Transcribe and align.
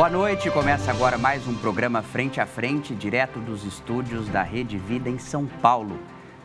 Boa 0.00 0.08
noite, 0.08 0.50
começa 0.50 0.90
agora 0.90 1.18
mais 1.18 1.46
um 1.46 1.54
programa 1.54 2.00
Frente 2.00 2.40
a 2.40 2.46
Frente, 2.46 2.94
direto 2.94 3.38
dos 3.38 3.66
estúdios 3.66 4.28
da 4.28 4.42
Rede 4.42 4.78
Vida 4.78 5.10
em 5.10 5.18
São 5.18 5.44
Paulo. 5.44 5.98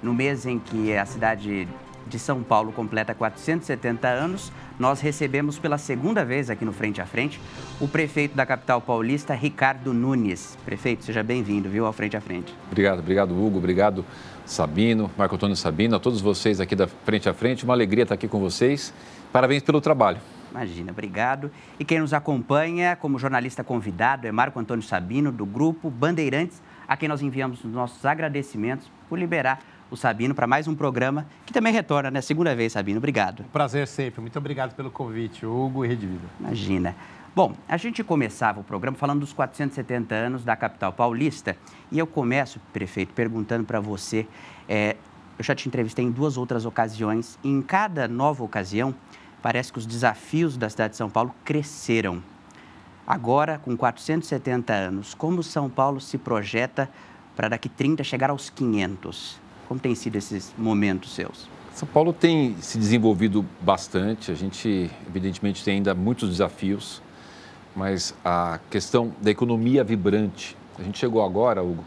No 0.04 0.14
mês 0.14 0.46
em 0.46 0.60
que 0.60 0.94
a 0.94 1.06
cidade 1.06 1.66
de 2.06 2.20
São 2.20 2.44
Paulo 2.44 2.74
completa 2.74 3.16
470 3.16 4.10
anos, 4.10 4.52
nós 4.78 5.00
recebemos 5.00 5.58
pela 5.58 5.78
segunda 5.78 6.26
vez 6.26 6.50
aqui 6.50 6.66
no 6.66 6.74
Frente 6.74 7.00
a 7.00 7.06
Frente 7.06 7.40
o 7.80 7.88
prefeito 7.88 8.36
da 8.36 8.46
capital 8.46 8.82
paulista, 8.82 9.34
Ricardo 9.34 9.94
Nunes. 9.94 10.58
Prefeito, 10.66 11.06
seja 11.06 11.24
bem-vindo, 11.24 11.70
viu, 11.70 11.86
ao 11.86 11.94
Frente 11.94 12.18
a 12.18 12.20
Frente. 12.20 12.54
Obrigado, 12.68 13.00
obrigado, 13.00 13.32
Hugo, 13.32 13.60
obrigado, 13.60 14.04
Sabino, 14.46 15.10
Marco 15.18 15.36
Antônio 15.36 15.56
Sabino, 15.56 15.96
a 15.96 16.00
todos 16.00 16.20
vocês 16.20 16.60
aqui 16.60 16.76
da 16.76 16.88
Frente 16.88 17.30
a 17.30 17.34
Frente. 17.34 17.64
Uma 17.64 17.74
alegria 17.74 18.04
estar 18.04 18.16
aqui 18.16 18.28
com 18.28 18.42
vocês. 18.42 18.94
Parabéns 19.32 19.64
pelo 19.64 19.80
trabalho. 19.80 20.20
Imagina, 20.56 20.94
obrigado. 20.94 21.52
E 21.78 21.84
quem 21.84 22.00
nos 22.00 22.14
acompanha 22.14 22.96
como 22.96 23.20
jornalista 23.20 23.62
convidado 23.62 24.26
é 24.26 24.32
Marco 24.32 24.58
Antônio 24.58 24.82
Sabino, 24.82 25.30
do 25.30 25.46
grupo 25.46 25.90
Bandeirantes, 25.90 26.62
a 26.88 26.96
quem 26.96 27.10
nós 27.10 27.22
enviamos 27.22 27.62
os 27.66 27.72
nossos 27.72 28.06
agradecimentos 28.06 28.90
por 29.10 29.20
liberar 29.20 29.60
o 29.92 29.98
Sabino 29.98 30.34
para 30.34 30.48
mais 30.48 30.66
um 30.66 30.74
programa 30.74 31.28
que 31.46 31.52
também 31.52 31.74
retorna, 31.74 32.10
né? 32.10 32.22
Segunda 32.22 32.56
vez, 32.56 32.72
Sabino. 32.72 33.00
Obrigado. 33.00 33.44
Prazer 33.52 33.86
sempre. 33.86 34.22
Muito 34.22 34.40
obrigado 34.40 34.74
pelo 34.76 34.90
convite, 34.90 35.46
Hugo 35.46 35.84
e 35.84 35.90
Rede 35.90 36.08
Vida. 36.08 36.24
Imagina. 36.40 36.96
Bom, 37.36 37.54
a 37.68 37.76
gente 37.76 38.02
começava 38.02 38.62
o 38.62 38.64
programa 38.64 38.96
falando 38.98 39.20
dos 39.20 39.34
470 39.34 40.16
anos 40.16 40.46
da 40.46 40.56
capital 40.56 40.94
paulista 40.94 41.58
e 41.92 42.00
eu 42.00 42.08
começo, 42.08 42.62
prefeito, 42.72 43.14
perguntando 43.14 43.66
para 43.66 43.82
você. 43.82 44.26
É, 44.70 44.96
eu 45.38 45.44
já 45.44 45.54
te 45.54 45.68
entrevistei 45.68 46.06
em 46.06 46.12
duas 46.12 46.38
outras 46.38 46.66
ocasiões 46.66 47.38
e 47.44 47.50
em 47.50 47.62
cada 47.62 48.08
nova 48.08 48.42
ocasião 48.42 48.96
parece 49.46 49.72
que 49.72 49.78
os 49.78 49.86
desafios 49.86 50.58
da 50.58 50.68
cidade 50.68 50.94
de 50.94 50.98
São 50.98 51.08
Paulo 51.08 51.32
cresceram. 51.46 52.24
Agora, 53.06 53.60
com 53.60 53.78
470 53.78 54.74
anos, 54.74 55.14
como 55.14 55.44
São 55.44 55.70
Paulo 55.70 56.02
se 56.02 56.18
projeta 56.18 56.90
para 57.36 57.50
daqui 57.50 57.70
30 57.70 58.04
chegar 58.04 58.32
aos 58.32 58.50
500? 58.50 59.40
Como 59.68 59.80
têm 59.80 59.94
sido 59.94 60.16
esses 60.16 60.52
momentos 60.58 61.14
seus? 61.14 61.48
São 61.76 61.88
Paulo 61.88 62.12
tem 62.12 62.56
se 62.60 62.80
desenvolvido 62.80 63.46
bastante. 63.62 64.32
A 64.32 64.34
gente, 64.34 64.90
evidentemente, 65.08 65.64
tem 65.64 65.76
ainda 65.76 65.94
muitos 65.94 66.28
desafios, 66.28 67.00
mas 67.76 68.16
a 68.26 68.60
questão 68.72 69.14
da 69.22 69.30
economia 69.30 69.84
vibrante. 69.84 70.58
A 70.80 70.82
gente 70.82 70.98
chegou 70.98 71.24
agora, 71.24 71.62
Hugo, 71.62 71.84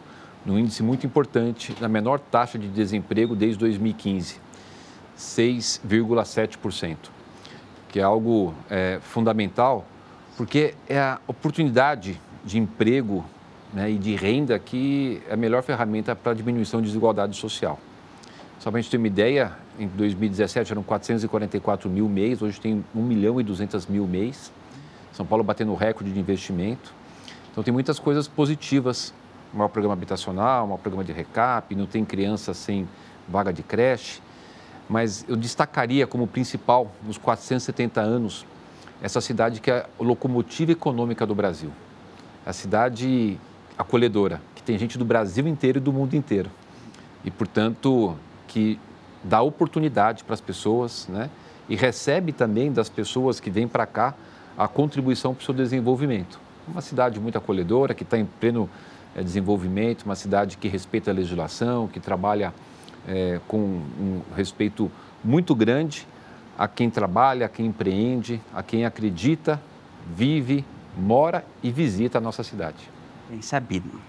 num 0.47 0.61
índice 0.61 0.84
muito 0.84 1.05
importante, 1.05 1.75
na 1.81 1.89
menor 1.89 2.20
taxa 2.20 2.56
de 2.56 2.69
desemprego 2.69 3.34
desde 3.34 3.59
2015, 3.59 4.36
6,7% 5.19 7.17
que 7.89 7.98
é 7.98 8.03
algo 8.03 8.55
é, 8.70 8.98
fundamental, 9.03 9.84
porque 10.36 10.75
é 10.89 10.98
a 10.98 11.19
oportunidade 11.27 12.20
de 12.45 12.58
emprego 12.58 13.25
né, 13.72 13.91
e 13.91 13.98
de 13.98 14.14
renda 14.14 14.58
que 14.58 15.22
é 15.28 15.34
a 15.34 15.36
melhor 15.36 15.62
ferramenta 15.62 16.14
para 16.14 16.33
a 16.33 16.34
diminuição 16.34 16.80
de 16.80 16.86
desigualdade 16.86 17.36
social. 17.36 17.78
Só 18.58 18.70
para 18.70 18.78
a 18.78 18.83
gente 18.83 18.91
ter 18.91 18.97
uma 18.97 19.06
ideia, 19.06 19.53
em 19.78 19.86
2017 19.86 20.72
eram 20.72 20.83
444 20.83 21.89
mil 21.89 22.08
mês, 22.08 22.42
hoje 22.42 22.61
tem 22.61 22.84
1 22.95 23.03
milhão 23.03 23.41
e 23.41 23.45
200 23.45 23.86
mil 23.86 24.06
mês. 24.06 24.52
São 25.12 25.25
Paulo 25.25 25.42
batendo 25.42 25.75
recorde 25.75 26.12
de 26.12 26.19
investimento. 26.19 26.92
Então 27.50 27.62
tem 27.62 27.73
muitas 27.73 27.98
coisas 27.98 28.28
positivas. 28.28 29.14
Um 29.55 29.58
maior 29.58 29.69
programa 29.69 29.95
habitacional, 29.95 30.64
um 30.64 30.69
maior 30.69 30.78
programa 30.78 31.05
de 31.05 31.12
recap, 31.12 31.75
não 31.75 31.86
tem 31.86 32.05
criança 32.05 32.52
sem 32.52 32.86
vaga 33.29 33.52
de 33.52 33.63
creche 33.63 34.20
mas 34.89 35.25
eu 35.29 35.37
destacaria 35.37 36.07
como 36.07 36.27
principal, 36.27 36.91
nos 37.05 37.19
470 37.19 38.01
anos, 38.01 38.47
essa 39.03 39.21
cidade 39.21 39.61
que 39.61 39.71
é 39.71 39.81
a 39.81 40.03
locomotiva 40.03 40.73
econômica 40.73 41.27
do 41.27 41.35
Brasil. 41.35 41.71
A 42.45 42.53
cidade 42.53 43.39
acolhedora, 43.77 44.41
que 44.55 44.63
tem 44.63 44.79
gente 44.79 44.99
do 44.99 45.05
Brasil 45.05 45.47
inteiro 45.47 45.79
e 45.79 45.81
do 45.81 45.93
mundo 45.93 46.15
inteiro. 46.15 46.51
E, 47.25 47.31
portanto, 47.31 48.17
que 48.47 48.79
dá 49.23 49.43
oportunidade 49.43 50.25
para 50.25 50.35
as 50.35 50.41
pessoas, 50.41 51.07
né? 51.09 51.29
E 51.69 51.77
recebe 51.77 52.33
também 52.33 52.73
das 52.73 52.89
pessoas 52.89 53.39
que 53.39 53.51
vêm 53.51 53.69
para 53.69 53.87
cá 53.87 54.15
a 54.57 54.67
contribuição 54.67 55.35
para 55.35 55.43
o 55.43 55.45
seu 55.45 55.55
desenvolvimento. 55.55 56.41
Uma 56.67 56.81
cidade 56.81 57.20
muito 57.20 57.37
acolhedora, 57.37 57.95
que 57.95 58.03
está 58.03 58.19
em 58.19 58.25
pleno 58.25 58.69
é, 59.15 59.23
desenvolvimento, 59.23 60.05
uma 60.05 60.17
cidade 60.17 60.57
que 60.57 60.67
respeita 60.67 61.11
a 61.11 61.15
legislação, 61.15 61.87
que 61.87 62.01
trabalha 62.01 62.53
é, 63.08 63.41
com 63.48 63.58
um 63.58 64.20
respeito 64.36 64.91
muito 65.24 65.55
grande 65.55 66.07
a 66.57 66.69
quem 66.69 66.91
trabalha, 66.91 67.46
a 67.46 67.48
quem 67.48 67.67
empreende, 67.67 68.41
a 68.55 68.63
quem 68.63 68.85
acredita, 68.85 69.61
vive, 70.14 70.64
mora 70.96 71.45
e 71.63 71.70
visita 71.70 72.19
a 72.19 72.20
nossa 72.20 72.42
cidade. 72.42 72.91
Bem 73.30 73.41
sabido. 73.41 74.01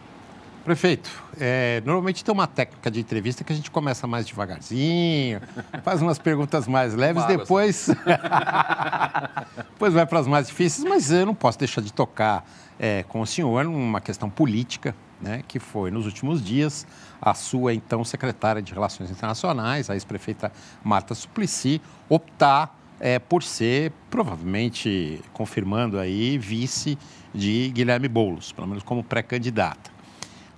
Prefeito, 0.64 1.10
é, 1.40 1.82
normalmente 1.86 2.24
tem 2.24 2.34
uma 2.34 2.46
técnica 2.46 2.92
de 2.92 3.00
entrevista 3.00 3.44
que 3.44 3.54
a 3.54 3.56
gente 3.56 3.72
começa 3.72 4.06
mais 4.06 4.26
devagarzinho, 4.26 5.42
faz 5.84 6.02
umas 6.02 6.20
perguntas 6.20 6.68
mais 6.68 6.94
leves, 6.94 7.26
depois, 7.26 7.90
depois 9.72 9.94
vai 9.94 10.06
para 10.06 10.20
as 10.20 10.28
mais 10.28 10.48
difíceis, 10.48 10.88
mas 10.88 11.12
eu 11.12 11.26
não 11.26 11.34
posso 11.34 11.58
deixar 11.58 11.81
de 11.81 11.94
tocar 11.94 12.46
é, 12.78 13.04
com 13.04 13.22
o 13.22 13.26
senhor 13.26 13.64
numa 13.64 14.02
questão 14.02 14.30
política, 14.30 14.94
né, 15.22 15.44
que 15.47 15.59
foi 15.59 15.91
nos 15.91 16.06
últimos 16.06 16.44
dias 16.44 16.85
a 17.22 17.34
sua 17.34 17.74
então 17.74 18.03
secretária 18.03 18.62
de 18.62 18.74
Relações 18.74 19.12
Internacionais, 19.12 19.90
a 19.90 19.94
ex-prefeita 19.94 20.52
Marta 20.84 21.13
Suplicy, 21.13 21.81
optar 22.07 22.78
é, 23.00 23.18
por 23.19 23.44
ser, 23.44 23.91
provavelmente, 24.09 25.22
confirmando 25.34 26.00
aí, 26.00 26.38
vice 26.38 26.97
de 27.34 27.69
Guilherme 27.69 28.07
Boulos, 28.07 28.52
pelo 28.52 28.68
menos 28.68 28.84
como 28.84 29.03
pré-candidata. 29.03 29.91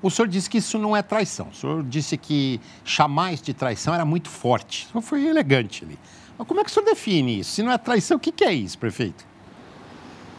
O 0.01 0.09
senhor 0.09 0.27
disse 0.27 0.49
que 0.49 0.57
isso 0.57 0.79
não 0.79 0.97
é 0.97 1.03
traição. 1.03 1.49
O 1.49 1.53
senhor 1.53 1.83
disse 1.83 2.17
que 2.17 2.59
chamar 2.83 3.33
isso 3.33 3.43
de 3.43 3.53
traição 3.53 3.93
era 3.93 4.03
muito 4.03 4.29
forte. 4.29 4.87
O 4.87 4.91
senhor 4.91 5.01
foi 5.01 5.27
elegante 5.27 5.85
ali. 5.85 5.99
Mas 6.37 6.47
como 6.47 6.59
é 6.59 6.63
que 6.63 6.71
o 6.71 6.73
senhor 6.73 6.85
define 6.85 7.39
isso? 7.39 7.51
Se 7.51 7.61
não 7.61 7.71
é 7.71 7.77
traição, 7.77 8.17
o 8.17 8.19
que, 8.19 8.43
é 8.43 8.51
isso, 8.51 8.79
prefeito? 8.79 9.23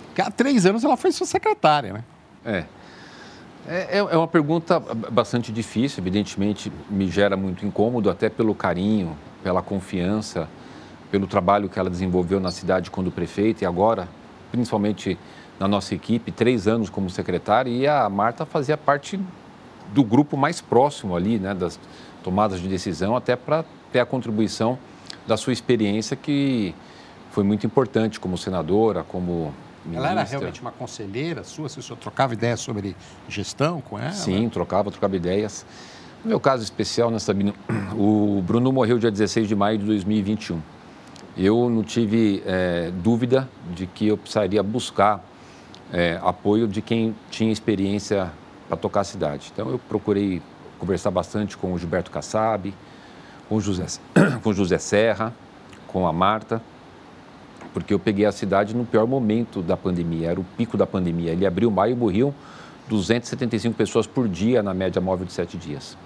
Porque 0.07 0.21
há 0.21 0.31
três 0.31 0.67
anos 0.67 0.83
ela 0.83 0.97
foi 0.97 1.13
sua 1.13 1.27
secretária, 1.27 1.93
né? 1.93 2.05
É. 2.45 2.65
É, 3.67 3.99
é, 3.99 3.99
é 3.99 4.17
uma 4.17 4.27
pergunta 4.27 4.81
bastante 4.81 5.53
difícil, 5.53 6.03
evidentemente 6.03 6.73
me 6.91 7.09
gera 7.09 7.37
muito 7.37 7.65
incômodo, 7.65 8.11
até 8.11 8.29
pelo 8.29 8.55
carinho, 8.55 9.17
pela 9.43 9.63
confiança, 9.63 10.49
pelo 11.11 11.27
trabalho 11.27 11.69
que 11.69 11.79
ela 11.79 11.89
desenvolveu 11.89 12.41
na 12.41 12.51
cidade 12.51 12.91
quando 12.91 13.11
prefeita 13.11 13.63
e 13.63 13.67
agora, 13.67 14.09
principalmente 14.51 15.17
na 15.61 15.69
nossa 15.69 15.95
equipe, 15.95 16.33
três 16.33 16.67
anos 16.67 16.91
como 16.91 17.09
secretária, 17.09 17.71
e 17.71 17.87
a 17.87 18.09
Marta 18.09 18.45
fazia 18.45 18.77
parte 18.77 19.21
do 19.95 20.03
grupo 20.03 20.37
mais 20.37 20.61
próximo 20.61 21.15
ali, 21.15 21.39
né, 21.39 21.55
das 21.55 21.79
tomadas 22.25 22.61
de 22.61 22.69
decisão, 22.69 23.15
até 23.15 23.37
para 23.37 23.65
ter 23.93 24.01
a 24.01 24.07
contribuição 24.07 24.77
da 25.27 25.37
sua 25.37 25.53
experiência, 25.53 26.17
que 26.17 26.75
foi 27.31 27.45
muito 27.45 27.65
importante 27.65 28.19
como 28.19 28.37
senadora, 28.37 29.05
como 29.05 29.55
Ministra. 29.85 30.11
Ela 30.11 30.21
era 30.21 30.23
realmente 30.29 30.61
uma 30.61 30.73
conselheira 30.73 31.43
sua? 31.45 31.69
Se 31.69 31.79
o 31.79 31.83
senhor 31.83 31.97
trocava 31.99 32.33
ideias 32.35 32.61
sobre 32.61 32.97
gestão 33.29 33.81
com 33.81 33.99
ela? 33.99 34.13
Sim, 34.13 34.49
trocava, 34.49 34.91
trocava 34.91 35.17
ideias. 35.17 35.67
No 36.25 36.29
meu 36.29 36.39
caso 36.39 36.63
especial, 36.63 37.11
né, 37.11 37.19
Sabino, 37.19 37.53
o 37.97 38.41
Bruno 38.47 38.73
morreu 38.73 38.99
dia 38.99 39.11
16 39.11 39.49
de 39.49 39.57
maio 39.57 39.79
de 39.79 39.85
2021. 39.85 40.61
Eu 41.37 41.69
não 41.69 41.83
tive 41.83 42.43
é, 42.47 42.93
dúvida 43.03 43.49
de 43.75 43.87
que 43.87 44.07
eu 44.07 44.17
precisaria 44.17 44.63
buscar 44.63 45.25
é, 45.93 46.21
apoio 46.23 46.69
de 46.69 46.81
quem 46.81 47.15
tinha 47.31 47.53
experiência 47.53 48.31
para 48.69 48.77
tocar 48.77 49.01
a 49.01 49.05
cidade. 49.05 49.51
Então, 49.53 49.69
eu 49.71 49.79
procurei 49.79 50.41
conversar 50.79 51.11
bastante 51.11 51.57
com 51.57 51.73
o 51.73 51.79
Gilberto 51.79 52.11
Kassab, 52.11 52.73
com 53.49 53.57
o 53.57 53.61
José, 53.61 53.87
com 54.43 54.51
o 54.51 54.55
José 54.55 54.79
Serra, 54.79 55.35
com 55.89 56.07
a 56.07 56.13
Marta, 56.13 56.63
porque 57.73 57.93
eu 57.93 57.99
peguei 57.99 58.27
a 58.27 58.33
cidade 58.33 58.75
no 58.75 58.85
pior 58.85 59.07
momento 59.07 59.63
da 59.63 59.77
pandemia, 59.77 60.31
era 60.31 60.41
o 60.41 60.45
pico 60.57 60.77
da 60.77 60.87
pandemia. 60.87 61.33
Ele 61.33 61.47
abriu 61.47 61.71
maio 61.71 61.93
e 61.93 61.97
morriam 61.97 62.35
275 62.89 63.75
pessoas 63.75 64.07
por 64.07 64.29
dia 64.29 64.63
na 64.63 64.75
média 64.75 65.01
móvel 65.01 65.27
de 65.27 65.33
sete 65.33 65.57
dias. 65.57 65.97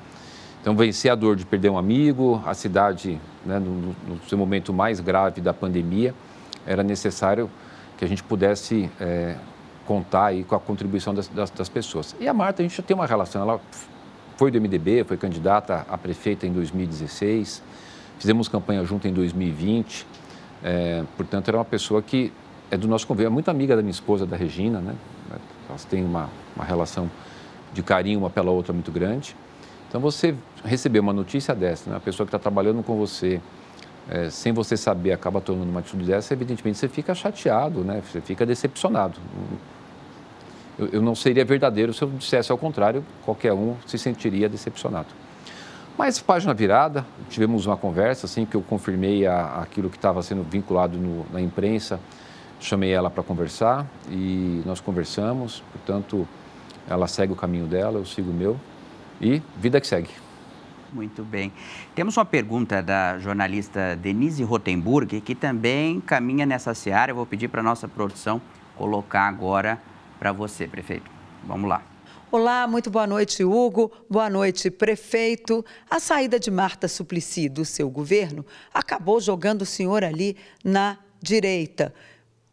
Então, 0.60 0.74
vencer 0.76 1.10
a 1.10 1.14
dor 1.14 1.36
de 1.36 1.46
perder 1.46 1.70
um 1.70 1.78
amigo, 1.78 2.42
a 2.44 2.52
cidade, 2.52 3.20
né, 3.44 3.58
no, 3.58 3.94
no, 4.08 4.20
seu 4.28 4.36
momento 4.36 4.72
mais 4.72 4.98
grave 4.98 5.40
da 5.40 5.54
pandemia, 5.54 6.12
era 6.66 6.82
necessário 6.82 7.48
que 7.96 8.04
a 8.04 8.08
gente 8.08 8.22
pudesse 8.22 8.90
é, 9.00 9.36
contar 9.86 10.26
aí 10.26 10.42
com 10.42 10.56
a 10.56 10.60
contribuição 10.60 11.14
das, 11.14 11.28
das, 11.28 11.50
das, 11.50 11.68
pessoas. 11.68 12.16
E 12.18 12.26
a 12.26 12.34
Marta, 12.34 12.62
a 12.62 12.64
gente 12.64 12.76
já 12.76 12.82
tem 12.82 12.96
uma 12.96 13.06
relação, 13.06 13.42
ela 13.42 13.60
foi 14.36 14.50
do 14.50 14.60
MDB, 14.60 15.04
foi 15.04 15.16
candidata 15.16 15.86
a 15.88 15.96
prefeita 15.96 16.46
em 16.46 16.52
2016, 16.52 17.62
fizemos 18.18 18.48
campanha 18.48 18.84
junto 18.84 19.06
em 19.06 19.12
2020, 19.12 20.04
é, 20.62 21.04
portanto, 21.16 21.48
era 21.48 21.56
uma 21.56 21.64
pessoa 21.64 22.02
que 22.02 22.32
é 22.70 22.76
do 22.76 22.88
nosso 22.88 23.06
convívio, 23.06 23.28
é 23.28 23.30
muito 23.30 23.48
amiga 23.50 23.76
da 23.76 23.82
minha 23.82 23.92
esposa, 23.92 24.26
da 24.26 24.36
Regina, 24.36 24.80
né? 24.80 24.94
Elas 25.68 25.84
têm 25.84 26.04
uma, 26.04 26.28
uma 26.54 26.64
relação 26.64 27.10
de 27.72 27.82
carinho 27.82 28.20
uma 28.20 28.30
pela 28.30 28.50
outra 28.50 28.72
muito 28.72 28.90
grande. 28.90 29.36
Então, 29.88 30.00
você 30.00 30.34
receber 30.64 30.98
uma 30.98 31.12
notícia 31.12 31.54
dessa, 31.54 31.90
né? 31.90 32.00
pessoa 32.04 32.26
que 32.26 32.28
está 32.28 32.38
trabalhando 32.38 32.82
com 32.82 32.96
você, 32.96 33.40
é, 34.08 34.30
sem 34.30 34.52
você 34.52 34.76
saber, 34.76 35.12
acaba 35.12 35.40
tomando 35.40 35.68
uma 35.68 35.80
atitude 35.80 36.04
dessa, 36.04 36.32
evidentemente 36.32 36.78
você 36.78 36.88
fica 36.88 37.14
chateado, 37.14 37.80
né? 37.84 38.02
você 38.04 38.20
fica 38.20 38.44
decepcionado. 38.44 39.18
eu, 40.78 40.88
eu 40.88 41.02
não 41.02 41.14
seria 41.14 41.44
verdadeiro 41.44 41.92
se 41.92 42.02
eu 42.02 42.10
dissesse 42.10 42.50
ao 42.50 42.58
contrário, 42.58 43.04
qualquer 43.24 43.52
um 43.52 43.76
se 43.86 43.98
sentiria 43.98 44.48
decepcionado. 44.48 45.08
Mas 45.98 46.20
página 46.20 46.52
virada, 46.52 47.06
tivemos 47.30 47.64
uma 47.64 47.76
conversa, 47.76 48.26
assim, 48.26 48.44
que 48.44 48.54
eu 48.54 48.60
confirmei 48.60 49.26
a, 49.26 49.62
aquilo 49.62 49.88
que 49.88 49.96
estava 49.96 50.22
sendo 50.22 50.42
vinculado 50.42 50.98
no, 50.98 51.24
na 51.32 51.40
imprensa, 51.40 51.98
chamei 52.60 52.92
ela 52.92 53.08
para 53.08 53.22
conversar 53.22 53.86
e 54.10 54.62
nós 54.66 54.78
conversamos, 54.78 55.62
portanto, 55.72 56.28
ela 56.86 57.06
segue 57.08 57.32
o 57.32 57.36
caminho 57.36 57.66
dela, 57.66 57.98
eu 57.98 58.04
sigo 58.04 58.30
o 58.30 58.34
meu 58.34 58.60
e 59.20 59.42
vida 59.56 59.80
que 59.80 59.86
segue. 59.86 60.10
Muito 60.92 61.22
bem. 61.22 61.52
Temos 61.94 62.16
uma 62.16 62.24
pergunta 62.24 62.82
da 62.82 63.18
jornalista 63.18 63.96
Denise 63.96 64.44
Rotenburg, 64.44 65.20
que 65.20 65.34
também 65.34 66.00
caminha 66.00 66.46
nessa 66.46 66.74
seara. 66.74 67.10
Eu 67.10 67.16
vou 67.16 67.26
pedir 67.26 67.48
para 67.48 67.60
a 67.60 67.64
nossa 67.64 67.88
produção 67.88 68.40
colocar 68.76 69.26
agora 69.26 69.78
para 70.18 70.32
você, 70.32 70.68
prefeito. 70.68 71.10
Vamos 71.44 71.68
lá. 71.68 71.95
Olá, 72.38 72.66
muito 72.66 72.90
boa 72.90 73.06
noite, 73.06 73.42
Hugo. 73.42 73.90
Boa 74.10 74.28
noite, 74.28 74.70
prefeito. 74.70 75.64
A 75.88 75.98
saída 75.98 76.38
de 76.38 76.50
Marta 76.50 76.86
Suplicy 76.86 77.48
do 77.48 77.64
seu 77.64 77.88
governo 77.88 78.44
acabou 78.74 79.18
jogando 79.22 79.62
o 79.62 79.66
senhor 79.66 80.04
ali 80.04 80.36
na 80.62 80.98
direita. 81.18 81.94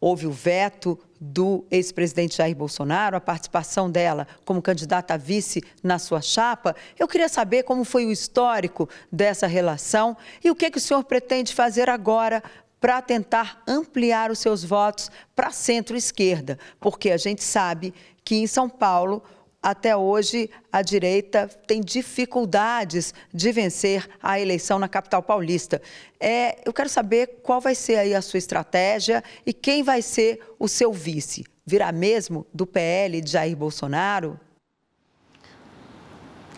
Houve 0.00 0.26
o 0.26 0.32
veto 0.32 0.98
do 1.20 1.66
ex-presidente 1.70 2.38
Jair 2.38 2.56
Bolsonaro, 2.56 3.14
a 3.14 3.20
participação 3.20 3.90
dela 3.90 4.26
como 4.46 4.62
candidata 4.62 5.12
a 5.12 5.18
vice 5.18 5.62
na 5.82 5.98
sua 5.98 6.22
chapa. 6.22 6.74
Eu 6.98 7.06
queria 7.06 7.28
saber 7.28 7.64
como 7.64 7.84
foi 7.84 8.06
o 8.06 8.10
histórico 8.10 8.88
dessa 9.12 9.46
relação 9.46 10.16
e 10.42 10.50
o 10.50 10.54
que, 10.54 10.70
que 10.70 10.78
o 10.78 10.80
senhor 10.80 11.04
pretende 11.04 11.52
fazer 11.52 11.90
agora 11.90 12.42
para 12.80 13.02
tentar 13.02 13.62
ampliar 13.68 14.30
os 14.30 14.38
seus 14.38 14.64
votos 14.64 15.10
para 15.36 15.50
centro-esquerda, 15.50 16.58
porque 16.80 17.10
a 17.10 17.18
gente 17.18 17.44
sabe 17.44 17.92
que 18.24 18.36
em 18.36 18.46
São 18.46 18.68
Paulo 18.68 19.22
até 19.64 19.96
hoje 19.96 20.50
a 20.70 20.82
direita 20.82 21.48
tem 21.66 21.80
dificuldades 21.80 23.14
de 23.32 23.50
vencer 23.50 24.06
a 24.22 24.38
eleição 24.38 24.78
na 24.78 24.88
capital 24.88 25.22
paulista. 25.22 25.80
É, 26.20 26.58
eu 26.66 26.72
quero 26.72 26.90
saber 26.90 27.38
qual 27.42 27.62
vai 27.62 27.74
ser 27.74 27.96
aí 27.96 28.14
a 28.14 28.20
sua 28.20 28.36
estratégia 28.36 29.24
e 29.46 29.54
quem 29.54 29.82
vai 29.82 30.02
ser 30.02 30.38
o 30.58 30.68
seu 30.68 30.92
vice. 30.92 31.46
Virá 31.64 31.90
mesmo 31.92 32.46
do 32.52 32.66
PL 32.66 33.22
de 33.22 33.30
Jair 33.30 33.56
Bolsonaro? 33.56 34.38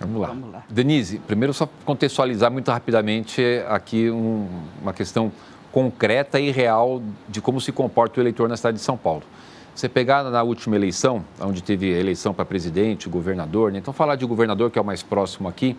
Vamos 0.01 0.21
lá. 0.21 0.29
Vamos 0.29 0.53
lá. 0.53 0.65
Denise, 0.69 1.21
primeiro 1.21 1.55
só 1.55 1.69
contextualizar 1.85 2.51
muito 2.51 2.73
rapidamente 2.73 3.41
aqui 3.69 4.11
um, 4.11 4.49
uma 4.83 4.93
questão 4.93 5.31
concreta 5.71 6.41
e 6.41 6.51
real 6.51 7.01
de 7.29 7.41
como 7.41 7.61
se 7.61 7.71
comporta 7.71 8.19
o 8.19 8.23
eleitor 8.23 8.49
na 8.49 8.57
cidade 8.57 8.79
de 8.79 8.83
São 8.83 8.97
Paulo. 8.97 9.23
Você 9.77 9.91
pegar 9.91 10.25
na 10.25 10.43
última 10.43 10.75
eleição, 10.75 11.23
onde 11.39 11.63
teve 11.63 11.91
eleição 11.91 12.33
para 12.33 12.47
presidente, 12.47 13.11
governador, 13.11 13.71
né? 13.71 13.79
então 13.79 13.93
falar 13.93 14.17
de 14.17 14.25
governador, 14.25 14.71
que 14.71 14.79
é 14.79 14.83
o 14.83 14.85
mais 14.85 15.03
próximo 15.03 15.51
aqui, 15.51 15.77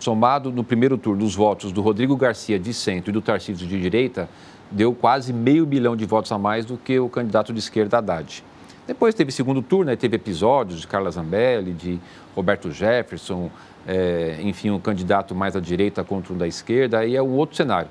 somado 0.00 0.50
no 0.50 0.64
primeiro 0.64 0.96
turno 0.96 1.22
os 1.22 1.34
votos 1.34 1.70
do 1.70 1.82
Rodrigo 1.82 2.16
Garcia 2.16 2.58
de 2.58 2.72
centro 2.72 3.10
e 3.10 3.12
do 3.12 3.20
Tarcísio 3.20 3.66
de 3.66 3.78
direita, 3.78 4.30
deu 4.70 4.94
quase 4.94 5.30
meio 5.30 5.66
bilhão 5.66 5.94
de 5.94 6.06
votos 6.06 6.32
a 6.32 6.38
mais 6.38 6.64
do 6.64 6.78
que 6.78 6.98
o 6.98 7.06
candidato 7.06 7.52
de 7.52 7.58
esquerda 7.58 7.98
Haddad. 7.98 8.42
Depois 8.86 9.14
teve 9.14 9.30
segundo 9.30 9.60
turno, 9.60 9.90
aí 9.90 9.96
teve 9.98 10.16
episódios 10.16 10.80
de 10.80 10.86
Carla 10.86 11.10
Zambelli, 11.10 11.74
de 11.74 12.00
Roberto 12.34 12.70
Jefferson, 12.70 13.50
é, 13.86 14.38
enfim, 14.40 14.70
um 14.70 14.80
candidato 14.80 15.34
mais 15.34 15.54
à 15.54 15.60
direita 15.60 16.02
contra 16.02 16.32
um 16.32 16.38
da 16.38 16.48
esquerda, 16.48 17.00
aí 17.00 17.14
é 17.14 17.22
um 17.22 17.32
outro 17.32 17.54
cenário. 17.56 17.90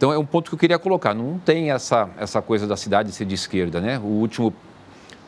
Então, 0.00 0.10
é 0.10 0.16
um 0.16 0.24
ponto 0.24 0.48
que 0.48 0.54
eu 0.54 0.58
queria 0.58 0.78
colocar. 0.78 1.12
Não 1.12 1.38
tem 1.38 1.70
essa, 1.70 2.08
essa 2.16 2.40
coisa 2.40 2.66
da 2.66 2.74
cidade 2.74 3.12
ser 3.12 3.26
de 3.26 3.34
esquerda, 3.34 3.82
né? 3.82 3.98
O 3.98 4.06
último 4.06 4.50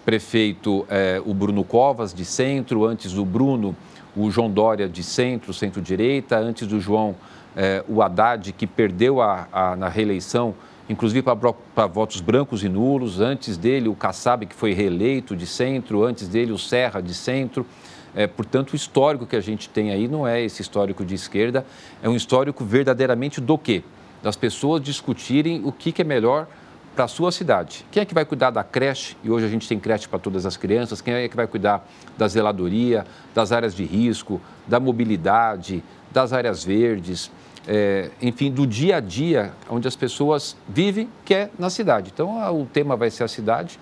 prefeito, 0.03 0.87
é, 0.89 1.21
o 1.27 1.35
Bruno 1.35 1.63
Covas, 1.63 2.15
de 2.15 2.25
centro, 2.25 2.87
antes 2.87 3.13
do 3.13 3.23
Bruno, 3.23 3.77
o 4.17 4.31
João 4.31 4.51
Dória, 4.51 4.89
de 4.89 5.03
centro, 5.03 5.53
centro-direita, 5.53 6.39
antes 6.39 6.67
do 6.67 6.81
João, 6.81 7.15
é, 7.55 7.85
o 7.87 8.01
Haddad, 8.01 8.51
que 8.55 8.67
perdeu 8.67 9.21
a, 9.21 9.47
a 9.53 9.77
na 9.77 9.91
reeleição, 9.91 10.55
inclusive 10.89 11.23
para 11.23 11.87
votos 11.87 12.23
brancos 12.23 12.65
e 12.65 12.69
nulos, 12.71 13.21
antes 13.21 13.59
dele 13.59 13.91
o 13.91 13.95
Kassab, 13.95 14.47
que 14.47 14.55
foi 14.55 14.73
reeleito 14.73 15.37
de 15.37 15.47
centro, 15.47 16.03
antes 16.03 16.27
dele 16.29 16.51
o 16.51 16.59
Serra, 16.59 17.03
de 17.03 17.13
centro. 17.13 17.67
É, 18.15 18.27
portanto, 18.27 18.73
o 18.73 18.77
histórico 18.77 19.27
que 19.27 19.37
a 19.37 19.41
gente 19.41 19.69
tem 19.69 19.91
aí 19.91 20.09
não 20.09 20.27
é 20.27 20.41
esse 20.41 20.63
histórico 20.63 21.05
de 21.05 21.15
esquerda, 21.15 21.67
é 22.03 22.09
um 22.09 22.17
histórico 22.17 22.65
verdadeiramente 22.65 23.39
do 23.39 23.59
quê? 23.59 23.85
Das 24.23 24.37
pessoas 24.37 24.81
discutirem 24.81 25.63
o 25.65 25.73
que, 25.73 25.93
que 25.93 26.03
é 26.03 26.05
melhor 26.05 26.47
para 26.95 27.07
a 27.07 27.09
sua 27.09 27.33
cidade. 27.33 27.87
Quem 27.91 28.03
é 28.03 28.05
que 28.05 28.15
vai 28.15 28.25
cuidar 28.25 28.51
da 28.51 28.63
creche? 28.63 29.17
E 29.25 29.31
hoje 29.31 29.47
a 29.47 29.49
gente 29.49 29.67
tem 29.67 29.79
creche 29.79 30.07
para 30.07 30.19
todas 30.19 30.45
as 30.45 30.57
crianças. 30.57 31.01
Quem 31.01 31.15
é 31.15 31.29
que 31.29 31.37
vai 31.37 31.47
cuidar 31.47 31.87
da 32.19 32.29
zeladoria, 32.29 33.07
das 33.35 33.51
áreas 33.51 33.75
de 33.75 33.85
risco, 33.85 34.41
da 34.67 34.79
mobilidade, 34.79 35.83
das 36.11 36.33
áreas 36.33 36.63
verdes, 36.63 37.31
é, 37.67 38.11
enfim, 38.21 38.51
do 38.51 38.67
dia 38.67 38.97
a 38.97 39.01
dia 39.01 39.53
onde 39.69 39.89
as 39.89 39.97
pessoas 39.97 40.57
vivem, 40.69 41.09
que 41.25 41.35
é 41.35 41.51
na 41.59 41.71
cidade. 41.71 42.11
Então, 42.13 42.61
o 42.61 42.67
tema 42.67 42.97
vai 42.97 43.11
ser 43.11 43.25
a 43.25 43.29
cidade. 43.29 43.79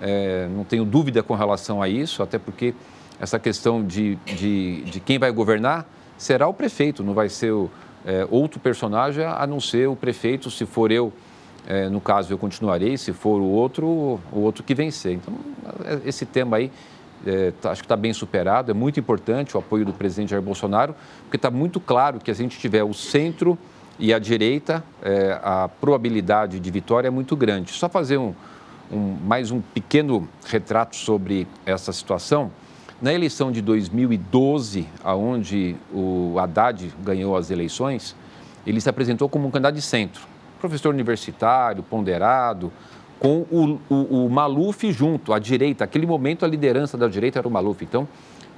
É, 0.00 0.48
não 0.54 0.64
tenho 0.64 0.84
dúvida 0.84 1.22
com 1.22 1.34
relação 1.34 1.80
a 1.80 1.88
isso, 1.88 2.22
até 2.22 2.38
porque 2.38 2.74
essa 3.20 3.38
questão 3.38 3.84
de, 3.84 4.16
de, 4.24 4.82
de 4.82 5.00
quem 5.00 5.18
vai 5.18 5.30
governar 5.30 5.86
será 6.16 6.48
o 6.48 6.54
prefeito, 6.54 7.02
não 7.04 7.14
vai 7.14 7.28
ser 7.28 7.52
o 7.52 7.70
é, 8.08 8.26
outro 8.30 8.58
personagem 8.58 9.22
a 9.22 9.46
não 9.46 9.60
ser 9.60 9.86
o 9.86 9.94
prefeito, 9.94 10.50
se 10.50 10.64
for 10.64 10.90
eu, 10.90 11.12
é, 11.66 11.90
no 11.90 12.00
caso 12.00 12.32
eu 12.32 12.38
continuarei, 12.38 12.96
se 12.96 13.12
for 13.12 13.38
o 13.38 13.44
outro, 13.44 13.86
o 14.32 14.40
outro 14.40 14.64
que 14.64 14.74
vencer. 14.74 15.12
Então, 15.12 15.34
é, 15.84 16.08
esse 16.08 16.24
tema 16.24 16.56
aí 16.56 16.72
é, 17.26 17.52
tá, 17.60 17.70
acho 17.70 17.82
que 17.82 17.84
está 17.84 17.96
bem 17.96 18.14
superado, 18.14 18.70
é 18.70 18.74
muito 18.74 18.98
importante 18.98 19.54
o 19.54 19.60
apoio 19.60 19.84
do 19.84 19.92
presidente 19.92 20.30
Jair 20.30 20.42
Bolsonaro, 20.42 20.94
porque 21.24 21.36
está 21.36 21.50
muito 21.50 21.78
claro 21.78 22.18
que 22.18 22.30
a 22.30 22.34
gente 22.34 22.58
tiver 22.58 22.82
o 22.82 22.94
centro 22.94 23.58
e 23.98 24.14
a 24.14 24.18
direita, 24.18 24.82
é, 25.02 25.38
a 25.42 25.68
probabilidade 25.68 26.58
de 26.58 26.70
vitória 26.70 27.08
é 27.08 27.10
muito 27.10 27.36
grande. 27.36 27.72
Só 27.72 27.90
fazer 27.90 28.16
um, 28.16 28.32
um, 28.90 29.18
mais 29.22 29.50
um 29.50 29.60
pequeno 29.60 30.26
retrato 30.46 30.96
sobre 30.96 31.46
essa 31.66 31.92
situação. 31.92 32.50
Na 33.00 33.12
eleição 33.12 33.52
de 33.52 33.62
2012, 33.62 34.88
aonde 35.04 35.76
o 35.94 36.34
Haddad 36.36 36.92
ganhou 37.00 37.36
as 37.36 37.48
eleições, 37.48 38.16
ele 38.66 38.80
se 38.80 38.90
apresentou 38.90 39.28
como 39.28 39.46
um 39.46 39.52
candidato 39.52 39.76
de 39.76 39.82
centro, 39.82 40.22
professor 40.60 40.92
universitário, 40.92 41.80
ponderado, 41.84 42.72
com 43.20 43.46
o, 43.52 43.78
o, 43.88 44.24
o 44.26 44.28
Maluf 44.28 44.90
junto, 44.90 45.32
à 45.32 45.38
direita. 45.38 45.84
Aquele 45.84 46.08
momento 46.08 46.44
a 46.44 46.48
liderança 46.48 46.98
da 46.98 47.06
direita 47.06 47.38
era 47.38 47.46
o 47.46 47.50
Maluf. 47.50 47.84
Então, 47.84 48.08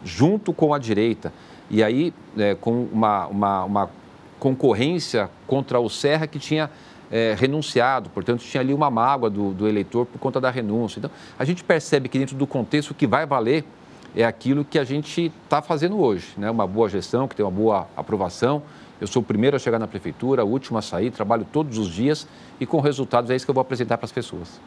junto 0.02 0.54
com 0.54 0.72
a 0.72 0.78
direita. 0.78 1.30
E 1.68 1.82
aí, 1.82 2.14
é, 2.38 2.54
com 2.54 2.84
uma, 2.90 3.26
uma, 3.26 3.64
uma, 3.64 3.90
concorrência 4.38 5.28
contra 5.46 5.78
o 5.78 5.90
Serra, 5.90 6.26
que 6.26 6.38
tinha 6.38 6.70
é, 7.10 7.36
renunciado, 7.38 8.08
portanto, 8.08 8.40
tinha 8.40 8.62
ali 8.62 8.72
uma 8.72 8.90
mágoa 8.90 9.28
do, 9.28 9.52
do 9.52 9.68
eleitor 9.68 10.06
por 10.06 10.18
conta 10.18 10.40
da 10.40 10.50
renúncia. 10.50 10.98
Então, 10.98 11.10
a 11.38 11.44
gente 11.44 11.62
percebe 11.62 12.08
que 12.08 12.18
dentro 12.18 12.34
do 12.34 12.46
contexto 12.46 12.94
que 12.94 13.06
vai 13.06 13.26
valer 13.26 13.66
é 14.14 14.24
aquilo 14.24 14.64
que 14.64 14.78
a 14.78 14.84
gente 14.84 15.32
está 15.44 15.62
fazendo 15.62 16.00
hoje, 16.00 16.28
né? 16.36 16.50
uma 16.50 16.66
boa 16.66 16.88
gestão, 16.88 17.28
que 17.28 17.34
tem 17.34 17.44
uma 17.44 17.50
boa 17.50 17.88
aprovação. 17.96 18.62
Eu 19.00 19.06
sou 19.06 19.22
o 19.22 19.24
primeiro 19.24 19.56
a 19.56 19.58
chegar 19.58 19.78
na 19.78 19.86
prefeitura, 19.86 20.44
o 20.44 20.48
último 20.48 20.78
a 20.78 20.82
sair, 20.82 21.10
trabalho 21.10 21.46
todos 21.50 21.78
os 21.78 21.88
dias 21.88 22.26
e 22.60 22.66
com 22.66 22.80
resultados 22.80 23.30
é 23.30 23.36
isso 23.36 23.46
que 23.46 23.50
eu 23.50 23.54
vou 23.54 23.62
apresentar 23.62 23.96
para 23.96 24.04
as 24.04 24.12
pessoas. 24.12 24.60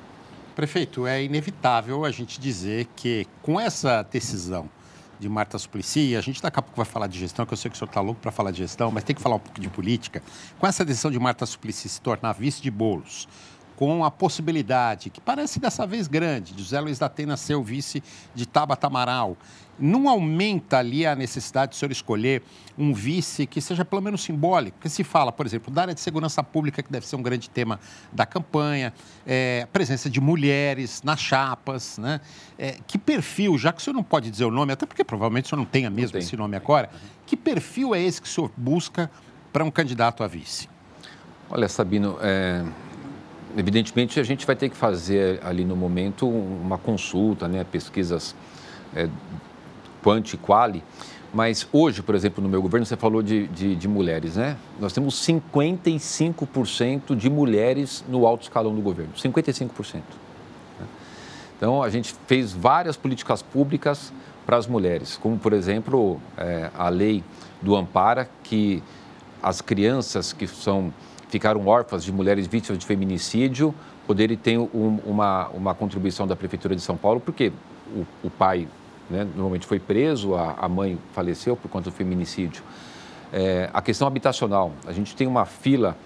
Prefeito, 0.56 1.06
é 1.06 1.24
inevitável 1.24 2.06
a 2.06 2.12
gente 2.12 2.40
dizer 2.40 2.88
que 2.96 3.28
com 3.42 3.60
essa 3.60 4.04
decisão 4.04 4.70
de 5.20 5.30
Marta 5.30 5.58
Suplicy, 5.58 6.16
a 6.16 6.22
gente 6.22 6.42
daqui 6.42 6.60
a 6.60 6.62
pouco 6.62 6.76
vai 6.76 6.86
falar 6.86 7.08
de 7.08 7.18
gestão, 7.18 7.46
que 7.46 7.54
eu 7.54 7.58
sei 7.58 7.70
que 7.70 7.76
o 7.76 7.78
senhor 7.78 7.88
está 7.88 8.02
louco 8.02 8.20
para 8.20 8.32
falar 8.32 8.52
de 8.52 8.58
gestão, 8.58 8.92
mas 8.92 9.04
tem 9.04 9.16
que 9.16 9.22
falar 9.22 9.36
um 9.36 9.40
pouco 9.40 9.60
de 9.60 9.70
política. 9.70 10.22
Com 10.60 10.68
essa 10.68 10.84
decisão 10.84 11.10
de 11.10 11.20
Marta 11.20 11.46
Suplicy 11.46 11.88
se 11.88 12.02
tornar 12.02 12.34
vice 12.34 12.62
de 12.62 12.70
bolos, 12.70 13.28
com 13.76 14.04
a 14.04 14.12
possibilidade, 14.12 15.10
que 15.10 15.20
parece 15.20 15.60
dessa 15.60 15.86
vez 15.86 16.08
grande, 16.08 16.54
de 16.54 16.64
José 16.64 16.80
Luiz 16.80 17.00
da 17.00 17.08
Atena 17.08 17.36
ser 17.36 17.56
o 17.56 17.64
vice 17.64 18.04
de 18.36 18.46
Tabata 18.46 18.88
Amaral. 18.88 19.38
Não 19.80 20.08
aumenta 20.08 20.78
ali 20.78 21.04
a 21.04 21.16
necessidade 21.16 21.72
de 21.72 21.78
o 21.78 21.80
senhor 21.80 21.92
escolher 21.92 22.44
um 22.78 22.94
vice 22.94 23.48
que 23.48 23.60
seja 23.60 23.84
pelo 23.84 24.04
menos 24.04 24.22
simbólico? 24.24 24.78
Porque 24.78 24.90
se 24.90 25.04
fala, 25.04 25.32
por 25.32 25.48
exemplo, 25.48 25.74
da 25.74 25.82
área 25.82 25.94
de 25.96 26.00
segurança 26.00 26.44
pública, 26.44 26.84
que 26.84 26.92
deve 26.92 27.08
ser 27.08 27.16
um 27.16 27.24
grande 27.24 27.50
tema 27.50 27.80
da 28.12 28.24
campanha, 28.24 28.94
é, 29.26 29.68
presença 29.74 30.12
de 30.12 30.22
mulheres 30.22 31.02
nas 31.04 31.20
chapas, 31.20 31.98
né? 31.98 32.22
É, 32.58 32.78
que 32.86 33.00
perfil, 33.00 33.58
já 33.58 33.74
que 33.74 33.82
o 33.82 33.84
senhor 33.84 33.96
não 33.96 34.04
pode 34.04 34.30
dizer 34.30 34.46
o 34.46 34.52
nome, 34.52 34.72
até 34.72 34.86
porque 34.86 35.04
provavelmente 35.04 35.46
o 35.46 35.50
senhor 35.50 35.60
não 35.60 35.66
tenha 35.66 35.90
mesmo 35.90 36.12
tem. 36.12 36.22
esse 36.22 36.38
nome 36.38 36.56
agora, 36.56 36.92
que 37.26 37.36
perfil 37.36 37.96
é 37.96 38.02
esse 38.02 38.22
que 38.22 38.28
o 38.28 38.32
senhor 38.32 38.52
busca 38.56 39.10
para 39.52 39.64
um 39.64 39.72
candidato 39.72 40.24
a 40.24 40.28
vice? 40.28 40.70
Olha, 41.50 41.68
Sabino, 41.68 42.18
é, 42.22 42.64
evidentemente, 43.58 44.20
a 44.20 44.24
gente 44.24 44.46
vai 44.46 44.56
ter 44.56 44.70
que 44.70 44.78
fazer 44.78 45.40
ali 45.44 45.66
no 45.66 45.76
momento 45.76 46.28
uma 46.28 46.78
consulta, 46.78 47.48
né, 47.48 47.64
pesquisas 47.64 48.36
é, 48.96 49.10
e 50.34 50.38
quali. 50.38 50.84
Mas 51.34 51.68
hoje, 51.74 52.04
por 52.04 52.14
exemplo, 52.14 52.44
no 52.44 52.50
meu 52.50 52.62
governo, 52.62 52.86
você 52.86 52.96
falou 52.96 53.24
de, 53.24 53.48
de, 53.48 53.76
de 53.76 53.88
mulheres, 53.88 54.36
né? 54.36 54.56
Nós 54.80 54.94
temos 54.94 55.16
55% 55.16 57.16
de 57.16 57.28
mulheres 57.28 58.06
no 58.08 58.28
alto 58.28 58.44
escalão 58.44 58.76
do 58.76 58.82
governo. 58.82 59.14
55%. 59.14 59.96
Né? 59.96 60.02
Então, 61.58 61.82
a 61.82 61.90
gente 61.90 62.14
fez 62.28 62.54
várias 62.54 62.96
políticas 62.96 63.42
públicas 63.42 64.14
para 64.46 64.58
as 64.58 64.68
mulheres, 64.68 65.18
como, 65.18 65.40
por 65.40 65.54
exemplo, 65.54 66.20
é, 66.38 66.70
a 66.78 66.90
lei 66.90 67.24
do 67.62 67.76
Ampara, 67.76 68.30
que 68.44 68.84
as 69.42 69.62
crianças 69.62 70.34
que 70.34 70.46
são, 70.46 70.94
ficaram 71.34 71.66
órfãs 71.66 72.04
de 72.04 72.12
mulheres 72.12 72.46
vítimas 72.46 72.78
de 72.78 72.86
feminicídio 72.86 73.74
poderem 74.06 74.38
ter 74.38 74.56
um, 74.60 75.00
uma, 75.04 75.48
uma 75.48 75.74
contribuição 75.74 76.28
da 76.28 76.36
Prefeitura 76.36 76.76
de 76.76 76.82
São 76.82 76.96
Paulo, 76.96 77.20
porque 77.20 77.52
o, 77.92 78.06
o 78.28 78.30
pai 78.30 78.68
né, 79.10 79.24
normalmente 79.24 79.66
foi 79.66 79.80
preso, 79.80 80.36
a, 80.36 80.54
a, 80.60 80.70
mãe 80.70 80.96
faleceu 81.12 81.56
por 81.56 81.70
conta 81.70 81.90
do 81.90 81.96
feminicídio. 81.96 82.62
É, 83.32 83.68
a 83.74 83.82
questão 83.82 84.08
habitacional, 84.08 84.74
a 84.86 84.92
gente 84.92 85.16
tem 85.16 85.26
uma 85.26 85.44
fila 85.44 85.98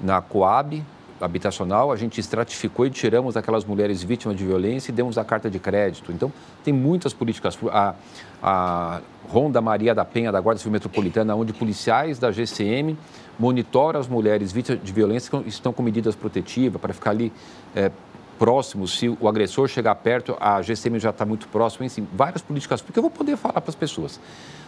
na 0.00 0.22
Coab, 0.22 0.82
habitacional, 1.20 1.92
a 1.92 1.96
gente 1.96 2.18
estratificou 2.18 2.86
e 2.86 2.90
tiramos 2.90 3.36
aquelas 3.36 3.64
mulheres 3.64 4.02
vítimas 4.02 4.36
de 4.36 4.44
violência 4.44 4.90
e 4.90 4.94
demos 4.94 5.18
a 5.18 5.24
carta 5.24 5.50
de 5.50 5.58
crédito. 5.58 6.10
Então, 6.12 6.32
tem 6.64 6.72
muitas 6.72 7.12
políticas. 7.12 7.58
A, 7.70 7.94
a 8.42 9.00
Ronda 9.28 9.60
Maria 9.60 9.94
da 9.94 10.04
Penha, 10.04 10.32
da 10.32 10.40
Guarda 10.40 10.58
Civil 10.58 10.72
Metropolitana, 10.72 11.34
onde 11.34 11.52
policiais 11.52 12.18
da 12.18 12.32
GCM 12.32 12.96
monitoram 13.38 14.00
as 14.00 14.08
mulheres 14.08 14.50
vítimas 14.52 14.82
de 14.82 14.92
violência 14.92 15.40
que 15.40 15.48
estão 15.48 15.72
com 15.72 15.82
medidas 15.82 16.16
protetivas 16.16 16.80
para 16.80 16.92
ficar 16.92 17.10
ali 17.10 17.32
é, 17.74 17.90
próximo. 18.38 18.88
Se 18.88 19.08
o 19.08 19.28
agressor 19.28 19.68
chegar 19.68 19.94
perto, 19.96 20.36
a 20.40 20.62
GCM 20.62 20.98
já 20.98 21.10
está 21.10 21.26
muito 21.26 21.46
próximo. 21.48 21.84
Enfim, 21.84 22.08
várias 22.12 22.40
políticas 22.40 22.80
porque 22.80 22.98
eu 22.98 23.02
vou 23.02 23.10
poder 23.10 23.36
falar 23.36 23.60
para 23.60 23.70
as 23.70 23.74
pessoas. 23.74 24.18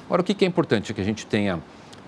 Agora, 0.05 0.21
o 0.21 0.25
que 0.25 0.45
é 0.45 0.49
importante 0.49 0.93
é 0.93 0.95
que 0.95 1.01
a 1.01 1.05
gente 1.05 1.25
tenha 1.25 1.59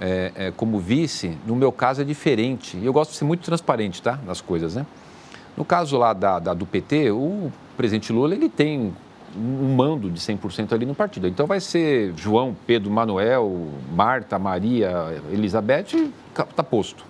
é, 0.00 0.32
é, 0.34 0.50
como 0.50 0.78
vice, 0.78 1.36
no 1.46 1.54
meu 1.54 1.70
caso 1.70 2.02
é 2.02 2.04
diferente. 2.04 2.78
Eu 2.82 2.92
gosto 2.92 3.12
de 3.12 3.16
ser 3.16 3.24
muito 3.24 3.44
transparente, 3.44 4.02
tá? 4.02 4.18
Nas 4.26 4.40
coisas, 4.40 4.74
né? 4.74 4.86
No 5.56 5.64
caso 5.64 5.96
lá 5.96 6.12
da, 6.12 6.38
da, 6.38 6.54
do 6.54 6.66
PT, 6.66 7.10
o 7.12 7.52
presidente 7.76 8.12
Lula, 8.12 8.34
ele 8.34 8.48
tem 8.48 8.92
um 9.36 9.74
mando 9.74 10.10
de 10.10 10.20
100% 10.20 10.72
ali 10.72 10.86
no 10.86 10.94
partido. 10.94 11.26
Então 11.26 11.46
vai 11.46 11.60
ser 11.60 12.12
João, 12.16 12.56
Pedro, 12.66 12.90
Manuel, 12.90 13.68
Marta, 13.92 14.38
Maria, 14.38 15.22
Elizabeth, 15.32 16.10
está 16.30 16.62
posto. 16.62 17.04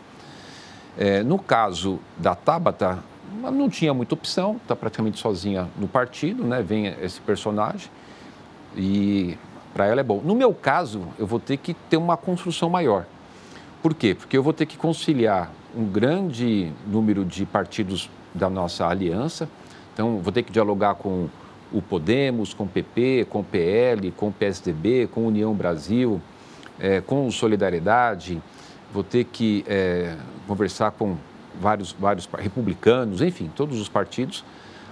É, 0.97 1.23
no 1.23 1.39
caso 1.39 1.99
da 2.17 2.35
Tabata, 2.35 2.99
não 3.43 3.69
tinha 3.69 3.93
muita 3.93 4.15
opção, 4.15 4.57
está 4.57 4.77
praticamente 4.77 5.19
sozinha 5.19 5.69
no 5.79 5.89
partido, 5.89 6.45
né? 6.45 6.63
Vem 6.63 6.87
esse 6.87 7.21
personagem 7.21 7.91
e 8.77 9.37
para 9.75 9.87
ela 9.87 10.01
é 10.01 10.05
bom. 10.05 10.23
No 10.25 10.35
meu 10.35 10.55
caso, 10.55 11.03
eu 11.19 11.27
vou 11.27 11.41
ter 11.41 11.57
que 11.57 11.75
ter 11.75 11.97
uma 11.97 12.17
construção 12.17 12.71
maior. 12.71 13.05
Por 13.83 13.93
quê? 13.93 14.15
Porque 14.15 14.39
eu 14.39 14.43
vou 14.43 14.53
ter 14.53 14.65
que 14.65 14.79
conciliar 14.79 15.51
um 15.77 15.85
grande 15.85 16.73
número 16.87 17.25
de 17.25 17.45
partidos 17.45 18.09
da 18.33 18.49
nossa 18.49 18.87
aliança. 18.87 19.49
Então, 19.93 20.21
vou 20.21 20.33
ter 20.33 20.45
que 20.45 20.53
dialogar 20.53 20.95
com 20.95 21.29
o 21.73 21.83
Podemos, 21.83 22.55
com 22.55 22.65
o 22.65 22.69
PP, 22.69 23.27
com 23.29 23.41
o 23.41 23.45
PL, 23.45 24.13
com 24.13 24.29
o 24.29 24.33
PSDB, 24.33 25.09
com 25.09 25.25
a 25.25 25.27
União 25.27 25.53
Brasil, 25.53 26.23
é, 26.79 27.01
com 27.01 27.27
o 27.27 27.33
Solidariedade. 27.33 28.41
Vou 28.93 29.03
ter 29.03 29.25
que 29.25 29.65
é, 29.67 30.17
conversar 30.47 30.93
com 30.93 31.17
vários, 31.61 31.93
vários 31.93 32.27
republicanos, 32.27 33.21
enfim, 33.21 33.51
todos 33.55 33.81
os 33.81 33.89
partidos 33.89 34.45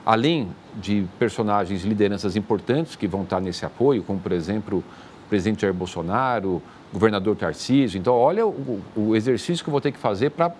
além 0.04 0.48
de 0.76 1.06
personagens, 1.18 1.82
lideranças 1.82 2.36
importantes 2.36 2.96
que 2.96 3.06
vão 3.06 3.22
estar 3.22 3.40
nesse 3.40 3.64
apoio, 3.64 4.02
como, 4.02 4.18
por 4.18 4.32
exemplo, 4.32 4.78
o 4.78 5.28
presidente 5.28 5.62
Jair 5.62 5.74
Bolsonaro, 5.74 6.48
o 6.48 6.62
governador 6.92 7.36
Tarcísio. 7.36 7.98
Então, 7.98 8.14
olha 8.14 8.46
o, 8.46 8.80
o 8.96 9.16
exercício 9.16 9.64
que 9.64 9.68
eu 9.68 9.72
vou 9.72 9.80
ter 9.80 9.92
que 9.92 9.98
fazer 9.98 10.30
para 10.30 10.52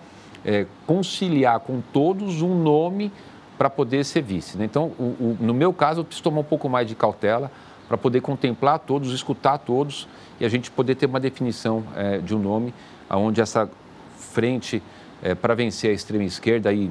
é, 0.45 0.65
conciliar 0.85 1.59
com 1.59 1.81
todos 1.91 2.41
um 2.41 2.61
nome 2.61 3.11
para 3.57 3.69
poder 3.69 4.03
ser 4.03 4.21
vice. 4.21 4.57
Né? 4.57 4.65
Então, 4.65 4.91
o, 4.99 5.03
o, 5.03 5.37
no 5.39 5.53
meu 5.53 5.73
caso, 5.73 6.01
eu 6.01 6.03
preciso 6.03 6.23
tomar 6.23 6.41
um 6.41 6.45
pouco 6.45 6.69
mais 6.69 6.87
de 6.87 6.95
cautela 6.95 7.51
para 7.87 7.97
poder 7.97 8.21
contemplar 8.21 8.79
todos, 8.79 9.13
escutar 9.13 9.57
todos 9.57 10.07
e 10.39 10.45
a 10.45 10.49
gente 10.49 10.71
poder 10.71 10.95
ter 10.95 11.05
uma 11.05 11.19
definição 11.19 11.83
é, 11.95 12.17
de 12.17 12.33
um 12.33 12.39
nome 12.39 12.73
onde 13.09 13.41
essa 13.41 13.69
frente 14.17 14.81
é, 15.21 15.35
para 15.35 15.53
vencer 15.53 15.91
a 15.91 15.93
extrema 15.93 16.23
esquerda 16.23 16.73
e 16.73 16.89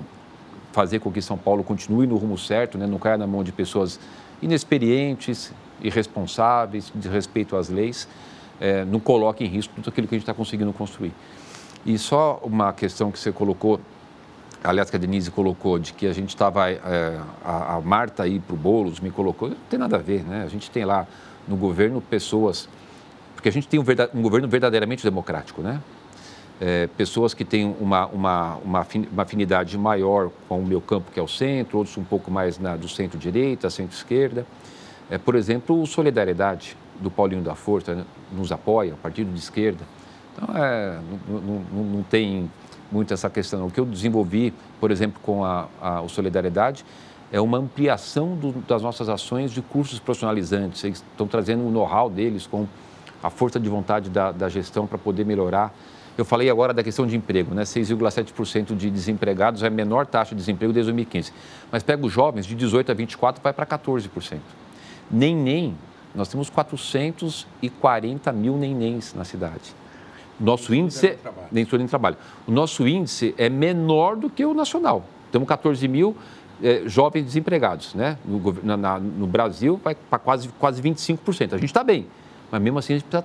fazer 0.72 0.98
com 0.98 1.12
que 1.12 1.22
São 1.22 1.36
Paulo 1.36 1.62
continue 1.62 2.06
no 2.06 2.16
rumo 2.16 2.36
certo, 2.36 2.78
né? 2.78 2.86
não 2.86 2.98
caia 2.98 3.18
na 3.18 3.26
mão 3.26 3.44
de 3.44 3.52
pessoas 3.52 4.00
inexperientes, 4.40 5.52
irresponsáveis, 5.80 6.92
de 6.94 7.08
respeito 7.08 7.56
às 7.56 7.68
leis, 7.68 8.08
é, 8.60 8.84
não 8.84 8.98
coloque 8.98 9.44
em 9.44 9.46
risco 9.46 9.74
tudo 9.76 9.88
aquilo 9.88 10.06
que 10.06 10.14
a 10.14 10.18
gente 10.18 10.22
está 10.22 10.34
conseguindo 10.34 10.72
construir. 10.72 11.12
E 11.84 11.98
só 11.98 12.40
uma 12.42 12.72
questão 12.72 13.10
que 13.10 13.18
você 13.18 13.32
colocou, 13.32 13.80
aliás, 14.62 14.88
que 14.88 14.96
a 14.96 14.98
Denise 14.98 15.30
colocou, 15.30 15.78
de 15.78 15.92
que 15.92 16.06
a 16.06 16.12
gente 16.12 16.30
estava, 16.30 16.70
é, 16.70 17.20
a, 17.44 17.76
a, 17.76 17.80
Marta 17.80 18.22
aí 18.22 18.38
para 18.38 18.54
o 18.54 18.56
Boulos 18.56 19.00
me 19.00 19.10
colocou, 19.10 19.48
não 19.48 19.56
tem 19.68 19.78
nada 19.78 19.96
a 19.96 19.98
ver, 19.98 20.24
né? 20.24 20.42
A 20.44 20.48
gente 20.48 20.70
tem 20.70 20.84
lá 20.84 21.06
no 21.46 21.56
governo 21.56 22.00
pessoas, 22.00 22.68
porque 23.34 23.48
a 23.48 23.52
gente 23.52 23.66
tem 23.66 23.80
um, 23.80 23.84
um 24.14 24.22
governo 24.22 24.46
verdadeiramente 24.46 25.02
democrático, 25.02 25.60
né? 25.60 25.80
É, 26.61 26.87
pessoas 26.97 27.35
que 27.35 27.44
têm 27.44 27.75
uma, 27.80 28.06
uma, 28.06 28.56
uma, 28.56 28.87
afinidade 29.18 29.76
maior 29.76 30.30
com 30.49 30.61
o 30.61 30.66
meu 30.66 30.80
campo, 30.80 31.11
que 31.12 31.18
é 31.18 31.23
o 31.23 31.28
centro, 31.28 31.78
outros 31.78 31.97
um 31.97 32.04
pouco 32.04 32.30
mais 32.30 32.59
na, 32.59 32.76
do 32.76 32.88
centro-direita, 32.88 33.68
centro-esquerda. 33.68 34.47
É, 35.11 35.18
por 35.18 35.35
exemplo, 35.35 35.80
o 35.80 35.87
Solidariedade, 35.87 36.76
do 37.00 37.11
Paulinho 37.11 37.42
da 37.42 37.54
Força, 37.54 37.94
né, 37.94 38.04
nos 38.32 38.52
apoia, 38.52 38.94
partido 39.02 39.32
de 39.32 39.38
esquerda. 39.38 39.85
Então, 40.35 40.56
é, 40.56 40.99
não, 41.28 41.85
não, 41.85 42.02
tem 42.04 42.49
muito 42.90 43.12
essa 43.12 43.28
questão. 43.28 43.66
O 43.66 43.71
que 43.71 43.80
eu 43.80 43.85
desenvolvi, 43.85 44.54
por 44.80 44.90
exemplo, 44.90 45.21
com 45.23 45.44
a, 45.44 45.66
a 45.80 46.00
o 46.00 46.09
Solidariedade, 46.09 46.85
é 47.32 47.40
uma 47.40 47.59
ampliação 47.59 48.37
do, 48.37 48.52
das 48.68 48.82
nossas 48.82 49.09
ações 49.09 49.50
de 49.50 49.62
cursos 49.62 49.99
profissionalizantes. 49.99 50.85
Eles 50.85 50.99
estão 50.99 51.26
trazendo 51.26 51.66
o 51.66 51.71
know-how 51.71 52.09
deles 52.09 52.47
com 52.47 52.66
a 53.23 53.30
força 53.30 53.59
de 53.59 53.68
vontade 53.68 54.11
da, 54.11 54.30
da 54.30 54.49
gestão 54.49 54.87
para 54.87 54.99
poder 54.99 55.25
melhorar 55.25 55.75
eu 56.16 56.25
falei 56.25 56.50
agora 56.50 56.75
da 56.75 56.83
questão 56.83 57.07
de 57.07 57.16
emprego, 57.16 57.54
né? 57.54 57.62
6,7% 57.62 58.76
de 58.76 58.90
desempregados 58.90 59.62
é 59.62 59.69
a 59.69 59.71
menor 59.71 60.07
taxa 60.07 60.35
de 60.35 60.40
desemprego 60.40 60.73
desde 60.73 60.92
2015. 60.92 61.33
Mas 61.71 61.83
pega 61.83 62.04
os 62.04 62.12
jovens, 62.12 62.45
de 62.45 62.54
18 62.54 62.92
a 62.92 62.95
24 62.95 63.42
vai 63.42 63.52
para 63.52 63.66
14%. 63.66 64.38
Nem 65.11 65.35
nem, 65.35 65.75
nós 66.14 66.28
temos 66.28 66.50
440 66.50 68.33
mil 68.33 68.57
nenéns 68.57 69.14
na 69.14 69.25
cidade. 69.25 69.75
Nosso 70.38 70.75
índice, 70.75 71.16
nem 71.50 71.64
em 71.64 71.87
trabalho. 71.87 72.16
O 72.47 72.52
nosso 72.52 72.87
índice 72.87 73.35
é 73.38 73.49
menor 73.49 74.16
do 74.16 74.28
que 74.28 74.45
o 74.45 74.52
nacional. 74.52 75.04
Temos 75.31 75.49
14 75.49 75.87
mil 75.88 76.16
é, 76.62 76.83
jovens 76.87 77.25
desempregados, 77.25 77.95
né? 77.95 78.19
No, 78.25 78.76
na, 78.76 78.99
no 78.99 79.26
Brasil 79.26 79.81
vai 79.83 79.95
para 79.95 80.19
quase, 80.19 80.49
quase 80.59 80.83
25%. 80.83 81.54
A 81.54 81.59
gente 81.59 81.66
está 81.66 81.83
bem, 81.83 82.07
mas 82.50 82.61
mesmo 82.61 82.78
assim 82.78 82.95
a 82.95 82.97
gente 82.99 83.07
precisa 83.07 83.25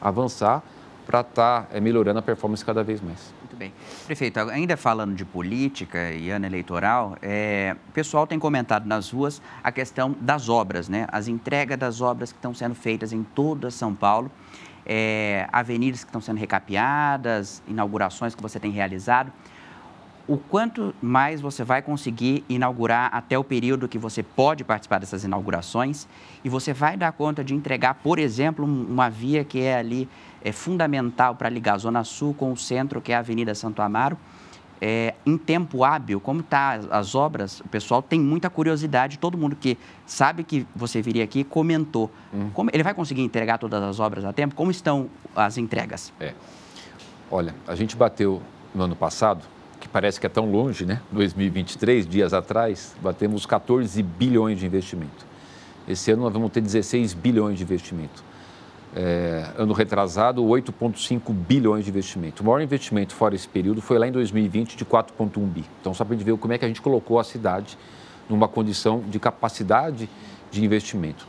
avançar 0.00 0.62
para 1.06 1.20
estar 1.20 1.62
tá, 1.62 1.68
é, 1.72 1.80
melhorando 1.80 2.18
a 2.18 2.22
performance 2.22 2.64
cada 2.64 2.82
vez 2.82 3.00
mais. 3.00 3.34
Muito 3.40 3.56
bem. 3.56 3.72
Prefeito, 4.06 4.38
ainda 4.38 4.76
falando 4.76 5.14
de 5.14 5.24
política 5.24 6.10
e 6.10 6.30
ano 6.30 6.46
eleitoral, 6.46 7.16
é, 7.20 7.76
o 7.88 7.92
pessoal 7.92 8.26
tem 8.26 8.38
comentado 8.38 8.86
nas 8.86 9.10
ruas 9.10 9.42
a 9.62 9.70
questão 9.70 10.16
das 10.20 10.48
obras, 10.48 10.88
né? 10.88 11.06
As 11.10 11.28
entregas 11.28 11.78
das 11.78 12.00
obras 12.00 12.32
que 12.32 12.38
estão 12.38 12.54
sendo 12.54 12.74
feitas 12.74 13.12
em 13.12 13.22
toda 13.22 13.70
São 13.70 13.94
Paulo, 13.94 14.30
é, 14.86 15.46
avenidas 15.52 16.02
que 16.02 16.08
estão 16.08 16.20
sendo 16.20 16.38
recapeadas, 16.38 17.62
inaugurações 17.68 18.34
que 18.34 18.42
você 18.42 18.58
tem 18.58 18.70
realizado 18.70 19.32
o 20.26 20.36
quanto 20.36 20.94
mais 21.02 21.40
você 21.40 21.64
vai 21.64 21.82
conseguir 21.82 22.44
inaugurar 22.48 23.10
até 23.12 23.38
o 23.38 23.44
período 23.44 23.88
que 23.88 23.98
você 23.98 24.22
pode 24.22 24.64
participar 24.64 24.98
dessas 24.98 25.24
inaugurações 25.24 26.06
e 26.44 26.48
você 26.48 26.72
vai 26.72 26.96
dar 26.96 27.12
conta 27.12 27.42
de 27.42 27.54
entregar, 27.54 27.94
por 27.94 28.18
exemplo, 28.18 28.64
uma 28.64 29.08
via 29.08 29.44
que 29.44 29.60
é 29.60 29.76
ali 29.76 30.08
é 30.44 30.52
fundamental 30.52 31.34
para 31.34 31.48
ligar 31.48 31.74
a 31.74 31.78
Zona 31.78 32.04
Sul 32.04 32.34
com 32.34 32.52
o 32.52 32.56
centro, 32.56 33.00
que 33.00 33.12
é 33.12 33.16
a 33.16 33.20
Avenida 33.20 33.54
Santo 33.54 33.80
Amaro, 33.82 34.18
é, 34.84 35.14
em 35.24 35.38
tempo 35.38 35.84
hábil, 35.84 36.20
como 36.20 36.40
está 36.40 36.80
as 36.90 37.14
obras, 37.14 37.60
o 37.60 37.68
pessoal 37.68 38.02
tem 38.02 38.18
muita 38.18 38.50
curiosidade, 38.50 39.16
todo 39.16 39.38
mundo 39.38 39.54
que 39.54 39.78
sabe 40.04 40.42
que 40.42 40.66
você 40.74 41.00
viria 41.00 41.22
aqui 41.22 41.44
comentou. 41.44 42.10
Hum. 42.34 42.50
Como, 42.52 42.68
ele 42.72 42.82
vai 42.82 42.92
conseguir 42.92 43.22
entregar 43.22 43.58
todas 43.58 43.80
as 43.80 44.00
obras 44.00 44.24
a 44.24 44.32
tempo? 44.32 44.56
Como 44.56 44.72
estão 44.72 45.08
as 45.36 45.56
entregas? 45.56 46.12
É. 46.18 46.34
Olha, 47.30 47.54
a 47.68 47.76
gente 47.76 47.94
bateu 47.94 48.42
no 48.74 48.82
ano 48.82 48.96
passado 48.96 49.44
que 49.78 49.88
parece 49.88 50.18
que 50.18 50.26
é 50.26 50.28
tão 50.28 50.50
longe, 50.50 50.84
né? 50.84 51.00
2023, 51.12 52.06
dias 52.06 52.32
atrás, 52.32 52.94
batemos 53.00 53.46
14 53.46 54.02
bilhões 54.02 54.58
de 54.58 54.66
investimento. 54.66 55.26
Esse 55.86 56.10
ano 56.10 56.22
nós 56.22 56.32
vamos 56.32 56.50
ter 56.50 56.60
16 56.60 57.14
bilhões 57.14 57.56
de 57.56 57.64
investimento. 57.64 58.24
É, 58.94 59.46
ano 59.56 59.72
retrasado, 59.72 60.42
8,5 60.44 61.32
bilhões 61.32 61.84
de 61.84 61.90
investimento. 61.90 62.42
O 62.42 62.46
maior 62.46 62.60
investimento 62.60 63.14
fora 63.14 63.34
esse 63.34 63.48
período 63.48 63.80
foi 63.80 63.98
lá 63.98 64.06
em 64.06 64.12
2020 64.12 64.76
de 64.76 64.84
4,1 64.84 65.46
bi. 65.46 65.64
Então, 65.80 65.94
só 65.94 66.04
para 66.04 66.14
a 66.14 66.16
gente 66.18 66.26
ver 66.26 66.36
como 66.36 66.52
é 66.52 66.58
que 66.58 66.64
a 66.64 66.68
gente 66.68 66.82
colocou 66.82 67.18
a 67.18 67.24
cidade 67.24 67.78
numa 68.28 68.48
condição 68.48 69.00
de 69.00 69.18
capacidade 69.18 70.10
de 70.50 70.64
investimento. 70.64 71.26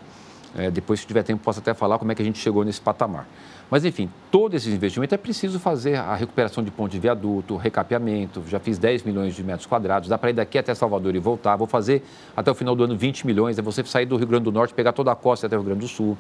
É, 0.56 0.70
depois, 0.70 1.00
se 1.00 1.08
tiver 1.08 1.24
tempo, 1.24 1.44
posso 1.44 1.60
até 1.60 1.74
falar 1.74 1.98
como 1.98 2.12
é 2.12 2.16
que 2.16 2.22
a 2.22 2.26
gente 2.26 2.38
chegou 2.38 2.64
nesse 2.64 2.80
patamar. 2.80 3.28
Mas, 3.72 3.84
enfim, 3.86 4.10
todo 4.30 4.54
esse 4.54 4.70
investimento 4.70 5.16
é 5.16 5.18
preciso 5.18 5.60
fazer 5.60 5.96
a 5.96 6.14
recuperação 6.14 6.64
de 6.64 6.70
ponte 6.70 6.92
de 6.92 7.00
viaduto, 7.00 7.56
recapeamento. 7.56 8.44
Já 8.48 8.60
fiz 8.60 8.78
10 8.78 9.02
milhões 9.02 9.36
de 9.36 9.44
metros 9.44 9.66
quadrados. 9.66 10.08
Dá 10.08 10.18
para 10.18 10.30
ir 10.30 10.34
daqui 10.34 10.60
até 10.60 10.76
Salvador 10.76 11.16
e 11.16 11.20
voltar. 11.20 11.56
Vou 11.56 11.66
fazer 11.66 12.04
até 12.38 12.52
o 12.52 12.54
final 12.54 12.76
do 12.76 12.84
ano 12.84 12.96
20 12.96 13.26
milhões. 13.26 13.58
É 13.58 13.64
você 13.64 13.84
sair 13.84 14.06
do 14.06 14.16
Rio 14.16 14.28
Grande 14.28 14.44
do 14.44 14.52
Norte, 14.52 14.76
pegar 14.76 14.92
toda 14.94 15.12
a 15.12 15.16
costa 15.16 15.48
até 15.48 15.56
o 15.56 15.60
Rio 15.60 15.70
Grande 15.70 15.82
do 15.82 15.88
Sul. 15.88 16.16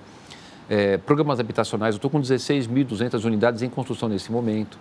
É, 0.70 0.98
programas 0.98 1.39
habitacionais, 1.39 1.96
eu 1.96 1.98
estou 1.98 2.10
com 2.10 2.22
16.200 2.22 3.24
unidades 3.25 3.62
em 3.62 3.70
construção 3.70 4.08
nesse 4.08 4.32
momento. 4.32 4.77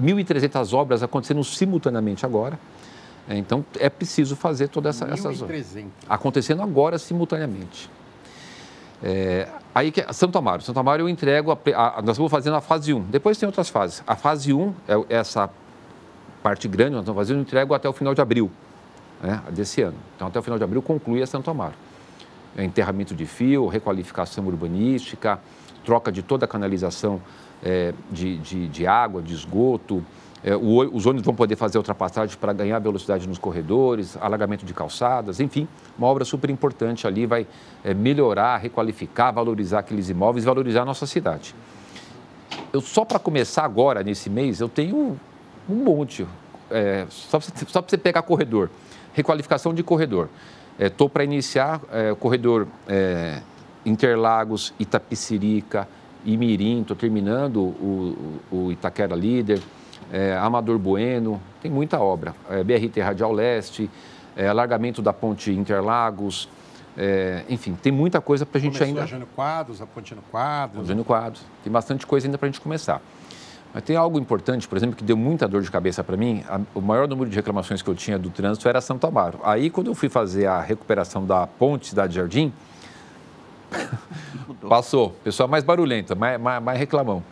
1.300 0.00 0.72
obras 0.74 1.02
acontecendo 1.02 1.42
simultaneamente 1.44 2.24
agora. 2.24 2.58
É, 3.28 3.36
então, 3.36 3.64
é 3.78 3.90
preciso 3.90 4.34
fazer 4.36 4.68
todas 4.68 4.96
essa, 4.96 5.12
essas 5.12 5.42
obras. 5.42 5.76
Acontecendo 6.08 6.62
agora 6.62 6.98
simultaneamente. 6.98 7.90
É, 9.02 9.48
aí 9.74 9.90
que 9.90 10.04
Santo 10.12 10.38
Amaro. 10.38 10.62
Santo 10.62 10.80
Amaro 10.80 11.02
eu 11.02 11.08
entrego, 11.08 11.52
a, 11.52 11.98
a, 11.98 12.02
nós 12.02 12.16
vamos 12.16 12.32
fazendo 12.32 12.56
a 12.56 12.60
fase 12.60 12.92
1. 12.92 13.02
Depois 13.02 13.36
tem 13.36 13.46
outras 13.46 13.68
fases. 13.68 14.02
A 14.06 14.16
fase 14.16 14.52
1 14.52 14.74
é 14.88 15.16
essa 15.16 15.50
parte 16.42 16.66
grande, 16.68 16.92
nós 16.92 17.00
estamos 17.00 17.18
fazendo, 17.18 17.36
eu 17.38 17.42
entrego 17.42 17.74
até 17.74 17.88
o 17.88 17.92
final 17.92 18.14
de 18.14 18.20
abril 18.20 18.50
né, 19.22 19.42
desse 19.50 19.82
ano. 19.82 19.96
Então, 20.16 20.28
até 20.28 20.38
o 20.38 20.42
final 20.42 20.58
de 20.58 20.64
abril 20.64 20.80
conclui 20.80 21.22
a 21.22 21.26
Santo 21.26 21.50
Amaro. 21.50 21.74
É 22.56 22.64
enterramento 22.64 23.14
de 23.14 23.26
fio, 23.26 23.66
requalificação 23.66 24.46
urbanística, 24.46 25.40
troca 25.84 26.10
de 26.10 26.22
toda 26.22 26.44
a 26.44 26.48
canalização 26.48 27.20
é, 27.62 27.94
de, 28.10 28.36
de, 28.38 28.68
de 28.68 28.86
água, 28.86 29.22
de 29.22 29.34
esgoto, 29.34 30.04
é, 30.42 30.54
o, 30.54 30.78
os 30.94 31.04
ônibus 31.04 31.24
vão 31.24 31.34
poder 31.34 31.56
fazer 31.56 31.78
ultrapassagem 31.78 32.36
para 32.36 32.52
ganhar 32.52 32.78
velocidade 32.78 33.26
nos 33.26 33.38
corredores, 33.38 34.16
alagamento 34.20 34.64
de 34.64 34.72
calçadas, 34.72 35.40
enfim, 35.40 35.66
uma 35.96 36.06
obra 36.06 36.24
super 36.24 36.48
importante 36.48 37.06
ali, 37.06 37.26
vai 37.26 37.46
é, 37.82 37.92
melhorar, 37.92 38.58
requalificar, 38.58 39.32
valorizar 39.32 39.80
aqueles 39.80 40.08
imóveis, 40.08 40.44
valorizar 40.44 40.82
a 40.82 40.84
nossa 40.84 41.06
cidade. 41.06 41.54
Eu, 42.72 42.80
só 42.80 43.04
para 43.04 43.18
começar 43.18 43.64
agora, 43.64 44.02
nesse 44.02 44.30
mês, 44.30 44.60
eu 44.60 44.68
tenho 44.68 45.18
um 45.68 45.74
monte, 45.74 46.26
é, 46.70 47.06
só 47.08 47.40
para 47.40 47.82
você 47.88 47.98
pegar 47.98 48.22
corredor, 48.22 48.70
requalificação 49.12 49.74
de 49.74 49.82
corredor. 49.82 50.28
Estou 50.78 51.08
é, 51.08 51.10
para 51.10 51.24
iniciar 51.24 51.80
é, 51.92 52.12
o 52.12 52.16
corredor 52.16 52.68
é, 52.86 53.40
Interlagos, 53.84 54.72
Itapicirica, 54.78 55.88
Imirim, 56.24 56.82
estou 56.82 56.96
terminando 56.96 57.56
o, 57.56 58.40
o 58.50 58.72
Itaquera 58.72 59.16
Líder, 59.16 59.60
é, 60.12 60.36
Amador 60.36 60.78
Bueno, 60.78 61.40
tem 61.60 61.70
muita 61.70 61.98
obra. 61.98 62.34
É, 62.48 62.62
BRT 62.62 63.00
Radial 63.00 63.32
Leste, 63.32 63.90
é, 64.36 64.46
alargamento 64.46 65.02
da 65.02 65.12
ponte 65.12 65.50
Interlagos, 65.50 66.48
enfim, 67.48 67.78
tem 67.80 67.92
muita 67.92 68.20
coisa 68.20 68.44
para 68.44 68.58
a 68.58 68.60
gente 68.60 68.82
ainda. 68.82 69.04
A 69.04 69.06
Jânio 69.06 69.28
Quadros, 69.36 69.80
a 69.80 69.86
ponte 69.86 70.12
no 70.16 70.22
Quadros. 70.22 70.88
Jânio 70.88 71.04
Quadros, 71.04 71.42
tem 71.62 71.72
bastante 71.72 72.04
coisa 72.04 72.26
ainda 72.26 72.36
para 72.36 72.48
a 72.48 72.50
gente 72.50 72.60
começar. 72.60 73.00
Mas 73.72 73.82
tem 73.82 73.96
algo 73.96 74.18
importante, 74.18 74.66
por 74.66 74.76
exemplo, 74.76 74.96
que 74.96 75.04
deu 75.04 75.16
muita 75.16 75.46
dor 75.46 75.62
de 75.62 75.70
cabeça 75.70 76.02
para 76.02 76.16
mim. 76.16 76.42
A, 76.48 76.60
o 76.74 76.80
maior 76.80 77.06
número 77.06 77.28
de 77.28 77.36
reclamações 77.36 77.82
que 77.82 77.88
eu 77.88 77.94
tinha 77.94 78.18
do 78.18 78.30
trânsito 78.30 78.68
era 78.68 78.80
Santo 78.80 79.06
Amaro. 79.06 79.40
Aí, 79.42 79.70
quando 79.70 79.88
eu 79.88 79.94
fui 79.94 80.08
fazer 80.08 80.46
a 80.46 80.60
recuperação 80.60 81.26
da 81.26 81.46
ponte 81.46 81.88
Cidade 81.88 82.14
Jardim, 82.14 82.52
passou. 84.68 85.10
Pessoa 85.22 85.46
mais 85.46 85.64
barulhenta, 85.64 86.14
mais, 86.14 86.40
mais, 86.40 86.62
mais 86.62 86.78
reclamão. 86.78 87.22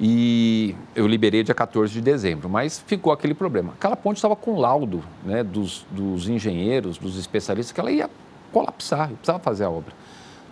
E 0.00 0.74
eu 0.94 1.06
liberei 1.06 1.44
dia 1.44 1.54
14 1.54 1.92
de 1.92 2.00
dezembro, 2.00 2.48
mas 2.48 2.82
ficou 2.84 3.12
aquele 3.12 3.34
problema. 3.34 3.74
Aquela 3.74 3.94
ponte 3.94 4.16
estava 4.16 4.34
com 4.34 4.58
laudo 4.58 5.04
né, 5.24 5.44
dos, 5.44 5.86
dos 5.90 6.28
engenheiros, 6.28 6.98
dos 6.98 7.16
especialistas, 7.16 7.72
que 7.72 7.78
ela 7.78 7.92
ia 7.92 8.10
colapsar, 8.52 9.08
precisava 9.08 9.38
fazer 9.38 9.64
a 9.64 9.70
obra. 9.70 9.92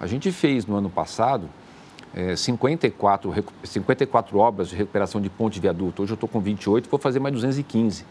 A 0.01 0.07
gente 0.07 0.31
fez 0.31 0.65
no 0.67 0.77
ano 0.77 0.89
passado 0.89 1.49
é, 2.15 2.37
54, 2.37 3.33
54 3.65 4.39
obras 4.39 4.69
de 4.69 4.77
recuperação 4.77 5.21
de 5.21 5.31
ponte 5.31 5.55
de 5.55 5.61
viaduto. 5.61 6.03
Hoje 6.03 6.13
eu 6.13 6.15
estou 6.15 6.29
com 6.29 6.41
28, 6.41 6.89
vou 6.89 6.99
fazer 6.99 7.21
mais 7.21 7.35
215. 7.35 8.05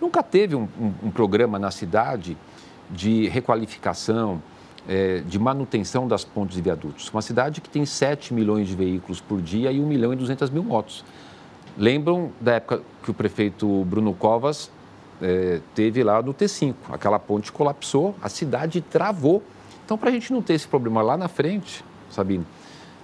Nunca 0.00 0.22
teve 0.22 0.54
um, 0.54 0.68
um, 0.80 0.92
um 1.04 1.10
programa 1.10 1.58
na 1.58 1.70
cidade 1.70 2.36
de 2.90 3.28
requalificação, 3.28 4.42
é, 4.88 5.20
de 5.20 5.38
manutenção 5.38 6.06
das 6.06 6.24
pontes 6.24 6.56
e 6.56 6.60
viadutos. 6.60 7.08
Uma 7.10 7.22
cidade 7.22 7.60
que 7.60 7.68
tem 7.68 7.86
7 7.86 8.34
milhões 8.34 8.68
de 8.68 8.74
veículos 8.74 9.20
por 9.20 9.40
dia 9.40 9.70
e 9.72 9.80
1 9.80 9.86
milhão 9.86 10.12
e 10.12 10.16
200 10.16 10.50
mil 10.50 10.62
motos. 10.62 11.04
Lembram 11.76 12.30
da 12.40 12.54
época 12.54 12.82
que 13.02 13.10
o 13.10 13.14
prefeito 13.14 13.84
Bruno 13.84 14.12
Covas 14.12 14.70
é, 15.20 15.60
teve 15.74 16.02
lá 16.02 16.20
no 16.20 16.34
T5. 16.34 16.74
Aquela 16.90 17.18
ponte 17.18 17.50
colapsou, 17.50 18.14
a 18.20 18.28
cidade 18.28 18.80
travou. 18.80 19.42
Então, 19.84 19.96
para 19.96 20.10
a 20.10 20.12
gente 20.12 20.32
não 20.32 20.42
ter 20.42 20.54
esse 20.54 20.68
problema 20.68 21.00
lá 21.00 21.16
na 21.16 21.28
frente, 21.28 21.84
Sabino, 22.10 22.46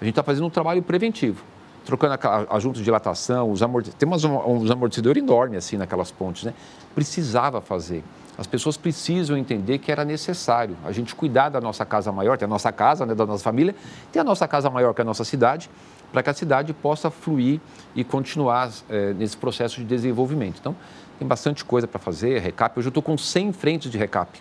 a 0.00 0.04
gente 0.04 0.12
está 0.12 0.22
fazendo 0.22 0.46
um 0.46 0.50
trabalho 0.50 0.82
preventivo. 0.82 1.42
Trocando 1.84 2.18
a, 2.50 2.58
junta 2.58 2.78
de 2.78 2.84
dilatação, 2.84 3.50
os 3.50 3.62
amortecedores. 3.62 3.98
Tem 3.98 4.30
uns 4.52 4.70
amortecedores 4.70 5.22
enormes 5.22 5.58
assim 5.58 5.76
naquelas 5.76 6.10
pontes, 6.10 6.44
né? 6.44 6.52
Precisava 6.94 7.60
fazer. 7.60 8.04
As 8.36 8.46
pessoas 8.46 8.76
precisam 8.76 9.36
entender 9.36 9.78
que 9.78 9.90
era 9.90 10.04
necessário 10.04 10.76
a 10.84 10.92
gente 10.92 11.14
cuidar 11.14 11.48
da 11.48 11.60
nossa 11.60 11.84
casa 11.84 12.12
maior, 12.12 12.38
tem 12.38 12.46
a 12.46 12.48
nossa 12.48 12.70
casa, 12.70 13.04
né, 13.04 13.12
da 13.12 13.26
nossa 13.26 13.42
família, 13.42 13.74
tem 14.12 14.20
a 14.20 14.24
nossa 14.24 14.46
casa 14.46 14.70
maior 14.70 14.94
que 14.94 15.00
é 15.00 15.02
a 15.02 15.04
nossa 15.04 15.24
cidade, 15.24 15.68
para 16.12 16.22
que 16.22 16.30
a 16.30 16.34
cidade 16.34 16.72
possa 16.72 17.10
fluir 17.10 17.60
e 17.96 18.04
continuar 18.04 18.70
é, 18.88 19.12
nesse 19.14 19.36
processo 19.36 19.80
de 19.80 19.84
desenvolvimento. 19.84 20.58
Então, 20.60 20.76
tem 21.18 21.26
bastante 21.26 21.64
coisa 21.64 21.88
para 21.88 21.98
fazer, 21.98 22.38
recap. 22.38 22.78
Hoje 22.78 22.86
eu 22.86 22.90
estou 22.90 23.02
com 23.02 23.18
100 23.18 23.52
frentes 23.52 23.90
de 23.90 23.98
recap. 23.98 24.40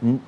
Hum, 0.00 0.20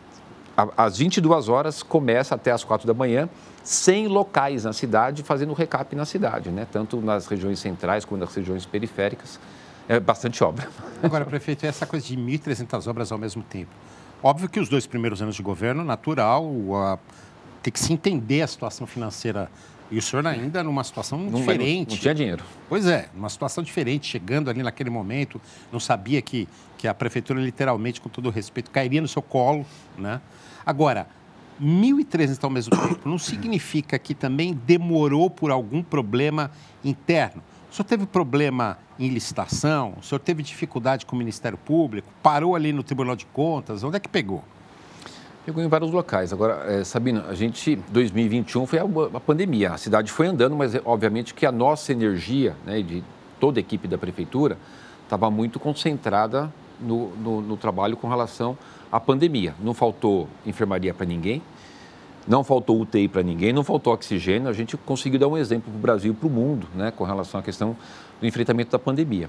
às 0.77 0.99
22 0.99 1.49
horas, 1.49 1.83
começa 1.83 2.35
até 2.35 2.51
às 2.51 2.65
4 2.65 2.87
da 2.87 2.95
manhã, 2.95 3.29
100 3.65 4.09
locais 4.09 4.65
na 4.65 4.75
cidade 4.75 5.23
fazendo 5.23 5.55
recap 5.55 5.97
na 5.97 6.05
cidade, 6.05 6.51
né? 6.51 6.67
tanto 6.71 7.01
nas 7.01 7.27
regiões 7.27 7.59
centrais 7.59 8.05
quanto 8.05 8.21
nas 8.21 8.35
regiões 8.35 8.67
periféricas 8.67 9.41
é 9.89 9.99
bastante 9.99 10.45
obra. 10.45 10.69
Agora, 11.03 11.25
prefeito, 11.25 11.67
essa 11.67 11.87
coisa 11.87 12.07
de 12.07 12.17
1.300 12.17 12.87
obras 12.89 13.11
ao 13.11 13.19
mesmo 13.19 13.43
tempo. 13.43 13.71
Óbvio 14.23 14.49
que 14.49 14.61
os 14.61 14.69
dois 14.69 14.87
primeiros 14.87 15.21
anos 15.21 15.35
de 15.35 15.43
governo, 15.43 15.83
natural, 15.83 16.47
a, 16.75 16.99
tem 17.63 17.73
que 17.73 17.81
se 17.81 17.93
entender 17.93 18.43
a 18.43 18.47
situação 18.47 18.87
financeira. 18.87 19.51
E 19.91 19.99
o 19.99 20.03
senhor 20.03 20.27
ainda 20.27 20.63
numa 20.63 20.83
situação 20.83 21.19
não, 21.19 21.39
diferente. 21.39 21.91
Não, 21.91 21.97
não 21.97 22.03
tinha 22.03 22.15
dinheiro. 22.15 22.45
Pois 22.69 22.87
é, 22.87 23.09
numa 23.15 23.29
situação 23.29 23.63
diferente, 23.63 24.07
chegando 24.07 24.49
ali 24.49 24.63
naquele 24.63 24.89
momento, 24.89 25.41
não 25.71 25.79
sabia 25.79 26.23
que, 26.23 26.49
que 26.79 26.89
a 26.89 26.95
prefeitura, 26.95 27.41
literalmente, 27.41 28.01
com 28.01 28.09
todo 28.09 28.27
o 28.27 28.31
respeito, 28.31 28.71
cairia 28.71 29.01
no 29.01 29.09
seu 29.09 29.21
colo. 29.21 29.67
Né? 29.99 30.21
Agora, 30.65 31.07
1.300 31.63 32.43
ao 32.43 32.51
mesmo 32.51 32.77
tempo 32.77 33.09
não 33.09 33.19
significa 33.19 33.99
que 33.99 34.15
também 34.15 34.53
demorou 34.67 35.31
por 35.31 35.51
algum 35.51 35.83
problema 35.83 36.51
interno. 36.85 37.43
O 37.71 37.75
senhor 37.75 37.87
teve 37.87 38.07
problema 38.07 38.79
em 38.99 39.09
licitação? 39.09 39.95
O 40.01 40.03
senhor 40.03 40.21
teve 40.21 40.43
dificuldade 40.43 41.05
com 41.05 41.17
o 41.17 41.19
Ministério 41.19 41.59
Público? 41.59 42.09
Parou 42.23 42.55
ali 42.55 42.73
no 42.73 42.83
Tribunal 42.83 43.17
de 43.17 43.27
Contas? 43.27 43.83
Onde 43.83 43.97
é 43.97 44.01
que 44.01 44.09
pegou? 44.09 44.45
Pegou 45.45 45.63
em 45.63 45.69
vários 45.69 45.91
locais. 45.91 46.33
Agora, 46.33 46.65
é, 46.73 46.85
Sabina, 46.85 47.27
a 47.29 47.35
gente, 47.35 47.77
2021 47.89 48.67
foi 48.67 48.79
a, 48.79 48.85
a, 48.85 49.21
pandemia. 49.21 49.73
A 49.73 49.79
cidade 49.79 50.11
foi 50.11 50.29
andando, 50.29 50.57
mas 50.57 50.75
obviamente 50.85 51.35
que 51.35 51.45
a 51.45 51.53
nossa 51.53 51.93
energia, 51.93 52.57
né, 52.65 52.81
de 52.81 53.03
toda 53.39 53.59
a 53.59 53.61
equipe 53.61 53.87
da 53.87 53.99
prefeitura, 53.99 54.57
estava 55.03 55.31
muito 55.31 55.61
concentrada 55.61 56.53
no, 56.81 57.11
no, 57.17 57.41
no 57.43 57.57
trabalho 57.57 57.97
com 57.97 58.09
relação 58.09 58.57
à 58.95 59.01
pandemia. 59.01 59.57
Não 59.61 59.75
faltou 59.75 60.29
enfermaria 60.47 60.95
para 60.95 61.05
ninguém, 61.05 61.43
não 62.29 62.45
faltou 62.45 62.81
UTI 62.81 63.09
para 63.09 63.25
ninguém, 63.25 63.53
não 63.53 63.65
faltou 63.65 63.93
oxigênio. 63.93 64.49
A 64.49 64.53
gente 64.53 64.77
conseguiu 64.77 65.19
dar 65.19 65.27
um 65.27 65.37
exemplo 65.37 65.69
para 65.69 65.77
o 65.77 65.81
Brasil 65.81 66.13
e 66.13 66.15
para 66.15 66.29
o 66.29 66.31
mundo 66.31 66.69
né, 66.77 66.93
com 66.93 67.03
relação 67.03 67.41
à 67.41 67.43
questão 67.43 67.77
do 68.21 68.27
enfrentamento 68.27 68.71
da 68.71 68.79
pandemia. 68.79 69.29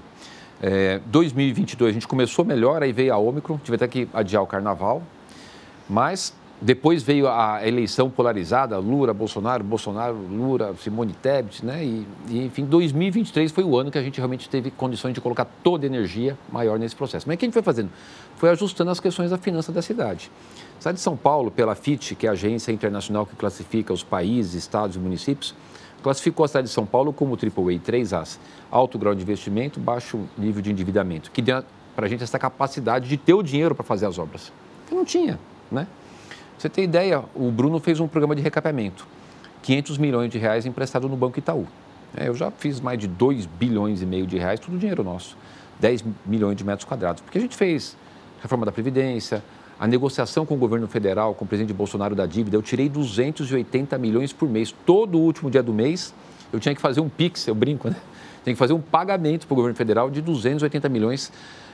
É, 0.62 1.00
2022 1.06 1.90
a 1.90 1.92
gente 1.92 2.06
começou 2.06 2.44
melhor, 2.44 2.80
aí 2.80 2.92
veio 2.92 3.12
a 3.12 3.18
Ômicron, 3.18 3.58
tive 3.58 3.74
até 3.74 3.88
que 3.88 4.08
adiar 4.14 4.40
o 4.40 4.46
carnaval, 4.46 5.02
mas 5.90 6.32
depois 6.60 7.02
veio 7.02 7.28
a 7.28 7.66
eleição 7.66 8.08
polarizada, 8.08 8.78
Lula, 8.78 9.12
Bolsonaro, 9.12 9.62
Bolsonaro, 9.62 10.14
Lula, 10.14 10.74
Simone 10.82 11.12
Tebet, 11.12 11.64
né? 11.64 11.84
E, 11.84 12.06
e, 12.28 12.44
enfim, 12.46 12.64
2023 12.64 13.52
foi 13.52 13.62
o 13.62 13.76
ano 13.76 13.90
que 13.90 13.98
a 13.98 14.02
gente 14.02 14.16
realmente 14.16 14.48
teve 14.48 14.70
condições 14.70 15.12
de 15.12 15.20
colocar 15.20 15.44
toda 15.62 15.84
a 15.84 15.86
energia 15.86 16.36
maior 16.50 16.78
nesse 16.78 16.96
processo. 16.96 17.26
Mas 17.28 17.34
o 17.34 17.38
que 17.38 17.44
a 17.44 17.46
gente 17.46 17.52
foi 17.52 17.62
fazendo? 17.62 17.90
Foi 18.36 18.48
ajustando 18.48 18.90
as 18.90 18.98
questões 18.98 19.30
da 19.30 19.36
finança 19.36 19.70
da 19.70 19.82
cidade. 19.82 20.30
A 20.78 20.80
cidade 20.80 20.96
de 20.96 21.02
São 21.02 21.14
Paulo, 21.14 21.50
pela 21.50 21.74
FIT, 21.74 22.14
que 22.14 22.26
é 22.26 22.30
a 22.30 22.32
agência 22.32 22.72
internacional 22.72 23.26
que 23.26 23.36
classifica 23.36 23.92
os 23.92 24.02
países, 24.02 24.54
estados 24.54 24.96
e 24.96 24.98
municípios, 24.98 25.54
classificou 26.02 26.44
a 26.44 26.48
cidade 26.48 26.68
de 26.68 26.72
São 26.72 26.86
Paulo 26.86 27.12
como 27.12 27.34
AAA 27.34 27.78
3As, 27.80 28.38
alto 28.70 28.98
grau 28.98 29.14
de 29.14 29.20
investimento, 29.22 29.78
baixo 29.78 30.20
nível 30.38 30.62
de 30.62 30.70
endividamento, 30.70 31.30
que 31.30 31.42
deu 31.42 31.62
para 31.94 32.06
a 32.06 32.08
gente 32.08 32.22
essa 32.22 32.38
capacidade 32.38 33.08
de 33.08 33.16
ter 33.16 33.34
o 33.34 33.42
dinheiro 33.42 33.74
para 33.74 33.84
fazer 33.84 34.06
as 34.06 34.18
obras. 34.18 34.52
Que 34.88 34.94
não 34.94 35.04
tinha, 35.04 35.38
né? 35.70 35.86
Você 36.58 36.68
ter 36.68 36.82
ideia, 36.82 37.22
o 37.34 37.50
Bruno 37.50 37.78
fez 37.78 38.00
um 38.00 38.08
programa 38.08 38.34
de 38.34 38.42
recapeamento, 38.42 39.06
500 39.62 39.98
milhões 39.98 40.30
de 40.30 40.38
reais 40.38 40.66
emprestado 40.66 41.08
no 41.08 41.16
Banco 41.16 41.38
Itaú. 41.38 41.66
É, 42.16 42.28
eu 42.28 42.34
já 42.34 42.50
fiz 42.50 42.80
mais 42.80 42.98
de 42.98 43.06
2 43.06 43.46
bilhões 43.46 44.00
e 44.00 44.06
meio 44.06 44.26
de 44.26 44.38
reais, 44.38 44.58
tudo 44.58 44.78
dinheiro 44.78 45.04
nosso, 45.04 45.36
10 45.80 46.04
milhões 46.24 46.56
de 46.56 46.64
metros 46.64 46.84
quadrados, 46.84 47.20
porque 47.20 47.36
a 47.36 47.40
gente 47.40 47.56
fez 47.56 47.96
reforma 48.40 48.64
da 48.64 48.72
Previdência, 48.72 49.42
A 49.78 49.86
negociação 49.86 50.46
com 50.46 50.54
o 50.54 50.56
governo 50.56 50.88
federal, 50.88 51.34
com 51.34 51.44
o 51.44 51.48
presidente 51.48 51.74
Bolsonaro 51.74 52.14
da 52.14 52.24
dívida, 52.24 52.56
eu 52.56 52.62
tirei 52.62 52.88
280 52.88 53.98
milhões 53.98 54.32
por 54.32 54.48
mês. 54.48 54.74
Todo 54.86 55.18
último 55.18 55.50
dia 55.50 55.62
do 55.62 55.72
mês, 55.72 56.14
eu 56.50 56.58
tinha 56.58 56.74
que 56.74 56.80
fazer 56.80 57.00
um 57.00 57.10
PIX, 57.10 57.48
eu 57.48 57.54
brinco, 57.54 57.90
né? 57.90 57.96
Tem 58.42 58.54
que 58.54 58.58
fazer 58.58 58.72
um 58.72 58.80
pagamento 58.80 59.46
para 59.46 59.52
o 59.52 59.56
governo 59.56 59.76
federal 59.76 60.08
de 60.08 60.22
280 60.22 60.88
milhões, 60.88 61.30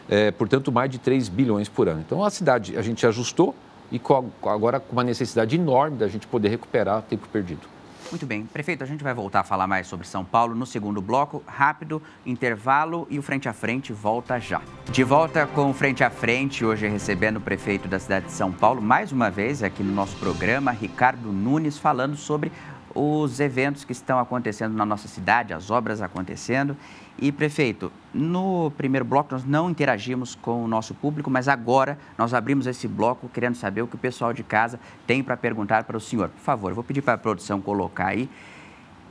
é, 0.08 0.32
portanto, 0.32 0.72
mais 0.72 0.90
de 0.90 0.98
3 0.98 1.28
bilhões 1.28 1.68
por 1.68 1.88
ano. 1.88 2.00
Então, 2.04 2.24
a 2.24 2.30
cidade, 2.30 2.76
a 2.76 2.82
gente 2.82 3.06
ajustou 3.06 3.54
e 3.92 4.00
agora 4.48 4.80
com 4.80 4.92
uma 4.92 5.04
necessidade 5.04 5.54
enorme 5.54 5.98
da 5.98 6.08
gente 6.08 6.26
poder 6.26 6.48
recuperar 6.48 7.02
tempo 7.02 7.28
perdido. 7.28 7.70
Muito 8.10 8.26
bem. 8.26 8.44
Prefeito, 8.44 8.84
a 8.84 8.86
gente 8.86 9.02
vai 9.02 9.14
voltar 9.14 9.40
a 9.40 9.44
falar 9.44 9.66
mais 9.66 9.86
sobre 9.86 10.06
São 10.06 10.22
Paulo 10.22 10.54
no 10.54 10.66
segundo 10.66 11.00
bloco. 11.00 11.42
Rápido, 11.46 12.02
intervalo 12.26 13.06
e 13.08 13.18
o 13.18 13.22
Frente 13.22 13.48
a 13.48 13.54
Frente 13.54 13.90
volta 13.90 14.38
já. 14.38 14.60
De 14.90 15.02
volta 15.02 15.46
com 15.46 15.70
o 15.70 15.74
Frente 15.74 16.04
a 16.04 16.10
Frente, 16.10 16.62
hoje 16.62 16.86
recebendo 16.88 17.38
o 17.38 17.40
prefeito 17.40 17.88
da 17.88 17.98
cidade 17.98 18.26
de 18.26 18.32
São 18.32 18.52
Paulo, 18.52 18.82
mais 18.82 19.12
uma 19.12 19.30
vez 19.30 19.62
aqui 19.62 19.82
no 19.82 19.94
nosso 19.94 20.14
programa, 20.18 20.72
Ricardo 20.72 21.32
Nunes, 21.32 21.78
falando 21.78 22.14
sobre 22.14 22.52
os 22.94 23.40
eventos 23.40 23.84
que 23.84 23.92
estão 23.92 24.18
acontecendo 24.18 24.74
na 24.74 24.84
nossa 24.84 25.08
cidade, 25.08 25.54
as 25.54 25.70
obras 25.70 26.02
acontecendo. 26.02 26.76
E, 27.18 27.30
prefeito, 27.30 27.92
no 28.12 28.72
primeiro 28.76 29.04
bloco 29.04 29.32
nós 29.32 29.44
não 29.44 29.70
interagimos 29.70 30.34
com 30.34 30.64
o 30.64 30.68
nosso 30.68 30.94
público, 30.94 31.30
mas 31.30 31.46
agora 31.46 31.98
nós 32.16 32.34
abrimos 32.34 32.66
esse 32.66 32.88
bloco 32.88 33.28
querendo 33.28 33.54
saber 33.54 33.82
o 33.82 33.86
que 33.86 33.94
o 33.94 33.98
pessoal 33.98 34.32
de 34.32 34.42
casa 34.42 34.80
tem 35.06 35.22
para 35.22 35.36
perguntar 35.36 35.84
para 35.84 35.96
o 35.96 36.00
senhor. 36.00 36.28
Por 36.28 36.40
favor, 36.40 36.72
vou 36.72 36.82
pedir 36.82 37.02
para 37.02 37.14
a 37.14 37.18
produção 37.18 37.60
colocar 37.60 38.08
aí. 38.08 38.28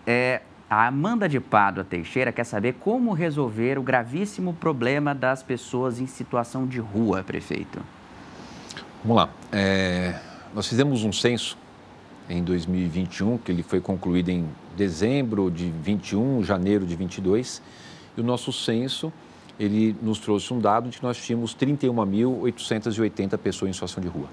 É, 0.05 0.41
a 0.69 0.87
Amanda 0.87 1.27
de 1.27 1.39
Pádua 1.39 1.83
Teixeira 1.83 2.31
quer 2.31 2.45
saber 2.45 2.75
como 2.79 3.13
resolver 3.13 3.77
o 3.77 3.83
gravíssimo 3.83 4.53
problema 4.53 5.13
das 5.13 5.43
pessoas 5.43 5.99
em 5.99 6.07
situação 6.07 6.65
de 6.65 6.79
rua, 6.79 7.23
prefeito. 7.23 7.81
Vamos 9.03 9.17
lá. 9.17 9.29
É, 9.51 10.15
nós 10.53 10.67
fizemos 10.67 11.03
um 11.03 11.11
censo 11.11 11.57
em 12.29 12.43
2021, 12.43 13.37
que 13.37 13.51
ele 13.51 13.63
foi 13.63 13.81
concluído 13.81 14.29
em 14.29 14.47
dezembro 14.75 15.51
de 15.51 15.69
21, 15.69 16.43
janeiro 16.43 16.85
de 16.85 16.95
22, 16.95 17.61
e 18.17 18.21
o 18.21 18.23
nosso 18.23 18.51
censo, 18.51 19.11
ele 19.59 19.95
nos 20.01 20.19
trouxe 20.19 20.53
um 20.53 20.59
dado 20.59 20.89
de 20.89 20.97
que 20.97 21.03
nós 21.03 21.17
tínhamos 21.17 21.55
31.880 21.55 23.37
pessoas 23.37 23.69
em 23.69 23.73
situação 23.73 24.01
de 24.01 24.09
rua. 24.09 24.27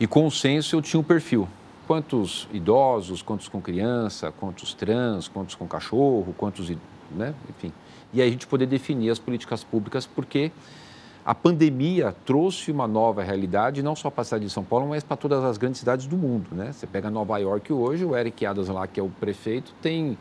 E 0.00 0.06
com 0.06 0.26
o 0.26 0.30
censo 0.30 0.76
eu 0.76 0.82
tinha 0.82 0.98
um 0.98 1.02
perfil. 1.04 1.48
Quantos 1.86 2.48
idosos, 2.52 3.22
quantos 3.22 3.48
com 3.48 3.60
criança, 3.60 4.32
quantos 4.32 4.72
trans, 4.72 5.28
quantos 5.28 5.54
com 5.54 5.66
cachorro, 5.66 6.34
quantos, 6.36 6.70
né? 7.10 7.34
enfim. 7.50 7.72
E 8.12 8.20
aí 8.22 8.28
a 8.28 8.30
gente 8.30 8.46
poder 8.46 8.66
definir 8.66 9.10
as 9.10 9.18
políticas 9.18 9.64
públicas, 9.64 10.06
porque 10.06 10.50
a 11.24 11.34
pandemia 11.34 12.14
trouxe 12.24 12.72
uma 12.72 12.88
nova 12.88 13.22
realidade, 13.22 13.82
não 13.82 13.94
só 13.94 14.10
para 14.10 14.22
a 14.22 14.24
cidade 14.24 14.44
de 14.44 14.50
São 14.50 14.64
Paulo, 14.64 14.88
mas 14.88 15.04
para 15.04 15.16
todas 15.16 15.44
as 15.44 15.56
grandes 15.56 15.78
cidades 15.78 16.06
do 16.06 16.16
mundo. 16.16 16.48
Né? 16.52 16.72
Você 16.72 16.86
pega 16.86 17.10
Nova 17.10 17.38
York 17.38 17.72
hoje, 17.72 18.04
o 18.04 18.16
Eric 18.16 18.44
Adams 18.44 18.68
lá, 18.68 18.86
que 18.86 18.98
é 18.98 19.02
o 19.02 19.08
prefeito, 19.08 19.72
tem 19.80 20.18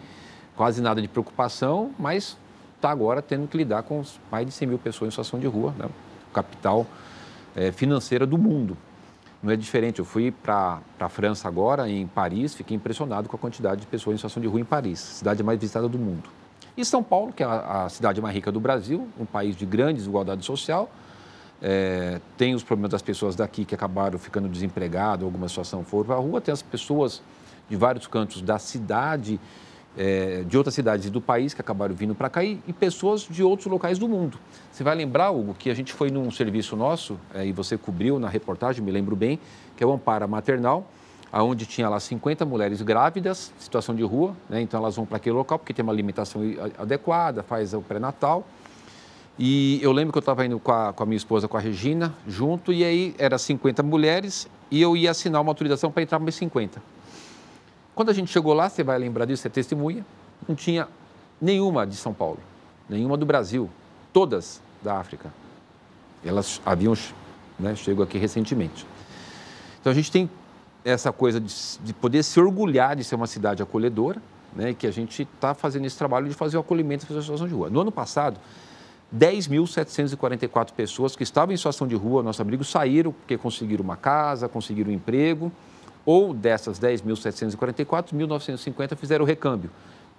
quase 0.56 0.82
nada 0.82 1.02
de 1.02 1.08
preocupação, 1.08 1.92
mas 1.98 2.38
está 2.82 2.90
agora 2.90 3.22
tendo 3.22 3.48
que 3.48 3.56
lidar 3.56 3.84
com 3.84 4.04
mais 4.32 4.46
de 4.46 4.52
100 4.52 4.68
mil 4.68 4.80
pessoas 4.80 5.10
em 5.10 5.12
situação 5.12 5.40
de 5.40 5.46
rua, 5.46 5.74
né? 5.78 5.88
capital 6.34 6.88
é, 7.56 7.72
financeira 7.72 8.26
do 8.26 8.38
mundo. 8.38 8.76
Não 9.42 9.52
é 9.52 9.56
diferente. 9.56 10.00
Eu 10.00 10.06
fui 10.06 10.32
para 10.32 10.82
a 11.00 11.10
França 11.10 11.48
agora, 11.48 11.88
em 11.88 12.08
Paris, 12.08 12.56
fiquei 12.56 12.76
impressionado 12.76 13.30
com 13.30 13.36
a 13.36 13.40
quantidade 13.40 13.82
de 13.82 13.88
pessoas 13.88 14.16
em 14.16 14.18
situação 14.18 14.42
de 14.42 14.48
rua 14.48 14.60
em 14.60 14.66
Paris, 14.66 15.00
cidade 15.00 15.44
mais 15.44 15.60
visitada 15.60 15.88
do 15.88 15.98
mundo. 15.98 16.30
E 16.76 16.84
São 16.84 17.04
Paulo, 17.04 17.32
que 17.32 17.44
é 17.44 17.46
a, 17.46 17.86
a 17.86 17.90
cidade 17.90 18.22
mais 18.22 18.34
rica 18.34 18.52
do 18.52 18.60
Brasil, 18.60 19.08
um 19.20 19.26
país 19.26 19.56
de 19.56 19.66
grande 19.66 19.96
desigualdade 19.96 20.44
social, 20.44 20.90
é, 21.62 22.20
tem 22.38 22.56
os 22.56 22.64
problemas 22.64 22.92
das 22.92 23.02
pessoas 23.02 23.36
daqui 23.36 23.66
que 23.66 23.76
acabaram 23.76 24.18
ficando 24.18 24.50
desempregadas, 24.50 25.24
alguma 25.24 25.48
situação 25.48 25.84
foram 25.84 26.06
para 26.06 26.16
a 26.16 26.20
rua, 26.20 26.42
tem 26.42 26.52
as 26.52 26.62
pessoas 26.62 27.22
de 27.70 27.76
vários 27.76 28.08
cantos 28.08 28.42
da 28.42 28.58
cidade 28.58 29.40
é, 29.98 30.44
de 30.48 30.58
outras 30.58 30.74
cidades 30.74 31.10
do 31.10 31.20
país 31.20 31.54
que 31.54 31.62
acabaram 31.62 31.94
vindo 31.94 32.16
para 32.16 32.30
cá 32.30 32.44
e, 32.44 32.60
e, 32.68 32.74
pessoas 32.74 33.22
de 33.22 33.44
outros 33.44 33.68
locais 33.68 33.98
do 34.00 34.08
mundo. 34.08 34.38
Você 34.72 34.84
vai 34.84 34.96
lembrar, 34.96 35.32
Hugo, 35.32 35.54
que 35.54 35.70
a 35.70 35.74
gente 35.74 35.94
foi 35.94 36.10
num 36.10 36.32
serviço 36.32 36.76
nosso, 36.76 37.20
é, 37.34 37.46
e 37.46 37.52
você 37.52 37.78
cobriu 37.78 38.20
na 38.20 38.30
reportagem, 38.30 38.84
me 38.84 38.92
lembro 38.92 39.16
bem, 39.16 39.40
que 39.76 39.84
é 39.84 39.88
o 39.88 39.92
Ampara 39.92 40.28
Maternal, 40.28 40.86
onde 41.34 41.66
tinha 41.66 41.88
lá 41.88 42.00
50 42.00 42.46
mulheres 42.46 42.82
grávidas, 42.82 43.54
situação 43.58 43.96
de 43.96 44.04
rua, 44.04 44.36
né? 44.50 44.62
então 44.62 44.80
elas 44.80 44.98
vão 44.98 45.06
para 45.06 45.18
aquele 45.18 45.36
local 45.36 45.58
porque 45.58 45.74
tem 45.74 45.82
uma 45.82 45.94
alimentação 45.94 46.42
adequada, 46.78 47.42
faz 47.42 47.74
o 47.74 47.82
pré-natal. 47.82 48.46
E 49.40 49.80
eu 49.82 49.94
lembro 49.94 50.12
que 50.12 50.18
eu 50.18 50.22
estava 50.22 50.46
indo 50.46 50.60
com 50.60 50.74
a, 50.74 50.92
com 50.92 51.04
a 51.04 51.06
minha 51.06 51.18
esposa, 51.18 51.48
com 51.48 51.56
a 51.56 51.60
Regina, 51.60 52.14
junto, 52.28 52.74
e 52.74 52.84
aí 52.84 53.16
era 53.18 53.38
50 53.38 53.82
mulheres 53.82 54.48
e 54.70 54.82
eu 54.82 54.96
ia 54.96 55.12
assinar 55.12 55.42
uma 55.42 55.50
autorização 55.50 55.90
para 55.90 56.04
entrar 56.04 56.20
mais 56.20 56.36
50. 56.36 56.82
Quando 58.02 58.10
a 58.10 58.14
gente 58.14 58.32
chegou 58.32 58.56
lá, 58.56 58.68
você 58.68 58.84
vai 58.84 58.98
lembrar 58.98 59.26
disso, 59.26 59.44
você 59.44 59.50
testemunha, 59.52 60.04
não 60.50 60.56
tinha 60.56 60.88
nenhuma 61.40 61.86
de 61.86 61.96
São 61.96 62.12
Paulo, 62.12 62.40
nenhuma 62.90 63.16
do 63.16 63.28
Brasil, 63.28 63.70
todas 64.12 64.60
da 64.82 64.98
África. 64.98 65.32
Elas 66.26 66.60
haviam 66.66 66.98
né, 67.60 67.76
chegado 67.76 68.02
aqui 68.02 68.18
recentemente. 68.18 68.88
Então 69.80 69.92
a 69.92 69.94
gente 69.94 70.12
tem 70.12 70.28
essa 70.84 71.12
coisa 71.12 71.40
de, 71.40 71.54
de, 71.80 71.94
poder 71.94 72.24
se 72.24 72.40
orgulhar 72.40 72.96
de 72.96 73.04
ser 73.04 73.14
uma 73.14 73.28
cidade 73.28 73.62
acolhedora, 73.62 74.20
né, 74.56 74.74
que 74.74 74.88
a 74.88 74.92
gente 74.92 75.22
está 75.22 75.54
fazendo 75.54 75.86
esse 75.86 75.96
trabalho 75.96 76.28
de 76.28 76.34
fazer 76.34 76.58
o 76.58 76.62
acolhimento 76.62 77.06
das 77.06 77.24
pessoas 77.24 77.48
de 77.48 77.56
rua. 77.56 77.70
No 77.70 77.82
ano 77.82 77.92
passado, 77.92 78.40
10.744 79.16 80.72
pessoas 80.72 81.16
que 81.16 81.22
estavam 81.22 81.54
em 81.54 81.58
situação 81.58 81.88
de 81.88 81.94
rua, 81.94 82.24
nosso 82.24 82.42
abrigo, 82.42 82.64
saíram 82.64 83.12
porque 83.12 83.38
conseguiram 83.38 83.84
uma 83.84 83.96
casa, 83.96 84.50
conseguiram 84.50 84.90
um 84.90 84.96
emprego, 84.96 85.52
ou 86.06 86.34
dessas 86.34 86.80
10.744, 86.80 88.14
1.950 88.14 88.96
fizeram 88.96 89.24
o 89.24 89.28
recâmbio. 89.28 89.70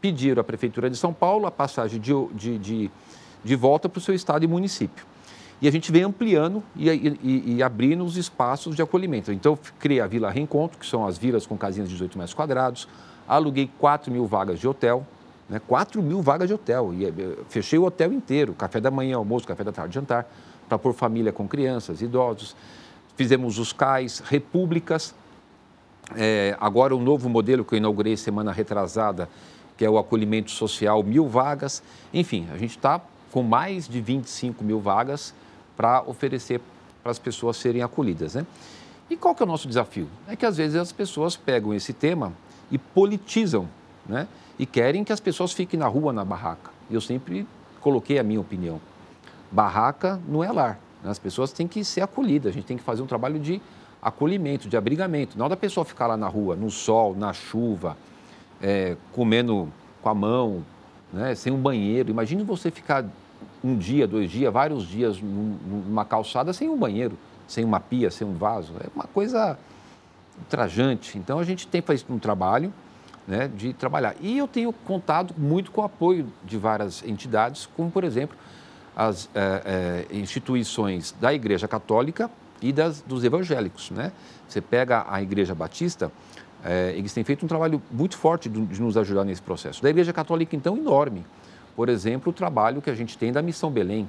Pediram 0.01 0.41
à 0.41 0.45
Prefeitura 0.45 0.91
de 0.91 0.97
São 0.97 1.13
Paulo 1.13 1.47
a 1.47 1.51
passagem 1.51 2.01
de, 2.01 2.13
de, 2.35 2.59
de, 2.59 2.91
de 3.45 3.57
volta 3.57 3.89
para 3.89 3.99
o 3.99 4.01
seu 4.01 4.15
estado 4.15 4.45
e 4.45 4.49
município. 4.49 5.05
E 5.61 5.69
a 5.69 5.71
gente 5.71 5.93
vem 5.93 6.03
ampliando 6.03 6.61
e, 6.75 6.91
e, 6.91 7.55
e, 7.55 7.63
abrindo 7.63 8.05
os 8.05 8.17
espaços 8.17 8.75
de 8.75 8.83
acolhimento. 8.83 9.31
Então, 9.31 9.57
criei 9.79 10.01
a 10.01 10.09
Vila 10.09 10.29
Reencontro, 10.29 10.77
que 10.77 10.85
são 10.85 11.07
as 11.07 11.17
vilas 11.17 11.47
com 11.47 11.57
casinhas 11.57 11.89
de 11.89 11.95
18 11.95 12.19
metros 12.19 12.35
quadrados, 12.35 12.89
aluguei 13.29 13.71
4 13.79 14.11
mil 14.11 14.27
vagas 14.27 14.59
de 14.59 14.67
hotel, 14.67 15.07
né? 15.49 15.61
4 15.69 16.03
mil 16.03 16.21
vagas 16.21 16.49
de 16.49 16.55
hotel, 16.55 16.93
e 16.93 17.05
eh, 17.05 17.13
fechei 17.49 17.79
o 17.79 17.85
hotel 17.85 18.13
inteiro, 18.13 18.55
café 18.55 18.81
da 18.81 18.91
manhã, 18.91 19.17
almoço, 19.19 19.47
café 19.47 19.63
da 19.63 19.71
tarde, 19.71 19.95
jantar, 19.95 20.27
para 20.69 20.79
pôr 20.79 20.93
família 20.95 21.33
com 21.33 21.47
crianças, 21.47 22.03
idosos. 22.03 22.57
Fizemos 23.15 23.59
os 23.59 23.73
CAIs, 23.73 24.19
repúblicas, 24.19 25.15
é, 26.17 26.57
agora, 26.61 26.95
o 26.95 26.99
um 26.99 27.03
novo 27.03 27.29
modelo 27.29 27.65
que 27.65 27.75
eu 27.75 27.79
inaugurei 27.79 28.17
semana 28.17 28.53
retrasada, 28.53 29.29
que 29.77 29.85
é 29.85 29.91
o 29.91 29.99
acolhimento 29.99 30.51
social, 30.51 31.03
mil 31.03 31.29
vagas. 31.29 31.83
Enfim, 32.13 32.47
a 32.53 32.59
gente 32.59 32.77
está 32.77 33.01
com 33.31 33.43
mais 33.43 33.89
de 33.89 34.01
25 34.01 34.63
mil 34.63 34.81
vagas 34.81 35.35
para 35.77 36.03
oferecer 36.03 36.61
para 37.03 37.11
as 37.11 37.19
pessoas 37.19 37.57
serem 37.57 37.83
acolhidas. 37.83 38.35
Né? 38.35 38.47
E 39.11 39.17
qual 39.17 39.35
que 39.35 39.43
é 39.43 39.47
o 39.47 39.49
nosso 39.49 39.67
desafio? 39.67 40.09
É 40.27 40.37
que 40.37 40.47
às 40.47 40.57
vezes 40.57 40.77
as 40.77 40.93
pessoas 40.93 41.37
pegam 41.37 41.75
esse 41.75 41.93
tema 41.93 42.33
e 42.71 42.79
politizam, 42.79 43.69
né? 44.07 44.27
E 44.59 44.65
querem 44.65 45.03
que 45.03 45.13
as 45.13 45.21
pessoas 45.21 45.53
fiquem 45.53 45.79
na 45.79 45.87
rua, 45.87 46.13
na 46.13 46.25
barraca. 46.25 46.71
Eu 46.91 47.01
sempre 47.01 47.47
coloquei 47.81 48.19
a 48.19 48.23
minha 48.23 48.41
opinião. 48.41 48.81
Barraca 49.51 50.21
não 50.29 50.45
é 50.45 50.53
lar. 50.53 50.79
Né? 51.03 51.11
As 51.11 51.19
pessoas 51.19 51.53
têm 51.53 51.67
que 51.67 51.85
ser 51.85 52.03
acolhidas. 52.03 52.51
A 52.51 52.55
gente 52.55 52.65
tem 52.65 52.77
que 52.77 52.83
fazer 52.83 53.03
um 53.03 53.07
trabalho 53.07 53.39
de 53.39 53.61
acolhimento, 54.03 54.69
de 54.69 54.77
abrigamento. 54.77 55.39
Não 55.39 55.49
da 55.49 55.57
pessoa 55.57 55.85
ficar 55.85 56.09
lá 56.09 56.17
na 56.17 56.27
rua, 56.27 56.57
no 56.57 56.71
sol, 56.71 57.15
na 57.15 57.33
chuva, 57.33 57.97
é, 58.61 58.97
comendo 59.13 59.69
com 60.03 60.09
a 60.09 60.15
mão, 60.15 60.65
né, 61.13 61.35
sem 61.37 61.53
um 61.53 61.59
banheiro. 61.59 62.11
Imagine 62.11 62.43
você 62.43 62.71
ficar 62.71 63.05
um 63.63 63.77
dia, 63.77 64.09
dois 64.09 64.31
dias, 64.31 64.53
vários 64.53 64.89
dias 64.89 65.21
numa 65.21 66.05
calçada 66.05 66.53
sem 66.53 66.69
um 66.69 66.77
banheiro, 66.77 67.17
sem 67.47 67.65
uma 67.65 67.79
pia, 67.79 68.11
sem 68.11 68.27
um 68.27 68.35
vaso. 68.35 68.73
É 68.81 68.89
uma 68.95 69.05
coisa 69.05 69.57
ultrajante. 70.39 71.17
Então 71.17 71.39
a 71.39 71.45
gente 71.45 71.69
tem 71.69 71.81
feito 71.81 72.13
um 72.13 72.19
trabalho 72.19 72.73
né, 73.27 73.49
de 73.55 73.73
trabalhar. 73.73 74.17
E 74.21 74.39
eu 74.39 74.49
tenho 74.49 74.73
contado 74.73 75.33
muito 75.39 75.71
com 75.71 75.81
o 75.81 75.85
apoio 75.85 76.27
de 76.45 76.59
várias 76.59 77.05
entidades, 77.05 77.69
como 77.77 77.89
por 77.89 78.03
exemplo 78.03 78.37
as 78.97 79.29
é, 79.35 80.07
é, 80.11 80.17
instituições 80.17 81.15
da 81.21 81.33
Igreja 81.33 81.69
Católica 81.69 82.29
e 82.63 82.73
das, 82.73 83.03
dos 83.03 83.25
evangélicos. 83.25 83.91
Né? 83.91 84.13
Você 84.49 84.61
pega 84.61 85.05
a 85.09 85.23
Igreja 85.23 85.55
Batista, 85.55 86.11
é, 86.65 86.95
eles 86.97 87.13
têm 87.13 87.25
feito 87.25 87.45
um 87.45 87.49
trabalho 87.49 87.83
muito 87.91 88.17
forte 88.17 88.49
de, 88.49 88.65
de, 88.65 88.81
nos 88.81 88.97
ajudar 88.97 89.25
nesse 89.25 89.43
processo. 89.43 89.83
Da 89.83 89.91
Igreja 89.91 90.13
Católica, 90.13 90.55
então, 90.55 90.77
enorme. 90.77 91.25
Por 91.75 91.89
exemplo, 91.89 92.31
o 92.31 92.33
trabalho 92.33 92.81
que 92.81 92.91
a 92.91 92.95
gente 92.95 93.19
tem 93.19 93.33
da 93.33 93.43
Missão 93.43 93.71
Belém, 93.71 94.09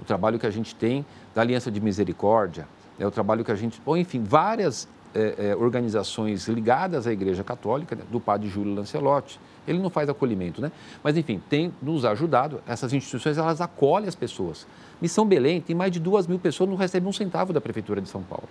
o 0.00 0.04
trabalho 0.04 0.38
que 0.38 0.46
a 0.46 0.50
gente 0.50 0.74
tem 0.74 1.04
da 1.34 1.42
Aliança 1.42 1.70
de 1.70 1.80
Misericórdia, 1.80 2.66
é 2.98 3.06
o 3.06 3.10
trabalho 3.10 3.44
que 3.44 3.52
a 3.52 3.54
gente. 3.54 3.80
Ou, 3.84 3.96
enfim, 3.96 4.22
várias 4.22 4.88
é, 5.14 5.50
é, 5.50 5.56
organizações 5.56 6.46
ligadas 6.48 7.06
à 7.06 7.12
Igreja 7.12 7.42
Católica, 7.44 7.96
né, 7.96 8.02
do 8.10 8.20
padre 8.20 8.48
Júlio 8.48 8.74
Lancelotti. 8.74 9.40
Ele 9.66 9.78
não 9.78 9.90
faz 9.90 10.08
acolhimento, 10.08 10.60
né? 10.60 10.72
Mas, 11.02 11.16
enfim, 11.16 11.40
tem 11.48 11.72
nos 11.82 12.04
ajudado. 12.04 12.60
Essas 12.66 12.92
instituições, 12.92 13.38
elas 13.38 13.60
acolhem 13.60 14.08
as 14.08 14.14
pessoas. 14.14 14.66
Missão 15.00 15.26
Belém 15.26 15.60
tem 15.60 15.74
mais 15.74 15.90
de 15.90 16.00
duas 16.00 16.26
mil 16.26 16.38
pessoas, 16.38 16.68
não 16.68 16.76
recebem 16.76 17.08
um 17.08 17.12
centavo 17.12 17.52
da 17.52 17.60
Prefeitura 17.60 18.00
de 18.00 18.08
São 18.08 18.22
Paulo, 18.22 18.48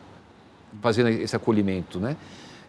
fazendo 0.81 1.09
esse 1.09 1.35
acolhimento, 1.35 1.99
né? 1.99 2.15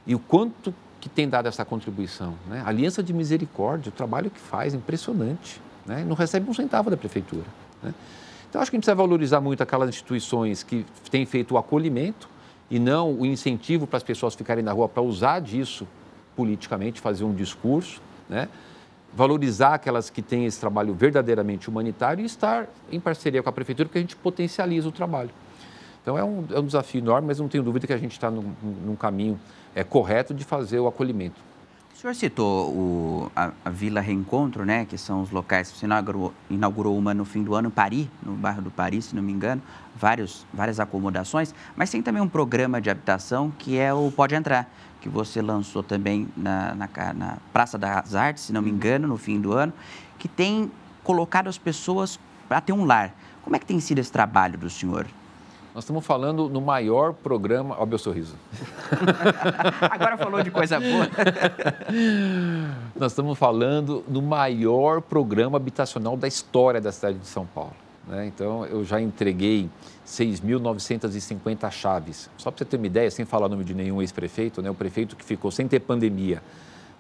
E 0.07 0.15
o 0.15 0.19
quanto 0.19 0.75
que 1.01 1.09
tem 1.09 1.29
dado 1.29 1.47
essa 1.47 1.65
contribuição, 1.65 2.35
né? 2.49 2.63
A 2.65 2.69
Aliança 2.69 3.03
de 3.03 3.13
Misericórdia, 3.13 3.89
o 3.89 3.93
trabalho 3.93 4.31
que 4.31 4.41
faz, 4.41 4.75
é 4.75 4.77
impressionante, 4.77 5.61
né? 5.87 6.05
Não 6.07 6.15
recebe 6.15 6.49
um 6.51 6.55
centavo 6.55 6.91
da 6.91 6.97
Prefeitura, 6.97 7.47
né? 7.83 7.95
Então, 8.49 8.61
acho 8.61 8.71
que 8.71 8.77
a 8.77 8.79
gente 8.79 8.85
precisa 8.85 8.97
valorizar 8.97 9.41
muito 9.41 9.63
aquelas 9.63 9.89
instituições 9.89 10.65
que 10.65 10.85
têm 11.09 11.25
feito 11.25 11.55
o 11.55 11.59
acolhimento 11.59 12.29
e 12.69 12.81
não 12.81 13.13
o 13.13 13.25
incentivo 13.25 13.87
para 13.87 13.97
as 13.97 14.03
pessoas 14.03 14.35
ficarem 14.35 14.63
na 14.63 14.73
rua 14.73 14.89
para 14.89 15.03
usar 15.03 15.41
disso 15.41 15.87
politicamente, 16.35 17.01
fazer 17.01 17.25
um 17.25 17.33
discurso, 17.33 18.03
né? 18.31 18.49
valorizar 19.13 19.75
aquelas 19.75 20.09
que 20.09 20.23
têm 20.23 20.47
esse 20.47 20.59
trabalho 20.61 20.95
verdadeiramente 20.95 21.69
humanitário 21.69 22.23
e 22.23 22.27
estar 22.27 22.67
em 22.91 23.01
parceria 23.01 23.43
com 23.43 23.49
a 23.49 23.53
prefeitura, 23.53 23.89
porque 23.89 23.99
a 23.99 24.01
gente 24.01 24.17
potencializa 24.17 24.89
o 24.89 24.93
trabalho. 24.93 25.31
Então 26.03 26.17
é 26.17 26.25
um, 26.25 26.45
é 26.51 26.59
um 26.59 26.65
desafio 26.65 27.01
enorme, 27.01 27.27
mas 27.27 27.39
não 27.39 27.49
tenho 27.49 27.63
dúvida 27.63 27.87
que 27.87 27.93
a 27.93 27.99
gente 27.99 28.13
está 28.13 28.31
num, 28.31 28.55
num, 28.85 28.97
caminho 28.97 29.39
é, 29.75 29.85
correto 29.85 30.33
de 30.33 30.45
fazer 30.45 30.79
o 30.79 30.87
acolhimento. 30.87 31.41
O 31.95 31.99
senhor 32.01 32.15
citou 32.15 32.71
o, 32.71 33.33
a, 33.37 33.53
a, 33.63 33.69
Vila 33.69 34.01
Reencontro, 34.01 34.65
né, 34.65 34.87
que 34.87 34.97
são 34.97 35.21
os 35.21 35.31
locais, 35.31 35.71
você 35.71 35.85
inaugurou, 35.85 36.33
inaugurou 36.49 36.97
uma 36.97 37.13
no 37.13 37.27
fim 37.27 37.43
do 37.43 37.55
ano, 37.55 37.69
em 37.69 37.71
Paris, 37.71 38.09
no 38.23 38.33
bairro 38.33 38.63
do 38.63 38.71
Paris, 38.71 39.07
se 39.07 39.17
não 39.17 39.23
me 39.23 39.31
engano, 39.31 39.61
vários, 39.95 40.47
várias 40.55 40.81
acomodações, 40.81 41.55
mas 41.77 41.91
tem 41.91 42.01
também 42.01 42.23
um 42.23 42.29
programa 42.29 42.81
de 42.81 42.89
habitação 42.89 43.53
que 43.59 43.77
é 43.77 43.93
o 43.93 44.11
Pode 44.11 44.35
Entrar, 44.35 44.71
que 45.01 45.09
você 45.09 45.41
lançou 45.41 45.83
também 45.83 46.29
na, 46.37 46.75
na, 46.75 47.15
na 47.15 47.39
Praça 47.53 47.79
das 47.79 48.15
Artes, 48.15 48.45
se 48.45 48.53
não 48.53 48.63
me 48.63 48.71
engano, 48.71 49.09
no 49.09 49.17
fim 49.17 49.41
do 49.41 49.53
ano, 49.53 49.73
que 50.19 50.29
tem 50.29 50.71
colocado 51.03 51.49
as 51.49 51.59
pessoas 51.59 52.19
para 52.49 52.61
ter 52.61 52.73
um 52.73 52.85
lar. 52.85 53.15
Como 53.43 53.57
é 53.57 53.59
que 53.59 53.67
tem 53.67 53.81
sido 53.81 53.99
esse 53.99 54.13
trabalho 54.13 54.59
do 54.59 54.69
senhor? 54.69 55.07
Nós 55.75 55.85
estamos 55.85 56.05
falando 56.05 56.49
no 56.49 56.61
maior 56.61 57.13
programa. 57.13 57.75
Olha 57.77 57.85
o 57.85 57.87
meu 57.87 57.99
sorriso. 57.99 58.35
Agora 59.89 60.19
falou 60.19 60.43
de 60.43 60.51
coisa 60.51 60.81
boa. 60.81 61.09
Nós 62.99 63.13
estamos 63.13 63.39
falando 63.39 64.05
no 64.09 64.21
maior 64.21 65.01
programa 65.01 65.57
habitacional 65.57 66.17
da 66.17 66.27
história 66.27 66.81
da 66.81 66.91
cidade 66.91 67.19
de 67.19 67.27
São 67.27 67.47
Paulo. 67.47 67.73
Né? 68.11 68.27
Então, 68.27 68.67
eu 68.67 68.85
já 68.85 69.01
entreguei 69.01 69.71
6.950 70.05 71.71
chaves. 71.71 72.29
Só 72.37 72.51
para 72.51 72.59
você 72.59 72.65
ter 72.65 72.77
uma 72.77 72.87
ideia, 72.87 73.09
sem 73.09 73.25
falar 73.25 73.47
o 73.47 73.49
nome 73.49 73.65
de 73.65 73.73
nenhum 73.73 74.03
ex-prefeito, 74.03 74.61
né? 74.61 74.69
o 74.69 74.75
prefeito 74.75 75.15
que 75.15 75.25
ficou 75.25 75.53
sem 75.53 75.69
ter 75.69 75.79
pandemia 75.79 76.43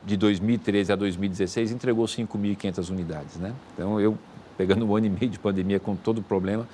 de 0.04 0.16
2013 0.16 0.92
a 0.92 0.96
2016 0.96 1.72
entregou 1.72 2.06
5.500 2.06 2.90
unidades. 2.90 3.36
Né? 3.36 3.52
Então, 3.74 4.00
eu, 4.00 4.16
pegando 4.56 4.86
um 4.86 4.94
ano 4.94 5.06
e 5.06 5.10
meio 5.10 5.28
de 5.28 5.38
pandemia 5.38 5.80
com 5.80 5.96
todo 5.96 6.18
o 6.18 6.22
problema, 6.22 6.66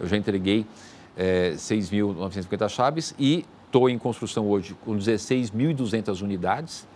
eu 0.00 0.08
já 0.08 0.16
entreguei 0.16 0.66
é, 1.14 1.52
6.950 1.52 2.68
chaves 2.70 3.14
e 3.18 3.44
estou 3.66 3.90
em 3.90 3.98
construção 3.98 4.48
hoje 4.48 4.74
com 4.84 4.96
16.200 4.96 6.22
unidades. 6.22 6.86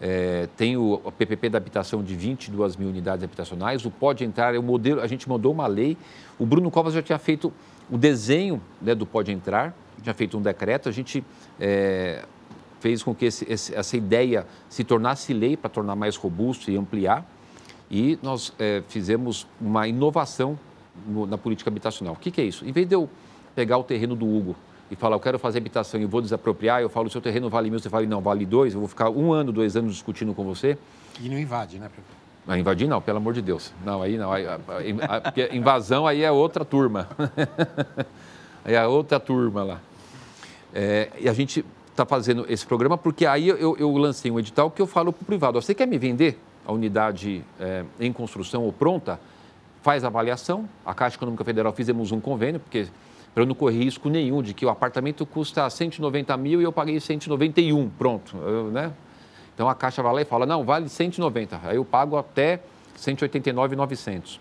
É, 0.00 0.48
tem 0.56 0.76
o, 0.76 0.98
PPP 1.16 1.48
da 1.48 1.58
habitação 1.58 2.02
de 2.02 2.14
22 2.14 2.76
mil 2.76 2.88
unidades 2.88 3.22
habitacionais. 3.22 3.84
O 3.84 3.90
Pode 3.90 4.24
Entrar 4.24 4.54
é 4.54 4.58
o 4.58 4.62
modelo, 4.62 5.00
a 5.00 5.06
gente 5.06 5.28
mandou 5.28 5.52
uma 5.52 5.66
lei. 5.66 5.96
O 6.38 6.44
Bruno 6.44 6.70
Covas 6.70 6.92
já 6.92 7.02
tinha 7.02 7.18
feito 7.18 7.52
o 7.90 7.96
desenho 7.96 8.60
né, 8.82 8.94
do 8.94 9.06
Pode 9.06 9.30
Entrar, 9.30 9.74
já 10.02 10.12
feito 10.12 10.36
um 10.36 10.42
decreto, 10.42 10.88
a 10.88 10.92
gente 10.92 11.24
é, 11.60 12.24
fez 12.80 13.02
com 13.02 13.14
que 13.14 13.26
esse, 13.26 13.50
esse, 13.50 13.74
essa 13.74 13.96
ideia 13.96 14.46
se 14.68 14.84
tornasse 14.84 15.32
lei 15.32 15.56
para 15.56 15.70
tornar 15.70 15.94
mais 15.94 16.16
robusto 16.16 16.70
e 16.70 16.76
ampliar. 16.76 17.26
E 17.90 18.18
nós 18.22 18.52
é, 18.58 18.82
fizemos 18.88 19.46
uma 19.60 19.86
inovação 19.86 20.58
no, 21.06 21.26
na 21.26 21.38
política 21.38 21.70
habitacional. 21.70 22.14
O 22.14 22.16
que, 22.16 22.30
que, 22.30 22.40
é 22.40 22.44
isso? 22.44 22.66
Em 22.66 22.72
vez 22.72 22.86
de 22.86 22.94
eu 22.94 23.08
pegar 23.54 23.78
o 23.78 23.84
terreno 23.84 24.16
do 24.16 24.26
Hugo 24.26 24.56
e 24.90 24.96
falar, 24.96 25.16
eu 25.16 25.20
quero 25.20 25.38
fazer 25.38 25.58
habitação 25.58 26.00
e 26.00 26.04
vou 26.04 26.20
desapropriar, 26.20 26.80
eu 26.80 26.88
falo, 26.88 27.06
o 27.06 27.10
seu 27.10 27.20
terreno 27.20 27.48
vale 27.48 27.70
mil, 27.70 27.78
você 27.78 27.88
fala, 27.88 28.04
não, 28.06 28.20
vale 28.20 28.44
dois, 28.44 28.74
eu 28.74 28.80
vou 28.80 28.88
ficar 28.88 29.10
um 29.10 29.32
ano, 29.32 29.52
dois 29.52 29.76
anos 29.76 29.92
discutindo 29.92 30.34
com 30.34 30.44
você. 30.44 30.76
E 31.20 31.28
não 31.28 31.38
invade, 31.38 31.78
né? 31.78 31.90
Mas 32.46 32.58
invadir 32.58 32.86
não, 32.86 33.00
pelo 33.00 33.16
amor 33.16 33.32
de 33.32 33.40
Deus. 33.40 33.72
Não, 33.84 34.02
aí 34.02 34.18
não. 34.18 34.30
Aí, 34.30 34.46
a, 34.46 34.58
a, 34.58 35.56
invasão 35.56 36.06
aí 36.06 36.22
é 36.22 36.30
outra 36.30 36.64
turma. 36.64 37.08
aí 38.64 38.74
é 38.74 38.86
outra 38.86 39.18
turma 39.18 39.64
lá. 39.64 39.80
É, 40.74 41.08
e 41.18 41.28
a 41.28 41.32
gente 41.32 41.64
está 41.90 42.04
fazendo 42.04 42.44
esse 42.48 42.66
programa 42.66 42.98
porque 42.98 43.24
aí 43.24 43.48
eu, 43.48 43.76
eu, 43.78 43.96
lancei 43.96 44.30
um 44.30 44.38
edital 44.38 44.70
que 44.70 44.82
eu 44.82 44.86
falo 44.86 45.12
para 45.12 45.22
o 45.22 45.24
privado, 45.24 45.62
você 45.62 45.72
quer 45.72 45.86
me 45.86 45.96
vender 45.96 46.36
a 46.66 46.72
unidade 46.72 47.44
é, 47.60 47.84
em 48.00 48.12
construção 48.12 48.62
ou 48.64 48.72
pronta? 48.72 49.20
Faz 49.82 50.02
a 50.02 50.08
avaliação. 50.08 50.68
A 50.84 50.92
Caixa 50.92 51.16
Econômica 51.16 51.44
Federal 51.44 51.72
fizemos 51.72 52.10
um 52.10 52.20
convênio, 52.20 52.58
porque 52.58 52.88
para 53.34 53.42
eu 53.42 53.46
não 53.46 53.54
correr 53.54 53.76
risco 53.76 54.08
nenhum 54.08 54.40
de 54.40 54.54
que 54.54 54.64
o 54.64 54.70
apartamento 54.70 55.26
custa 55.26 55.68
190 55.68 56.36
mil 56.36 56.60
e 56.60 56.64
eu 56.64 56.72
paguei 56.72 57.00
191, 57.00 57.90
pronto, 57.90 58.36
eu, 58.36 58.70
né? 58.70 58.92
Então 59.54 59.68
a 59.68 59.74
Caixa 59.74 60.02
vai 60.02 60.14
lá 60.14 60.22
e 60.22 60.24
fala, 60.24 60.46
não, 60.46 60.64
vale 60.64 60.88
190, 60.88 61.60
aí 61.64 61.76
eu 61.76 61.84
pago 61.84 62.16
até 62.16 62.60
189,900. 62.96 64.40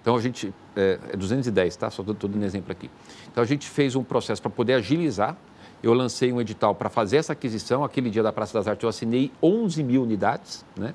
Então 0.00 0.14
a 0.14 0.20
gente, 0.20 0.54
é, 0.76 0.98
é 1.12 1.16
210, 1.16 1.76
tá? 1.76 1.90
Só 1.90 2.02
estou 2.02 2.14
dando 2.14 2.40
um 2.40 2.44
exemplo 2.44 2.70
aqui. 2.70 2.90
Então 3.30 3.42
a 3.42 3.46
gente 3.46 3.68
fez 3.68 3.96
um 3.96 4.04
processo 4.04 4.40
para 4.40 4.50
poder 4.50 4.74
agilizar. 4.74 5.36
Eu 5.82 5.92
lancei 5.92 6.32
um 6.32 6.40
edital 6.40 6.74
para 6.74 6.88
fazer 6.88 7.16
essa 7.16 7.32
aquisição. 7.32 7.82
Aquele 7.82 8.08
dia 8.08 8.22
da 8.22 8.32
Praça 8.32 8.54
das 8.54 8.68
Artes 8.68 8.82
eu 8.82 8.88
assinei 8.88 9.32
11 9.42 9.82
mil 9.82 10.02
unidades, 10.02 10.64
né? 10.76 10.94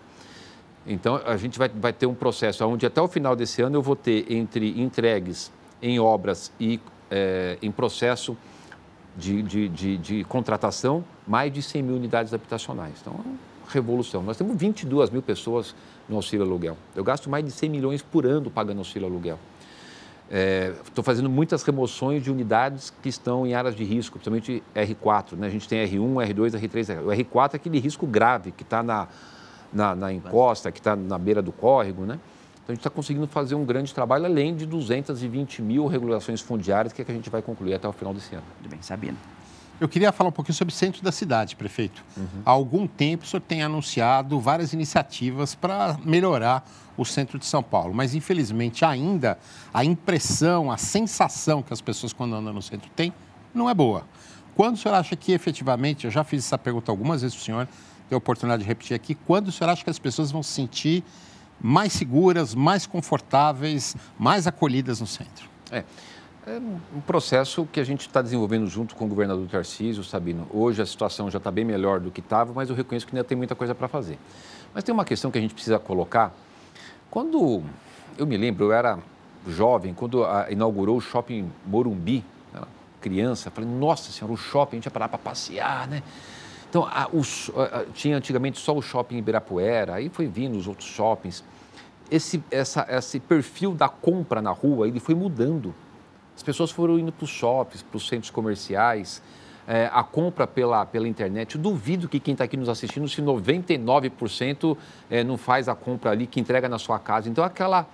Então 0.88 1.22
a 1.26 1.38
gente 1.38 1.60
vai, 1.60 1.70
vai 1.70 1.94
ter 1.94 2.06
um 2.06 2.16
processo 2.16 2.66
onde 2.66 2.86
até 2.86 3.02
o 3.02 3.08
final 3.08 3.36
desse 3.36 3.62
ano 3.62 3.78
eu 3.78 3.82
vou 3.82 3.96
ter 3.96 4.32
entre 4.32 4.82
entregues 4.82 5.52
em 5.82 6.00
obras 6.00 6.52
e 6.60 6.80
é, 7.12 7.58
em 7.62 7.70
processo 7.70 8.38
de, 9.18 9.44
de, 9.44 9.68
de, 9.68 9.98
de, 9.98 10.24
contratação 10.24 11.04
mais 11.28 11.52
de 11.52 11.62
100 11.62 11.84
mil 11.84 11.96
unidades 11.96 12.34
habitacionais. 12.34 12.94
Então, 13.02 13.20
revolução. 13.68 14.24
Nós 14.24 14.38
temos 14.38 14.58
22 14.58 15.10
mil 15.10 15.22
pessoas 15.22 15.76
no 16.08 16.16
auxílio 16.16 16.46
aluguel. 16.46 16.78
Eu 16.96 17.04
gasto 17.04 17.30
mais 17.30 17.44
de 17.44 17.52
100 17.52 17.70
milhões 17.70 18.02
por 18.02 18.26
ano 18.26 18.50
pagando 18.50 18.80
auxílio 18.80 19.08
aluguel. 19.08 19.38
Estou 20.86 21.02
é, 21.02 21.04
fazendo 21.04 21.30
muitas 21.30 21.62
remoções 21.62 22.24
de 22.24 22.32
unidades 22.32 22.94
que 23.02 23.10
estão 23.10 23.46
em 23.46 23.54
áreas 23.54 23.76
de 23.76 23.84
risco, 23.84 24.18
principalmente 24.18 24.64
R4. 24.74 25.34
Né? 25.34 25.48
A 25.48 25.50
gente 25.50 25.68
tem 25.68 25.86
R1, 25.86 26.34
R2, 26.34 26.52
R3. 26.52 27.02
O 27.02 27.08
R4 27.08 27.54
é 27.54 27.56
aquele 27.58 27.80
risco 27.80 28.08
grave 28.08 28.52
que 28.52 28.64
está 28.64 28.82
na, 28.82 29.10
na, 29.74 29.94
na, 29.94 30.14
encosta, 30.14 30.72
que 30.72 30.80
está 30.80 30.96
na 30.96 31.18
beira 31.18 31.42
do 31.42 31.52
córrego. 31.52 32.06
Né? 32.06 32.18
Então, 32.64 32.70
a 32.70 32.72
gente 32.74 32.80
está 32.80 32.90
conseguindo 32.90 33.28
fazer 33.28 33.56
um 33.56 33.66
grande 33.66 33.94
trabalho, 33.94 34.26
além 34.26 34.56
de 34.56 34.66
220 34.66 35.62
mil 35.62 35.88
regulações 35.88 36.42
fundiárias, 36.42 36.94
que, 36.94 37.02
é 37.02 37.06
que 37.06 37.12
a 37.12 37.16
gente 37.16 37.30
vai 37.30 37.42
concluir 37.42 37.74
até 37.74 37.88
o 37.88 37.92
final 37.92 38.14
desse 38.14 38.36
ano. 38.36 38.44
Muito 38.60 38.70
bem, 38.70 38.82
Sabino. 38.82 39.18
Eu 39.80 39.90
queria 39.90 40.12
falar 40.12 40.30
um 40.30 40.32
pouquinho 40.32 40.54
sobre 40.54 40.72
o 40.72 40.78
centro 40.78 41.02
da 41.02 41.12
cidade, 41.12 41.56
prefeito. 41.56 42.04
Uhum. 42.16 42.44
Há 42.46 42.52
algum 42.52 42.86
tempo 42.86 43.24
o 43.24 43.28
senhor 43.28 43.42
tem 43.42 43.64
anunciado 43.64 44.40
várias 44.40 44.74
iniciativas 44.74 45.56
para 45.56 45.98
melhorar 46.06 46.64
o 46.96 47.04
centro 47.04 47.40
de 47.40 47.48
São 47.48 47.64
Paulo, 47.64 47.92
mas 47.92 48.14
infelizmente 48.14 48.86
ainda 48.86 49.40
a 49.74 49.84
impressão, 49.84 50.72
a 50.72 50.78
sensação 50.78 51.64
que 51.64 51.74
as 51.74 51.82
pessoas 51.82 52.14
quando 52.14 52.36
andam 52.36 52.54
no 52.54 52.62
centro 52.62 52.92
têm 52.96 53.12
não 53.56 53.68
é 53.68 53.74
boa. 53.74 54.06
Quando 54.56 54.76
o 54.76 54.78
senhor 54.78 54.94
acha 54.94 55.16
que 55.16 55.32
efetivamente, 55.32 56.06
eu 56.06 56.12
já 56.12 56.24
fiz 56.24 56.46
essa 56.46 56.60
pergunta 56.60 56.92
algumas 56.92 57.24
vezes 57.24 57.36
para 57.36 57.42
o 57.42 57.46
senhor, 57.46 57.66
tenho 58.08 58.18
a 58.18 58.20
oportunidade 58.20 58.62
de 58.62 58.68
repetir 58.68 58.94
aqui, 58.94 59.16
quando 59.16 59.48
o 59.48 59.52
senhor 59.52 59.72
acha 59.72 59.84
que 59.84 59.90
as 59.90 59.98
pessoas 59.98 60.32
vão 60.32 60.44
se 60.44 60.52
sentir 60.52 61.04
mais 61.62 61.94
seguras, 61.94 62.56
mais 62.56 62.86
confortáveis, 62.86 63.96
mais 64.18 64.48
acolhidas 64.48 65.00
no 65.00 65.08
centro? 65.08 65.50
É. 65.72 65.84
É 66.48 66.60
um 66.96 67.02
processo 67.02 67.68
que 67.72 67.80
a 67.80 67.84
gente 67.84 68.02
está 68.02 68.20
desenvolvendo 68.20 68.66
junto 68.68 68.96
com 68.96 69.06
o 69.06 69.08
governador 69.08 69.48
Tarcísio, 69.48 70.04
Sabino. 70.04 70.48
Hoje 70.52 70.82
a 70.82 70.86
situação 70.88 71.30
já 71.30 71.38
está 71.38 71.52
bem 71.52 71.64
melhor 71.64 72.00
do 72.00 72.10
que 72.10 72.20
estava, 72.20 72.52
mas 72.52 72.68
eu 72.68 72.76
reconheço 72.76 73.06
que 73.06 73.16
ainda 73.16 73.24
tem 73.24 73.38
muita 73.38 73.54
coisa 73.54 73.76
para 73.76 73.88
fazer. 73.88 74.18
Mas 74.74 74.84
tem 74.84 74.92
uma 74.92 75.06
questão 75.06 75.30
que 75.30 75.38
a 75.38 75.42
gente 75.42 75.54
precisa 75.54 75.78
colocar. 75.78 76.34
Quando 77.12 77.62
eu 78.18 78.26
me 78.26 78.38
lembro, 78.38 78.66
eu 78.66 78.74
era 78.74 78.98
jovem, 79.48 79.94
quando 79.94 80.26
inaugurou 80.50 80.98
o 80.98 81.02
shopping 81.02 81.52
Morumbi, 81.64 82.26
criança, 83.00 83.52
falei, 83.52 83.70
nossa 83.70 84.12
senhora, 84.12 84.34
o 84.34 84.38
shopping, 84.38 84.76
a 84.76 84.78
gente 84.78 84.86
ia 84.86 84.92
parar 84.92 85.10
para 85.10 85.20
passear, 85.20 85.88
né? 85.88 86.02
Então, 86.72 86.86
a, 86.86 87.04
a, 87.04 87.86
tinha 87.94 88.16
antigamente 88.16 88.58
só 88.58 88.74
o 88.74 88.82
shopping 88.82 89.18
Ibirapuera, 89.18 89.96
aí 89.96 90.08
foi 90.08 90.26
vindo 90.26 90.58
os 90.58 90.70
outros 90.70 90.88
shoppings. 90.88 91.44
Esse, 92.10 92.42
essa, 92.50 92.88
esse 92.90 93.20
perfil 93.20 93.74
da 93.74 93.90
compra 93.90 94.42
na 94.42 94.52
rua, 94.52 94.88
ele 94.88 95.02
foi 95.02 95.14
mudando. 95.14 95.76
As 96.34 96.42
pessoas 96.42 96.72
foram 96.72 96.98
indo 96.98 97.12
para 97.12 97.26
os 97.26 97.30
shoppings, 97.30 97.84
para 97.84 97.98
os 97.98 98.08
centros 98.08 98.30
comerciais, 98.30 99.22
é, 99.68 99.90
a 99.92 100.02
compra 100.02 100.48
pela, 100.48 100.86
pela 100.86 101.10
internet. 101.10 101.56
Eu 101.56 101.62
duvido 101.62 102.08
que 102.08 102.22
quem 102.22 102.32
está 102.32 102.46
aqui 102.46 102.56
nos 102.56 102.70
assistindo, 102.70 103.06
se 103.10 103.22
99% 103.22 104.78
é, 105.10 105.26
não 105.26 105.36
faz 105.36 105.68
a 105.68 105.76
compra 105.76 106.12
ali, 106.12 106.26
que 106.26 106.40
entrega 106.40 106.70
na 106.70 106.80
sua 106.80 106.98
casa. 107.00 107.28
Então, 107.28 107.44
aquela, 107.44 107.86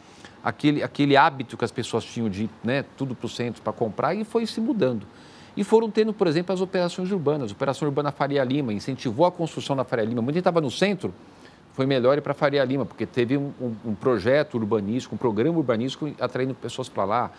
aquele, 0.44 0.84
aquele 0.84 1.18
hábito 1.18 1.58
que 1.58 1.66
as 1.66 1.72
pessoas 1.72 2.06
tinham 2.06 2.30
de 2.30 2.48
né, 2.64 2.86
tudo 2.96 3.16
para 3.16 3.26
o 3.26 3.30
centro 3.30 3.60
para 3.64 3.74
comprar 3.74 4.14
e 4.14 4.24
foi 4.24 4.46
se 4.46 4.62
mudando. 4.62 5.08
E 5.58 5.64
foram 5.64 5.90
tendo, 5.90 6.14
por 6.14 6.28
exemplo, 6.28 6.54
as 6.54 6.62
operações 6.62 7.12
urbanas. 7.12 7.50
A 7.50 7.54
Operação 7.54 7.88
Urbana 7.88 8.12
Faria 8.12 8.44
Lima 8.44 8.72
incentivou 8.72 9.26
a 9.26 9.32
construção 9.32 9.76
da 9.76 9.84
Faria 9.84 10.06
Lima. 10.06 10.22
Muita 10.22 10.38
gente 10.38 10.42
estava 10.42 10.62
no 10.62 10.70
centro, 10.70 11.12
foi 11.74 11.88
melhor 11.88 12.16
ir 12.16 12.22
para 12.22 12.36
Faria 12.36 12.64
Lima, 12.64 12.86
porque 12.86 13.08
teve 13.08 13.36
um, 13.36 13.52
um, 13.60 13.76
um, 13.86 13.96
projeto 13.96 14.54
urbanístico, 14.54 15.16
um 15.16 15.18
programa 15.18 15.58
urbanístico 15.58 16.14
atraindo 16.20 16.54
pessoas 16.54 16.88
para 16.88 17.06
lá. 17.06 17.32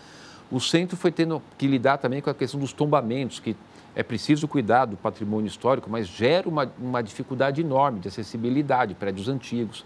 O 0.51 0.59
centro 0.59 0.97
foi 0.97 1.13
tendo 1.13 1.41
que 1.57 1.65
lidar 1.65 1.97
também 1.97 2.21
com 2.21 2.29
a 2.29 2.33
questão 2.33 2.59
dos 2.59 2.73
tombamentos, 2.73 3.39
que 3.39 3.55
é 3.95 4.03
preciso 4.03 4.49
cuidar 4.49 4.83
do 4.83 4.97
patrimônio 4.97 5.47
histórico, 5.47 5.89
mas 5.89 6.05
gera 6.05 6.47
uma, 6.49 6.69
uma 6.77 7.01
dificuldade 7.01 7.61
enorme 7.61 8.01
de 8.01 8.09
acessibilidade, 8.09 8.95
prédios 8.95 9.29
antigos. 9.29 9.85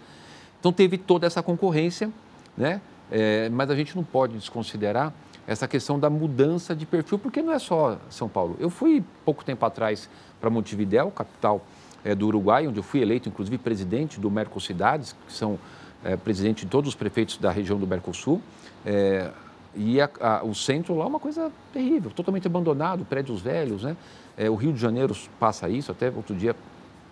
Então 0.58 0.72
teve 0.72 0.98
toda 0.98 1.24
essa 1.24 1.40
concorrência, 1.40 2.10
né? 2.56 2.80
É, 3.12 3.48
mas 3.50 3.70
a 3.70 3.76
gente 3.76 3.94
não 3.94 4.02
pode 4.02 4.34
desconsiderar 4.34 5.12
essa 5.46 5.68
questão 5.68 5.98
da 5.98 6.08
mudança 6.08 6.74
de 6.74 6.86
perfil, 6.86 7.18
porque 7.18 7.42
não 7.42 7.52
é 7.52 7.58
só 7.58 7.98
São 8.08 8.28
Paulo. 8.28 8.56
Eu 8.58 8.70
fui 8.70 9.04
pouco 9.24 9.44
tempo 9.44 9.64
atrás 9.64 10.08
para 10.40 10.48
Montevidéu, 10.48 11.10
capital 11.10 11.64
é, 12.04 12.14
do 12.14 12.26
Uruguai, 12.26 12.66
onde 12.66 12.78
eu 12.78 12.82
fui 12.82 13.00
eleito, 13.00 13.28
inclusive, 13.28 13.58
presidente 13.58 14.18
do 14.18 14.30
Mercocidades, 14.30 15.14
que 15.26 15.32
são 15.32 15.58
é, 16.04 16.16
presidente 16.16 16.64
de 16.64 16.70
todos 16.70 16.88
os 16.88 16.94
prefeitos 16.94 17.38
da 17.38 17.50
região 17.50 17.78
do 17.78 17.86
Mercosul. 17.86 18.40
É, 18.84 19.30
e 19.74 20.00
a, 20.00 20.08
a, 20.20 20.44
o 20.44 20.54
centro 20.54 20.96
lá 20.96 21.04
é 21.04 21.08
uma 21.08 21.18
coisa 21.18 21.50
terrível, 21.72 22.10
totalmente 22.10 22.46
abandonado, 22.46 23.04
prédios 23.04 23.40
velhos, 23.40 23.82
né? 23.82 23.96
É, 24.36 24.48
o 24.50 24.54
Rio 24.54 24.72
de 24.72 24.80
Janeiro 24.80 25.16
passa 25.38 25.68
isso, 25.68 25.92
até 25.92 26.10
outro 26.10 26.34
dia 26.34 26.54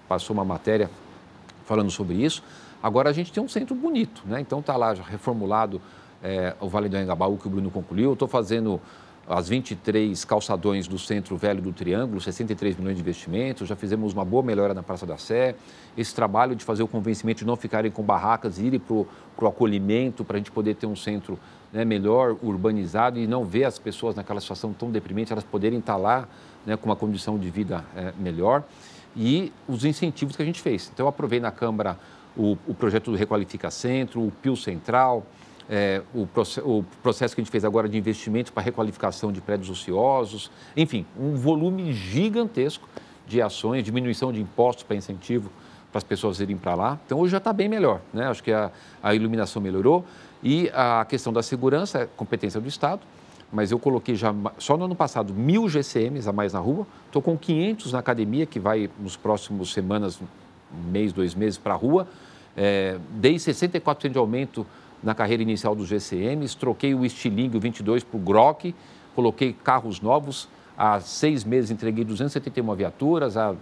passou 0.08 0.34
uma 0.34 0.44
matéria 0.44 0.90
falando 1.64 1.90
sobre 1.90 2.14
isso. 2.14 2.42
Agora 2.82 3.10
a 3.10 3.12
gente 3.12 3.32
tem 3.32 3.42
um 3.42 3.48
centro 3.48 3.74
bonito, 3.74 4.22
né? 4.26 4.40
Então 4.40 4.60
está 4.60 4.76
lá 4.76 4.92
reformulado 4.92 5.80
é, 6.22 6.54
o 6.60 6.68
Vale 6.68 6.88
do 6.88 6.96
Engabaú, 6.96 7.36
que 7.36 7.46
o 7.46 7.50
Bruno 7.50 7.70
concluiu. 7.70 8.12
Estou 8.12 8.28
fazendo 8.28 8.80
as 9.28 9.48
23 9.48 10.24
calçadões 10.24 10.88
do 10.88 10.98
Centro 10.98 11.36
Velho 11.36 11.62
do 11.62 11.72
Triângulo, 11.72 12.20
63 12.20 12.76
milhões 12.76 12.96
de 12.96 13.02
investimentos, 13.02 13.68
já 13.68 13.76
fizemos 13.76 14.12
uma 14.12 14.24
boa 14.24 14.42
melhora 14.42 14.74
na 14.74 14.82
Praça 14.82 15.06
da 15.06 15.16
Sé. 15.16 15.54
Esse 15.96 16.14
trabalho 16.14 16.56
de 16.56 16.64
fazer 16.64 16.82
o 16.82 16.88
convencimento 16.88 17.40
de 17.40 17.46
não 17.46 17.56
ficarem 17.56 17.90
com 17.90 18.02
barracas, 18.02 18.58
irem 18.58 18.80
para 18.80 18.94
o 18.94 19.46
acolhimento, 19.46 20.24
para 20.24 20.36
a 20.36 20.38
gente 20.38 20.50
poder 20.50 20.74
ter 20.74 20.86
um 20.86 20.96
centro 20.96 21.38
né, 21.72 21.84
melhor, 21.84 22.36
urbanizado 22.42 23.18
e 23.18 23.26
não 23.26 23.44
ver 23.44 23.64
as 23.64 23.78
pessoas 23.78 24.16
naquela 24.16 24.40
situação 24.40 24.72
tão 24.72 24.90
deprimente, 24.90 25.32
elas 25.32 25.44
poderem 25.44 25.78
estar 25.78 25.96
lá 25.96 26.28
né, 26.66 26.76
com 26.76 26.86
uma 26.86 26.96
condição 26.96 27.38
de 27.38 27.48
vida 27.48 27.84
é, 27.94 28.12
melhor. 28.18 28.64
E 29.16 29.52
os 29.68 29.84
incentivos 29.84 30.34
que 30.34 30.42
a 30.42 30.44
gente 30.44 30.60
fez. 30.60 30.90
Então, 30.92 31.04
eu 31.04 31.08
aprovei 31.08 31.38
na 31.38 31.50
Câmara 31.50 31.98
o, 32.36 32.56
o 32.66 32.74
projeto 32.74 33.10
do 33.10 33.16
Requalifica 33.16 33.70
Centro, 33.70 34.26
o 34.26 34.30
Pio 34.30 34.56
Central, 34.56 35.24
é, 35.74 36.02
o, 36.14 36.28
o, 36.64 36.84
processo 37.02 37.34
que 37.34 37.40
a 37.40 37.44
gente 37.44 37.50
fez 37.50 37.64
agora 37.64 37.88
de 37.88 37.96
investimento 37.96 38.52
para 38.52 38.62
requalificação 38.62 39.32
de 39.32 39.40
prédios 39.40 39.70
ociosos, 39.70 40.50
enfim, 40.76 41.06
um 41.18 41.34
volume 41.34 41.94
gigantesco 41.94 42.86
de 43.26 43.40
ações, 43.40 43.82
diminuição 43.82 44.30
de 44.30 44.38
impostos 44.38 44.84
para 44.84 44.96
incentivo 44.96 45.50
para 45.90 45.96
as 45.96 46.04
pessoas 46.04 46.40
irem 46.40 46.58
para 46.58 46.74
lá. 46.74 47.00
Então 47.06 47.18
hoje 47.18 47.32
já 47.32 47.38
está 47.38 47.54
bem 47.54 47.70
melhor, 47.70 48.02
né? 48.12 48.26
Acho 48.26 48.42
que 48.42 48.52
a, 48.52 48.70
a, 49.02 49.14
iluminação 49.14 49.62
melhorou 49.62 50.04
e 50.42 50.70
a 50.74 51.06
questão 51.08 51.32
da 51.32 51.42
segurança 51.42 52.00
é 52.00 52.08
competência 52.18 52.60
do 52.60 52.68
Estado. 52.68 53.00
Mas 53.50 53.70
eu 53.70 53.78
coloquei 53.78 54.14
já, 54.14 54.34
só 54.58 54.76
no 54.76 54.84
ano 54.84 54.94
passado, 54.94 55.32
mil 55.32 55.70
GCMs 55.70 56.28
a 56.28 56.32
mais 56.32 56.52
na 56.52 56.58
rua. 56.58 56.86
Estou 57.06 57.22
com 57.22 57.36
500 57.36 57.92
na 57.92 57.98
academia, 57.98 58.44
que 58.44 58.60
vai 58.60 58.90
nos 58.98 59.16
próximos 59.16 59.72
semanas, 59.72 60.20
um 60.20 60.90
mês, 60.90 61.14
dois 61.14 61.34
meses 61.34 61.58
para 61.58 61.72
a 61.72 61.76
rua. 61.76 62.06
É, 62.54 62.98
dei 63.10 63.36
64% 63.36 64.10
de 64.10 64.18
aumento 64.18 64.66
na 65.02 65.14
carreira 65.14 65.42
inicial 65.42 65.74
dos 65.74 65.88
GCMs, 65.88 66.56
troquei 66.56 66.94
o 66.94 67.04
Estilingue, 67.04 67.56
o 67.56 67.60
22, 67.60 68.04
para 68.04 68.16
o 68.16 68.20
Grok, 68.20 68.74
coloquei 69.14 69.52
carros 69.52 70.00
novos. 70.00 70.48
Há 70.76 71.00
seis 71.00 71.44
meses 71.44 71.70
entreguei 71.70 72.04
271 72.04 72.74
viaturas, 72.74 73.36
há 73.36 73.54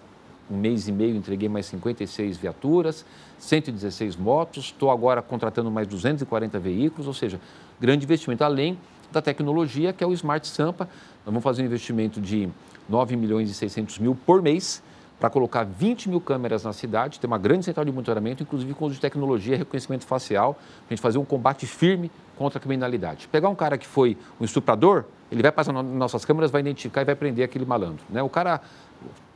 um 0.50 0.56
mês 0.56 0.88
e 0.88 0.92
meio 0.92 1.16
entreguei 1.16 1.48
mais 1.48 1.66
56 1.66 2.36
viaturas, 2.36 3.04
116 3.38 4.16
motos, 4.16 4.64
estou 4.64 4.90
agora 4.90 5.22
contratando 5.22 5.70
mais 5.70 5.86
240 5.86 6.58
veículos, 6.58 7.06
ou 7.06 7.14
seja, 7.14 7.40
grande 7.80 8.04
investimento, 8.04 8.42
além 8.44 8.76
da 9.12 9.22
tecnologia, 9.22 9.92
que 9.92 10.02
é 10.02 10.06
o 10.06 10.12
Smart 10.12 10.46
Sampa. 10.46 10.84
Nós 10.84 11.26
vamos 11.26 11.42
fazer 11.42 11.62
um 11.62 11.66
investimento 11.66 12.20
de 12.20 12.48
9 12.88 13.16
milhões 13.16 13.50
e 13.50 13.54
600 13.54 13.98
mil 13.98 14.14
por 14.14 14.42
mês, 14.42 14.82
para 15.20 15.28
colocar 15.28 15.64
20 15.64 16.08
mil 16.08 16.20
câmeras 16.20 16.64
na 16.64 16.72
cidade, 16.72 17.20
ter 17.20 17.26
uma 17.26 17.36
grande 17.36 17.66
central 17.66 17.84
de 17.84 17.92
monitoramento, 17.92 18.42
inclusive 18.42 18.72
com 18.72 18.86
uso 18.86 18.94
de 18.94 19.00
tecnologia, 19.02 19.54
reconhecimento 19.54 20.06
facial, 20.06 20.54
para 20.54 20.62
a 20.88 20.94
gente 20.94 21.02
fazer 21.02 21.18
um 21.18 21.24
combate 21.26 21.66
firme 21.66 22.10
contra 22.38 22.58
a 22.58 22.60
criminalidade. 22.60 23.28
Pegar 23.28 23.50
um 23.50 23.54
cara 23.54 23.76
que 23.76 23.86
foi 23.86 24.16
um 24.40 24.44
estuprador, 24.46 25.04
ele 25.30 25.42
vai 25.42 25.52
passar 25.52 25.74
nas 25.74 25.84
nossas 25.84 26.24
câmeras, 26.24 26.50
vai 26.50 26.62
identificar 26.62 27.02
e 27.02 27.04
vai 27.04 27.14
prender 27.14 27.44
aquele 27.44 27.66
malandro. 27.66 28.02
Né? 28.08 28.22
O 28.22 28.30
cara 28.30 28.62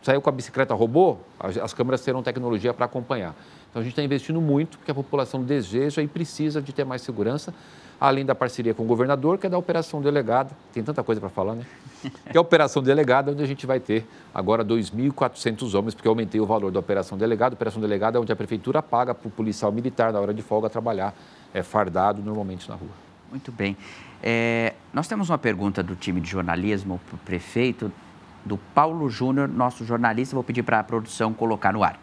saiu 0.03 0.23
com 0.23 0.31
a 0.31 0.33
bicicleta, 0.33 0.73
roubou, 0.73 1.21
as 1.39 1.75
câmeras 1.75 2.01
terão 2.01 2.23
tecnologia 2.23 2.73
para 2.73 2.87
acompanhar. 2.87 3.35
Então 3.71 3.81
a 3.81 3.83
gente 3.83 3.93
está 3.93 4.03
investindo 4.03 4.41
muito, 4.41 4.79
porque 4.79 4.91
a 4.91 4.95
população 4.95 5.43
deseja 5.43 6.01
e 6.01 6.09
precisa 6.09 6.63
de 6.63 6.73
ter 6.73 6.85
mais 6.85 7.03
segurança 7.03 7.53
além 8.01 8.25
da 8.25 8.35
parceria 8.35 8.75
com 8.75 8.83
o 8.83 8.87
governador, 8.87 9.39
que 9.39 9.47
é 9.47 9.51
da 9.51 9.59
Operação 9.59 10.01
Delegada. 10.01 10.51
Tem 10.73 10.83
tanta 10.83 11.03
coisa 11.03 11.21
para 11.21 11.31
falar, 11.31 11.55
né? 11.55 11.65
Que 12.11 12.37
é 12.37 12.39
a 12.39 12.41
Operação 12.41 12.83
Delegada, 12.83 13.33
onde 13.33 13.43
a 13.43 13.47
gente 13.47 13.67
vai 13.67 13.81
ter 13.81 14.07
agora 14.35 14.65
2.400 14.65 15.75
homens, 15.75 15.95
porque 15.95 16.09
eu 16.09 16.13
aumentei 16.13 16.41
o 16.41 16.47
valor 16.47 16.71
da 16.71 16.81
Operação 16.81 17.17
Delegada. 17.17 17.55
A 17.55 17.57
Operação 17.57 17.81
Delegada 17.81 18.19
é 18.19 18.21
onde 18.21 18.33
a 18.33 18.37
Prefeitura 18.37 18.83
paga 18.83 19.15
para 19.15 19.29
o 19.29 19.31
policial 19.31 19.73
militar, 19.73 20.13
na 20.13 20.21
hora 20.21 20.35
de 20.35 20.43
folga, 20.43 20.69
trabalhar 20.69 21.15
é, 21.53 21.63
fardado 21.63 22.23
normalmente 22.23 22.69
na 22.69 22.75
rua. 22.75 22.91
Muito 23.31 23.51
bem. 23.51 23.77
É, 24.23 24.75
nós 24.93 25.09
temos 25.09 25.29
uma 25.29 25.39
pergunta 25.39 25.83
do 25.83 25.97
time 25.97 26.21
de 26.21 26.29
jornalismo 26.31 27.01
para 27.07 27.17
o 27.17 27.19
prefeito, 27.19 27.93
do 28.45 28.59
Paulo 28.59 29.09
Júnior, 29.09 29.49
nosso 29.49 29.85
jornalista. 29.85 30.37
Vou 30.37 30.45
pedir 30.45 30.63
para 30.63 30.81
a 30.81 30.85
produção 30.85 31.33
colocar 31.33 31.73
no 31.73 31.83
ar. 31.83 31.99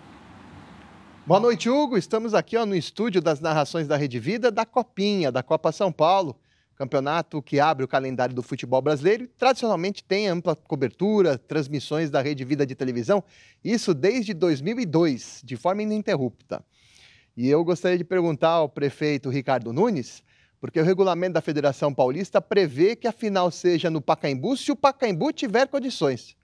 Boa 1.25 1.39
noite, 1.39 1.69
Hugo. 1.69 1.97
Estamos 1.97 2.33
aqui 2.33 2.57
ó, 2.57 2.65
no 2.65 2.75
estúdio 2.75 3.21
das 3.21 3.39
narrações 3.39 3.87
da 3.87 3.95
Rede 3.95 4.19
Vida 4.19 4.51
da 4.51 4.65
Copinha, 4.65 5.31
da 5.31 5.43
Copa 5.43 5.71
São 5.71 5.91
Paulo, 5.91 6.35
campeonato 6.81 7.41
que 7.41 7.59
abre 7.59 7.85
o 7.85 7.87
calendário 7.87 8.33
do 8.33 8.41
futebol 8.41 8.81
brasileiro 8.81 9.25
e 9.25 9.27
tradicionalmente 9.27 10.03
tem 10.03 10.27
ampla 10.27 10.55
cobertura, 10.55 11.37
transmissões 11.37 12.09
da 12.09 12.21
Rede 12.21 12.43
Vida 12.43 12.65
de 12.65 12.73
televisão, 12.73 13.23
isso 13.63 13.93
desde 13.93 14.33
2002, 14.33 15.41
de 15.43 15.55
forma 15.55 15.83
ininterrupta. 15.83 16.63
E 17.37 17.47
eu 17.47 17.63
gostaria 17.63 17.97
de 17.97 18.03
perguntar 18.03 18.49
ao 18.49 18.67
prefeito 18.67 19.29
Ricardo 19.29 19.71
Nunes, 19.71 20.23
porque 20.59 20.79
o 20.79 20.83
regulamento 20.83 21.33
da 21.33 21.41
Federação 21.41 21.93
Paulista 21.93 22.41
prevê 22.41 22.95
que 22.95 23.07
a 23.07 23.11
final 23.11 23.51
seja 23.51 23.89
no 23.89 24.01
Pacaembu 24.01 24.57
se 24.57 24.71
o 24.71 24.75
Pacaembu 24.75 25.31
tiver 25.31 25.67
condições. 25.67 26.35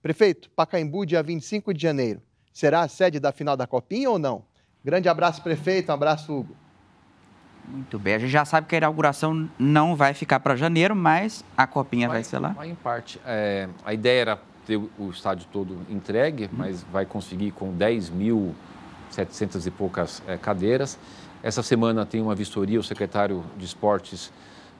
Prefeito, 0.00 0.48
Pacaembu, 0.50 1.04
dia 1.04 1.22
25 1.22 1.74
de 1.74 1.82
janeiro 1.82 2.22
será 2.52 2.82
a 2.82 2.88
sede 2.88 3.18
da 3.18 3.32
final 3.32 3.56
da 3.56 3.66
Copinha 3.66 4.10
ou 4.10 4.18
não? 4.18 4.44
Grande 4.84 5.08
abraço, 5.08 5.42
prefeito. 5.42 5.90
Um 5.90 5.94
abraço, 5.94 6.32
Hugo. 6.32 6.61
Muito 7.68 7.98
bem. 7.98 8.14
A 8.14 8.18
gente 8.18 8.30
já 8.30 8.44
sabe 8.44 8.66
que 8.66 8.74
a 8.74 8.78
inauguração 8.78 9.48
não 9.58 9.94
vai 9.94 10.14
ficar 10.14 10.40
para 10.40 10.56
janeiro, 10.56 10.94
mas 10.94 11.44
a 11.56 11.66
Copinha 11.66 12.08
vai, 12.08 12.16
vai 12.16 12.24
ser 12.24 12.38
lá? 12.38 12.48
Vai 12.50 12.70
em 12.70 12.74
parte. 12.74 13.20
É, 13.24 13.68
a 13.84 13.94
ideia 13.94 14.20
era 14.20 14.38
ter 14.66 14.76
o 14.76 15.10
estádio 15.10 15.46
todo 15.52 15.78
entregue, 15.88 16.44
hum. 16.44 16.56
mas 16.58 16.82
vai 16.84 17.06
conseguir 17.06 17.52
com 17.52 17.72
10.700 17.76 19.66
e 19.66 19.70
poucas 19.70 20.22
é, 20.26 20.36
cadeiras. 20.36 20.98
Essa 21.42 21.62
semana 21.62 22.06
tem 22.06 22.20
uma 22.20 22.34
vistoria, 22.34 22.78
o 22.78 22.82
secretário 22.82 23.44
de 23.56 23.64
Esportes 23.64 24.32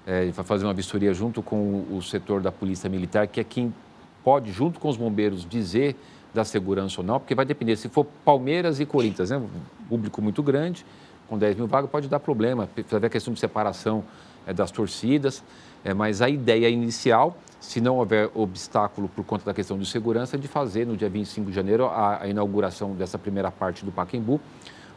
é, 0.07 0.31
vai 0.31 0.45
fazer 0.45 0.65
uma 0.65 0.75
vistoria 0.75 1.13
junto 1.13 1.43
com 1.43 1.57
o, 1.57 1.97
o 1.97 2.03
setor 2.03 2.41
da 2.41 2.53
Polícia 2.53 2.89
Militar, 2.89 3.27
que 3.27 3.41
é 3.41 3.45
quem 3.45 3.75
pode, 4.23 4.53
junto 4.53 4.79
com 4.79 4.89
os 4.89 4.97
bombeiros, 4.97 5.45
dizer 5.49 5.97
da 6.33 6.45
segurança 6.45 7.01
ou 7.01 7.07
não, 7.07 7.19
porque 7.19 7.35
vai 7.35 7.45
depender. 7.45 7.77
Se 7.77 7.89
for 7.89 8.07
Palmeiras 8.25 8.81
e 8.81 8.87
Corinthians, 8.87 9.31
né, 9.31 9.37
um 9.37 9.49
público 9.89 10.23
muito 10.23 10.43
grande, 10.43 10.87
com 11.33 11.39
10 11.39 11.57
mil 11.57 11.67
vagas, 11.67 11.91
pode 11.91 12.09
dar 12.09 12.21
problema, 12.21 12.67
precisa 12.67 12.97
haver 12.97 13.07
a 13.07 13.11
questão 13.11 13.33
de 13.33 13.41
separação 13.41 14.05
é, 14.47 14.53
das 14.53 14.71
torcidas, 14.71 15.43
é, 15.83 15.95
mas 15.95 16.21
a 16.21 16.29
ideia 16.29 16.69
inicial, 16.69 17.39
se 17.59 17.81
não 17.81 17.97
houver 17.97 18.31
obstáculo 18.35 19.09
por 19.09 19.25
conta 19.25 19.47
da 19.47 19.55
questão 19.55 19.79
de 19.79 19.87
segurança, 19.87 20.37
é 20.37 20.39
de 20.39 20.47
fazer 20.47 20.87
no 20.87 20.95
dia 20.95 21.09
25 21.09 21.49
de 21.49 21.57
janeiro 21.57 21.87
a, 21.87 22.25
a 22.25 22.29
inauguração 22.29 22.93
dessa 22.95 23.19
primeira 23.19 23.51
parte 23.51 23.83
do 23.83 23.91
Paquembu, 23.91 24.39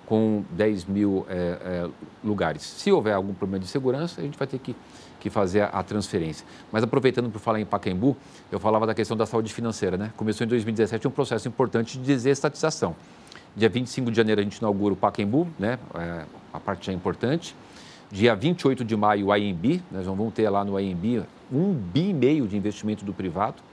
com 0.05 0.43
10 0.51 0.85
mil 0.85 1.25
é, 1.29 1.87
lugares. 2.21 2.63
Se 2.63 2.91
houver 2.91 3.13
algum 3.13 3.33
problema 3.33 3.63
de 3.63 3.69
segurança, 3.69 4.19
a 4.19 4.23
gente 4.23 4.37
vai 4.37 4.45
ter 4.45 4.59
que 4.59 4.75
que 5.25 5.29
fazer 5.31 5.67
a, 5.71 5.81
transferência. 5.81 6.45
Mas 6.71 6.83
aproveitando 6.83 7.31
por 7.31 7.39
falar 7.39 7.59
em 7.59 7.65
Pacaembu, 7.65 8.15
eu 8.51 8.59
falava 8.59 8.85
da 8.85 8.93
questão 8.93 9.17
da 9.17 9.25
saúde 9.25 9.51
financeira, 9.51 9.97
né? 9.97 10.11
Começou 10.15 10.45
em 10.45 10.47
2017 10.47 11.07
um 11.07 11.11
processo 11.11 11.47
importante 11.47 11.97
de 11.97 12.05
desestatização. 12.05 12.95
Dia 13.55 13.69
25 13.69 14.11
de 14.11 14.17
janeiro 14.17 14.41
a 14.41 14.43
gente 14.43 14.57
inaugura 14.57 14.93
o 14.93 14.97
Pacaembu, 14.97 15.47
né? 15.57 15.79
É, 15.93 16.25
a 16.51 16.59
parte 16.59 16.87
já 16.87 16.91
é 16.91 16.95
importante. 16.95 17.55
Dia 18.11 18.35
28 18.35 18.83
de 18.83 18.95
maio, 18.97 19.27
o 19.27 19.35
IMB, 19.35 19.81
nós 19.89 20.05
vamos 20.05 20.33
ter 20.33 20.49
lá 20.49 20.63
no 20.65 20.77
IMB 20.77 21.23
um 21.51 21.73
bi 21.73 22.09
e 22.09 22.13
meio 22.13 22.47
de 22.47 22.57
investimento 22.57 23.05
do 23.05 23.13
privado. 23.13 23.63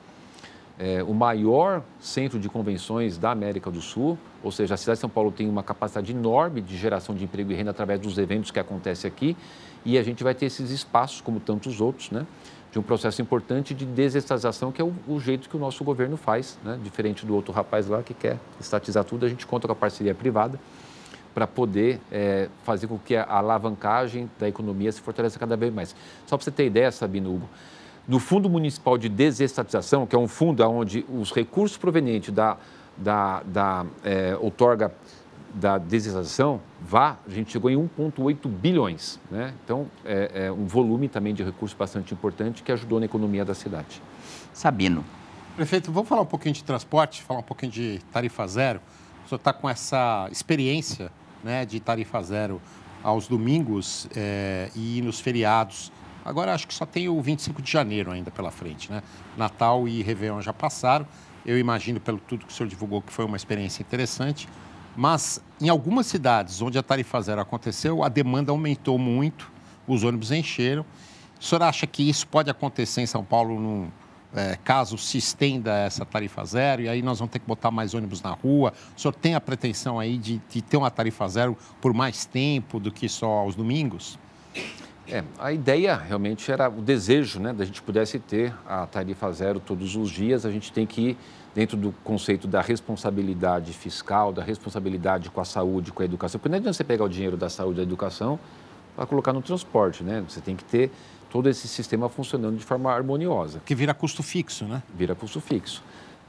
É, 0.79 1.03
o 1.03 1.13
maior 1.13 1.83
centro 2.01 2.39
de 2.39 2.49
convenções 2.49 3.19
da 3.19 3.31
América 3.33 3.71
do 3.71 3.81
Sul, 3.81 4.17
ou 4.43 4.53
seja, 4.53 4.75
a 4.75 4.77
cidade 4.77 4.99
de 4.99 5.01
São 5.01 5.11
Paulo 5.11 5.33
tem 5.33 5.49
uma 5.49 5.63
capacidade 5.63 6.13
enorme 6.13 6.61
de 6.61 6.77
geração 6.77 7.15
de 7.15 7.25
emprego 7.25 7.51
e 7.51 7.55
renda 7.55 7.73
através 7.73 8.01
dos 8.01 8.17
eventos 8.19 8.51
que 8.51 8.59
acontecem 8.61 9.09
aqui 9.09 9.37
e 9.85 9.99
a 9.99 10.03
gente 10.03 10.23
vai 10.23 10.35
ter 10.35 10.47
esses 10.47 10.71
espaços, 10.71 11.21
como 11.21 11.41
tantos 11.41 11.81
outros, 11.81 12.11
né? 12.11 12.25
De 12.73 12.79
um 12.79 12.83
processo 12.83 13.21
importante 13.21 13.75
de 13.75 13.85
desestatização, 13.85 14.73
que 14.73 14.81
é 14.81 14.85
o, 14.85 14.95
o 15.07 15.21
jeito 15.21 15.47
que 15.47 15.57
o 15.57 15.61
nosso 15.61 15.85
governo 15.85 16.17
faz, 16.17 16.59
né? 16.65 16.79
diferente 16.83 17.27
do 17.27 17.35
outro 17.35 17.53
rapaz 17.53 17.87
lá 17.87 18.03
que 18.03 18.15
quer 18.15 18.39
estatizar 18.59 19.05
tudo, 19.05 19.27
a 19.27 19.29
gente 19.29 19.47
conta 19.47 19.69
com 19.69 19.73
a 19.73 19.77
parceria 19.77 20.15
privada 20.15 20.59
para 21.35 21.47
poder 21.47 22.01
é, 22.11 22.49
fazer 22.65 22.87
com 22.87 22.99
que 22.99 23.15
a 23.15 23.27
alavancagem 23.29 24.31
da 24.39 24.49
economia 24.49 24.91
se 24.91 25.03
fortaleça 25.03 25.39
cada 25.39 25.57
vez 25.57 25.73
mais. 25.73 25.95
Só 26.27 26.37
para 26.37 26.45
você 26.45 26.51
ter 26.51 26.67
ideia, 26.67 26.91
Sabino 26.91 27.35
Hugo, 27.35 27.49
no 28.09 28.19
Fundo 28.19 28.49
Municipal 28.49 28.97
de 28.97 29.09
Desestatização, 29.09 30.07
que 30.07 30.17
é 30.17 30.19
um 30.19 30.29
fundo 30.29 30.67
onde 30.67 31.05
os 31.09 31.31
recursos 31.31 31.77
provenientes 31.77 32.33
da, 32.33 32.57
da, 32.97 33.43
da 33.45 33.87
é, 34.03 34.37
outorga 34.41 34.93
da 35.55 35.79
desestatização, 35.79 36.61
vá, 36.81 37.17
a 37.27 37.31
gente 37.31 37.53
chegou 37.53 37.71
em 37.71 37.77
1,8 37.77 38.49
bilhões. 38.49 39.21
Né? 39.31 39.53
Então, 39.65 39.87
é, 40.05 40.47
é 40.47 40.53
um 40.53 40.67
volume 40.67 41.09
também 41.09 41.35
de 41.35 41.43
recursos 41.43 41.77
bastante 41.77 42.15
importante 42.15 42.63
que 42.63 42.73
ajudou 42.73 42.99
na 42.99 43.07
economia 43.07 43.45
da 43.45 43.55
cidade. 43.55 44.03
Sabino. 44.53 45.05
Prefeito, 45.57 45.93
vamos 45.93 46.09
falar 46.09 46.23
um 46.23 46.27
pouquinho 46.27 46.55
de 46.55 46.65
transporte, 46.65 47.23
falar 47.23 47.41
um 47.41 47.45
pouquinho 47.45 47.71
de 47.71 48.01
tarifa 48.11 48.47
zero. 48.47 48.81
O 49.25 49.29
senhor 49.29 49.39
está 49.39 49.53
com 49.53 49.69
essa 49.69 50.27
experiência 50.33 51.11
né, 51.45 51.67
de 51.67 51.79
tarifa 51.79 52.23
zero 52.23 52.61
aos 53.03 53.29
domingos 53.29 54.09
é, 54.17 54.71
e 54.75 55.03
nos 55.03 55.21
feriados. 55.21 55.93
Agora 56.25 56.55
acho 56.55 56.67
que 56.69 56.75
só 56.75 56.87
tem 56.87 57.09
o 57.09 57.21
25 57.21 57.61
de 57.61 57.71
janeiro 57.71 58.11
ainda 58.11 58.31
pela 58.31 58.51
frente, 58.51 58.91
né? 58.91 59.03
Natal 59.37 59.89
e 59.89 60.03
Réveillon 60.03 60.41
já 60.41 60.53
passaram. 60.53 61.07
Eu 61.45 61.59
imagino, 61.59 61.99
pelo 61.99 62.19
tudo 62.19 62.47
que 62.47 62.53
o 62.53 62.55
senhor 62.55 62.69
divulgou, 62.69 63.03
que 63.03 63.13
foi 63.13 63.25
uma 63.25 63.37
experiência 63.37 63.83
interessante. 63.83 64.49
Mas 64.97 65.43
em 65.61 65.69
algumas 65.69 66.07
cidades 66.07 66.61
onde 66.61 66.79
a 66.79 66.83
tarifa 66.83 67.21
zero 67.21 67.41
aconteceu, 67.41 68.03
a 68.03 68.09
demanda 68.09 68.53
aumentou 68.53 68.99
muito, 68.99 69.51
os 69.87 70.05
ônibus 70.05 70.31
encheram. 70.31 70.85
O 71.41 71.45
senhor 71.45 71.63
acha 71.63 71.87
que 71.87 72.09
isso 72.09 72.27
pode 72.27 72.51
acontecer 72.51 73.01
em 73.01 73.07
São 73.07 73.25
Paulo 73.25 73.59
num, 73.59 73.91
é, 74.35 74.57
caso 74.65 74.97
se 74.97 75.19
estenda 75.19 75.73
essa 75.77 76.05
tarifa 76.05 76.45
zero 76.45 76.83
e 76.83 76.89
aí 76.89 77.03
nós 77.03 77.19
vamos 77.19 77.33
ter 77.33 77.39
que 77.39 77.47
botar 77.47 77.71
mais 77.71 77.95
ônibus 77.95 78.23
na 78.23 78.31
rua? 78.31 78.73
O 78.97 79.01
senhor 79.01 79.13
tem 79.13 79.35
a 79.35 79.41
pretensão 79.41 79.99
aí 79.99 80.17
de, 80.17 80.41
de 80.49 80.63
ter 80.63 80.77
uma 80.77 80.91
tarifa 80.91 81.27
zero 81.29 81.57
por 81.81 81.93
mais 81.93 82.25
tempo 82.25 82.81
do 82.81 82.91
que 82.91 83.09
só 83.09 83.27
aos 83.27 83.55
domingos? 83.55 84.19
É, 85.09 85.23
a 85.39 85.53
ideia 85.53 85.97
realmente 85.97 86.51
era 86.51 86.69
o 86.69 86.81
desejo, 86.81 87.41
né, 87.41 87.53
da 87.53 87.65
gente 87.65 87.83
pudesse 87.83 88.19
ter 88.19 88.55
a 88.67 88.87
tarifa 88.87 89.31
zero 89.33 89.61
todos 89.61 89.97
os 89.97 90.11
dias. 90.11 90.47
A 90.47 90.51
gente 90.51 90.73
tem 90.73 90.87
que 90.87 91.17
dentro 91.55 91.77
do 91.77 91.93
conceito 92.05 92.47
da 92.49 92.61
responsabilidade 92.61 93.73
fiscal, 93.73 94.33
da 94.33 94.43
responsabilidade 94.43 95.31
com 95.31 95.41
a 95.41 95.45
saúde, 95.45 95.93
com 95.93 96.03
a 96.03 96.05
educação. 96.05 96.39
Porque 96.39 96.49
não 96.49 96.57
adianta 96.57 96.75
você 96.75 96.85
pegar 96.85 97.05
o 97.05 97.09
dinheiro 97.09 97.37
da 97.37 97.51
saúde 97.51 97.75
e 97.75 97.77
da 97.79 97.83
educação 97.83 98.39
para 98.97 99.07
colocar 99.07 99.33
no 99.33 99.43
transporte, 99.43 100.03
né? 100.03 100.25
Você 100.29 100.41
tem 100.41 100.57
que 100.57 100.65
ter 100.65 100.91
todo 101.31 101.49
esse 101.49 101.69
sistema 101.69 102.09
funcionando 102.09 102.57
de 102.57 102.65
forma 102.65 102.93
harmoniosa. 102.93 103.61
Que 103.65 103.75
vira 103.75 103.95
custo 103.95 104.23
fixo, 104.23 104.65
né? 104.65 104.83
Vira 104.95 105.15
custo 105.15 105.41
fixo. 105.41 105.83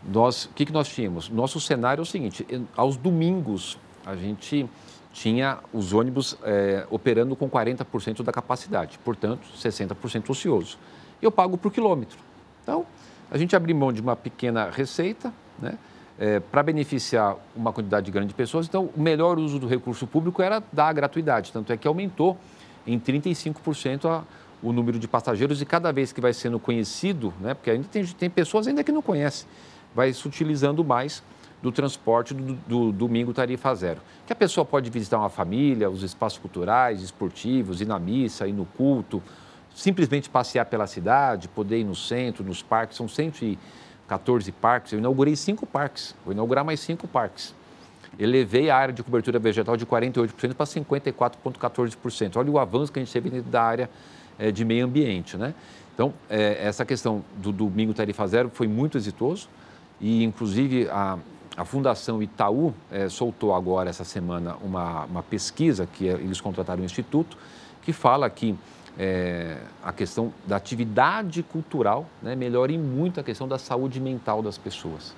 Nós, 0.06 0.46
o 0.46 0.50
que, 0.50 0.66
que 0.66 0.74
nós 0.74 0.88
tínhamos? 0.90 1.30
Nosso 1.30 1.60
cenário 1.60 2.02
é 2.02 2.04
o 2.04 2.06
seguinte: 2.06 2.46
aos 2.76 2.98
domingos 2.98 3.78
a 4.06 4.16
gente 4.16 4.70
tinha 5.14 5.60
os 5.72 5.94
ônibus 5.94 6.38
é, 6.44 6.86
operando 6.90 7.36
com 7.36 7.50
40% 7.50 8.24
da 8.24 8.32
capacidade, 8.32 9.00
portanto, 9.00 9.48
60% 9.56 10.30
ocioso. 10.30 10.78
Eu 11.22 11.32
pago 11.32 11.58
por 11.58 11.72
quilômetro. 11.72 12.18
Então, 12.64 12.86
a 13.32 13.38
gente 13.38 13.56
abriu 13.56 13.76
mão 13.76 13.92
de 13.92 14.02
uma 14.02 14.16
pequena 14.16 14.70
receita, 14.70 15.34
né? 15.60 15.78
É, 16.20 16.40
para 16.40 16.62
beneficiar 16.62 17.36
uma 17.56 17.74
quantidade 17.74 18.12
grande 18.12 18.28
de 18.28 18.34
pessoas. 18.36 18.68
Então, 18.68 18.88
o 18.96 19.02
melhor 19.02 19.40
uso 19.40 19.58
do 19.58 19.68
recurso 19.68 20.06
público 20.06 20.44
era 20.44 20.62
dar 20.72 20.94
gratuidade, 20.94 21.52
tanto 21.52 21.74
é 21.74 21.78
que 21.78 21.88
aumentou 21.88 22.38
em 22.86 23.00
35% 23.00 24.06
a, 24.06 24.24
o 24.62 24.72
número 24.72 25.00
de 25.00 25.08
passageiros 25.08 25.60
e 25.62 25.66
cada 25.66 25.92
vez 25.92 26.14
que 26.14 26.22
vai 26.22 26.32
sendo 26.32 26.60
conhecido, 26.60 27.34
né, 27.42 27.56
porque 27.56 27.72
ainda 27.72 27.88
tem, 27.92 28.06
tem 28.06 28.30
pessoas 28.30 28.68
ainda 28.68 28.84
que 28.84 28.92
não 28.92 29.02
conhecem, 29.02 29.48
vai 29.94 30.14
se 30.14 30.28
utilizando 30.28 30.84
mais 30.84 31.24
do 31.64 31.72
transporte 31.72 32.34
do, 32.34 32.54
do, 32.68 32.92
domingo 32.92 33.34
tarifa 33.34 33.74
zero. 33.74 34.02
Que 34.28 34.34
a 34.34 34.36
pessoa 34.36 34.66
pode 34.66 34.90
visitar 34.90 35.18
uma 35.18 35.30
família, 35.30 35.90
os 35.90 36.04
espaços 36.04 36.38
culturais, 36.38 37.02
esportivos, 37.02 37.80
ir 37.80 37.86
na 37.86 37.98
missa, 37.98 38.46
ir 38.46 38.52
no 38.52 38.66
culto, 38.66 39.24
simplesmente 39.76 40.30
passear 40.30 40.66
pela 40.66 40.88
cidade, 40.88 41.48
poder 41.48 41.80
ir 41.80 41.84
no 41.84 41.96
centro, 41.96 42.44
nos 42.44 42.62
parques, 42.62 42.98
são 42.98 43.08
114 43.08 44.52
parques. 44.52 44.94
Eu 44.94 45.00
inaugurei 45.00 45.36
cinco 45.36 45.66
parques, 45.66 46.16
vou 46.24 46.34
inaugurar 46.34 46.64
mais 46.64 46.80
cinco 46.80 47.08
parques. 47.08 47.54
Elevei 48.18 48.70
a 48.70 48.78
área 48.78 48.94
de 48.94 49.02
cobertura 49.02 49.40
vegetal 49.40 49.76
de 49.76 49.86
48% 49.86 50.54
para 50.54 50.66
54,14%. 50.66 52.36
Olha 52.36 52.52
o 52.52 52.60
avanço 52.60 52.92
que 52.92 53.00
a 53.00 53.04
gente 53.04 53.12
teve 53.12 53.30
dentro 53.30 53.50
da 53.50 53.64
área 53.64 53.90
é, 54.38 54.52
de 54.52 54.64
meio 54.64 54.86
ambiente. 54.86 55.36
Né? 55.36 55.54
Então, 55.94 56.14
é, 56.30 56.60
essa 56.64 56.86
questão 56.86 57.24
do 57.38 57.52
domingo 57.52 57.94
tarifa 57.94 58.28
zero 58.28 58.52
foi 58.54 58.68
muito 58.68 58.98
exitoso 58.98 59.50
e, 60.00 60.24
inclusive, 60.24 60.88
a, 60.90 61.18
a 61.56 61.64
Fundação 61.64 62.22
Itaú 62.22 62.74
é, 62.92 63.08
soltou 63.10 63.54
agora, 63.54 63.90
essa 63.90 64.04
semana, 64.04 64.56
uma, 64.64 65.06
uma 65.06 65.24
pesquisa 65.24 65.86
que 65.86 66.08
é, 66.08 66.14
eles 66.14 66.42
contrataram 66.42 66.82
o 66.82 66.86
Instituto, 66.86 67.38
que 67.82 67.94
fala 67.94 68.30
que 68.30 68.56
é, 68.98 69.58
a 69.84 69.92
questão 69.92 70.34
da 70.48 70.56
atividade 70.56 71.44
cultural 71.44 72.06
né, 72.22 72.36
melhora 72.36 72.72
em 72.72 72.78
muito 72.78 73.20
a 73.20 73.24
questão 73.24 73.48
da 73.48 73.58
saúde 73.58 74.00
mental 74.00 74.42
das 74.42 74.58
pessoas. 74.58 75.16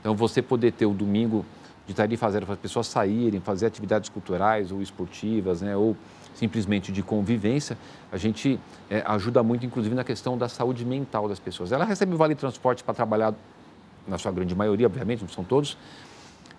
Então, 0.00 0.14
você 0.14 0.40
poder 0.40 0.72
ter 0.72 0.86
o 0.86 0.94
domingo 0.94 1.44
de 1.86 1.94
tarifa 1.94 2.30
zero 2.30 2.46
para 2.46 2.54
as 2.54 2.60
pessoas 2.60 2.86
saírem, 2.86 3.40
fazer 3.40 3.66
atividades 3.66 4.08
culturais 4.08 4.72
ou 4.72 4.80
esportivas, 4.80 5.60
né, 5.60 5.76
ou 5.76 5.96
simplesmente 6.34 6.92
de 6.92 7.02
convivência, 7.02 7.76
a 8.10 8.16
gente 8.16 8.58
é, 8.88 9.02
ajuda 9.06 9.42
muito, 9.42 9.66
inclusive, 9.66 9.94
na 9.94 10.04
questão 10.04 10.38
da 10.38 10.48
saúde 10.48 10.84
mental 10.84 11.28
das 11.28 11.38
pessoas. 11.38 11.72
Ela 11.72 11.84
recebe 11.84 12.14
o 12.14 12.16
vale 12.16 12.34
transporte 12.34 12.82
para 12.82 12.94
trabalhar, 12.94 13.34
na 14.10 14.18
sua 14.18 14.32
grande 14.32 14.54
maioria, 14.54 14.86
obviamente, 14.86 15.22
não 15.22 15.28
são 15.28 15.44
todos, 15.44 15.78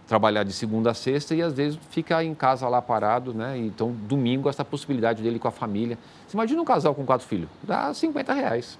trabalhar 0.07 0.43
de 0.43 0.53
segunda 0.53 0.91
a 0.91 0.93
sexta 0.93 1.35
e 1.35 1.41
às 1.41 1.53
vezes 1.53 1.79
fica 1.89 2.23
em 2.23 2.33
casa 2.33 2.67
lá 2.67 2.81
parado, 2.81 3.33
né? 3.33 3.57
Então, 3.57 3.91
domingo, 3.91 4.49
essa 4.49 4.65
possibilidade 4.65 5.21
dele 5.21 5.37
com 5.37 5.47
a 5.47 5.51
família. 5.51 5.97
Você 6.27 6.35
imagina 6.35 6.61
um 6.61 6.65
casal 6.65 6.95
com 6.95 7.05
quatro 7.05 7.27
filhos, 7.27 7.49
dá 7.63 7.93
50 7.93 8.33
reais, 8.33 8.79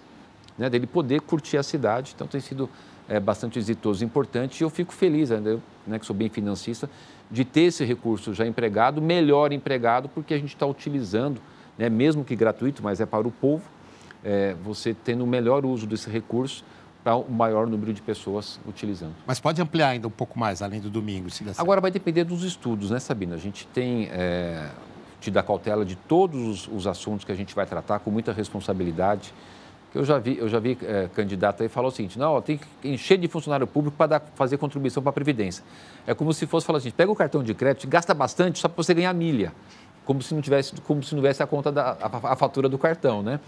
né? 0.58 0.70
Dele 0.70 0.88
poder 0.88 1.22
curtir 1.22 1.58
a 1.58 1.64
cidade. 1.64 2.14
Então, 2.16 2.28
tem 2.28 2.42
sido 2.42 2.70
é, 3.12 3.20
bastante 3.20 3.60
exitoso 3.60 4.04
e 4.04 4.06
importante. 4.06 4.62
E 4.62 4.64
eu 4.64 4.70
fico 4.70 4.94
feliz, 4.94 5.30
né, 5.30 5.42
eu, 5.44 5.62
né, 5.86 6.00
que 6.00 6.06
sou 6.06 6.16
bem 6.16 6.30
financista, 6.30 6.90
de 7.30 7.44
ter 7.44 7.64
esse 7.64 7.84
recurso 7.84 8.34
já 8.34 8.48
empregado, 8.48 9.02
melhor 9.02 9.52
empregado, 9.52 10.08
porque 10.08 10.34
a 10.34 10.38
gente 10.38 10.54
está 10.54 10.66
utilizando, 10.66 11.42
né, 11.78 11.90
mesmo 11.90 12.24
que 12.24 12.36
gratuito, 12.36 12.82
mas 12.82 13.02
é 13.02 13.06
para 13.06 13.28
o 13.28 13.32
povo, 13.32 13.64
é, 14.24 14.56
você 14.64 14.94
tendo 14.94 15.24
o 15.26 15.28
melhor 15.28 15.66
uso 15.66 15.86
desse 15.86 16.10
recurso 16.10 16.64
para 17.04 17.16
o 17.16 17.32
maior 17.32 17.68
número 17.68 17.94
de 17.94 18.02
pessoas 18.02 18.60
utilizando. 18.68 19.14
Mas 19.26 19.40
pode 19.40 19.62
ampliar 19.62 19.90
ainda 19.90 20.08
um 20.08 20.12
pouco 20.12 20.38
mais, 20.38 20.62
além 20.62 20.80
do 20.80 20.90
domingo, 20.90 21.30
se 21.30 21.44
der 21.44 21.54
Agora 21.58 21.82
vai 21.82 21.92
depender 21.92 22.24
dos 22.24 22.44
estudos, 22.44 22.92
né, 22.92 23.00
Sabina? 23.00 23.36
A 23.36 23.40
gente 23.40 23.66
tem 23.68 24.08
é, 24.12 24.70
te 25.22 25.30
dá 25.30 25.44
cautela 25.44 25.86
de 25.86 25.96
todos 25.96 26.42
os, 26.42 26.68
os 26.68 26.88
assuntos 26.88 27.24
que 27.24 27.32
a 27.32 27.36
gente 27.36 27.54
vai 27.54 27.66
tratar 27.66 28.00
com 28.00 28.10
muita 28.10 28.34
responsabilidade. 28.34 29.34
Eu 29.94 30.06
já 30.06 30.18
vi, 30.18 30.38
eu 30.38 30.48
já 30.48 30.58
vi 30.58 30.78
é, 30.84 31.10
candidato 31.14 31.62
aí 31.62 31.70
falar 31.70 31.90
o 31.90 31.92
seguinte, 31.92 32.18
não, 32.18 32.42
tem 32.42 32.58
que 32.58 32.90
encher 32.90 33.18
de 33.18 33.28
funcionário 33.28 33.68
público 33.68 33.96
para 33.98 34.22
fazer 34.36 34.58
contribuição 34.58 35.04
para 35.04 35.10
a 35.10 35.14
Previdência. 35.14 35.64
É 36.08 36.14
como 36.14 36.34
se 36.34 36.48
fosse 36.48 36.66
falar 36.66 36.80
assim, 36.80 36.92
pega 36.92 37.12
o 37.12 37.16
cartão 37.16 37.44
de 37.44 37.54
crédito, 37.54 37.88
gasta 37.88 38.14
bastante 38.14 38.58
só 38.58 38.68
para 38.68 38.82
você 38.82 38.94
ganhar 38.94 39.14
milha. 39.14 39.54
Como 40.12 40.22
se 40.22 40.34
não 40.36 40.42
tivesse, 40.42 40.74
como 40.82 41.02
se 41.02 41.16
não 41.16 41.22
tivesse 41.22 41.42
a 41.42 41.48
conta 41.48 41.72
da 41.72 41.96
a, 42.02 42.34
a 42.34 42.36
fatura 42.36 42.68
do 42.68 42.78
cartão, 42.78 43.24
né? 43.24 43.40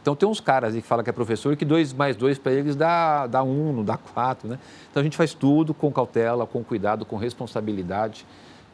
Então 0.00 0.14
tem 0.14 0.28
uns 0.28 0.38
caras 0.38 0.72
aí 0.72 0.80
que 0.80 0.86
falam 0.86 1.02
que 1.02 1.10
é 1.10 1.12
professor 1.12 1.52
e 1.52 1.56
que 1.56 1.64
dois 1.64 1.92
mais 1.92 2.14
dois 2.14 2.38
para 2.38 2.52
eles 2.52 2.76
dá, 2.76 3.26
dá 3.26 3.42
um, 3.42 3.72
não 3.72 3.84
dá 3.84 3.96
quatro, 3.96 4.48
né? 4.48 4.56
Então 4.88 5.00
a 5.00 5.04
gente 5.04 5.16
faz 5.16 5.34
tudo 5.34 5.74
com 5.74 5.90
cautela, 5.90 6.46
com 6.46 6.62
cuidado, 6.62 7.04
com 7.04 7.16
responsabilidade 7.16 8.24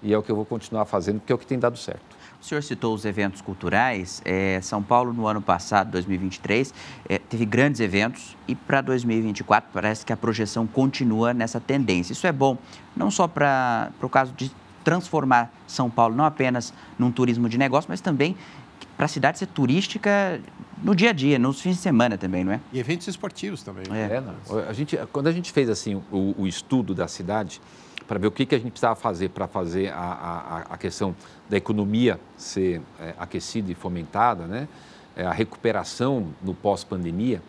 e 0.03 0.13
é 0.13 0.19
o 0.19 0.23
que 0.23 0.31
eu 0.31 0.37
vou 0.37 0.45
continuar 0.45 0.85
fazendo, 0.85 1.21
porque 1.21 1.33
é 1.33 1.35
o 1.35 1.39
que 1.39 1.47
tem 1.47 1.59
dado 1.59 1.79
certo. 1.79 2.19
O 2.39 2.45
senhor 2.45 2.63
citou 2.63 2.95
os 2.95 3.05
eventos 3.05 3.41
culturais. 3.41 4.23
É, 4.25 4.61
São 4.61 4.83
Paulo, 4.83 5.13
no 5.13 5.27
ano 5.27 5.41
passado, 5.43 5.91
2023, 5.91 6.73
é, 7.09 7.19
teve 7.19 7.47
grandes 7.47 7.81
eventos 7.81 8.37
e 8.47 8.55
para 8.55 8.83
2024 8.83 9.71
parece 9.73 10.07
que 10.07 10.13
a 10.13 10.17
projeção 10.17 10.67
continua 10.67 11.35
nessa 11.35 11.59
tendência. 11.59 12.13
Isso 12.13 12.27
é 12.27 12.33
bom, 12.33 12.59
não 12.95 13.11
só 13.11 13.27
para 13.27 13.91
o 14.01 14.09
caso 14.09 14.33
de 14.37 14.53
transformar 14.85 15.53
São 15.67 15.91
Paulo 15.91 16.15
não 16.15 16.25
apenas 16.25 16.73
num 16.99 17.11
turismo 17.11 17.49
de 17.49 17.59
negócio, 17.59 17.89
mas 17.91 18.01
também 18.01 18.37
para 18.97 19.05
a 19.05 19.09
cidade 19.09 19.39
ser 19.39 19.47
turística 19.47 20.41
no 20.83 20.95
dia 20.95 21.11
a 21.11 21.13
dia, 21.13 21.39
nos 21.39 21.61
fins 21.61 21.77
de 21.77 21.83
semana 21.83 22.19
também, 22.19 22.45
não 22.45 22.53
é? 22.53 22.61
E 22.73 22.81
eventos 22.81 23.07
esportivos 23.07 23.63
também. 23.63 23.85
É. 23.93 24.17
é 24.17 24.69
a 24.69 24.73
gente, 24.73 24.99
quando 25.13 25.29
a 25.29 25.33
gente 25.33 25.53
fez 25.53 25.69
assim 25.69 26.03
o, 26.11 26.35
o 26.37 26.47
estudo 26.47 26.95
da 26.95 27.07
cidade, 27.07 27.61
para 28.09 28.19
ver 28.19 28.27
o 28.27 28.31
que, 28.31 28.47
que 28.47 28.55
a 28.55 28.59
gente 28.59 28.71
precisava 28.71 28.97
fazer 28.97 29.29
para 29.29 29.47
fazer 29.47 29.93
a, 29.93 29.97
a, 29.99 30.59
a, 30.75 30.79
questão 30.79 31.15
da 31.49 31.57
economia 31.57 32.19
ser 32.37 32.81
é, 32.99 33.15
aquecida 33.19 33.71
e 33.71 33.75
fomentada, 33.75 34.47
né? 34.47 34.67
É, 35.15 35.27
a 35.27 35.33
recuperação 35.33 36.29
no 36.43 36.55
pós-pandemia, 36.55 37.43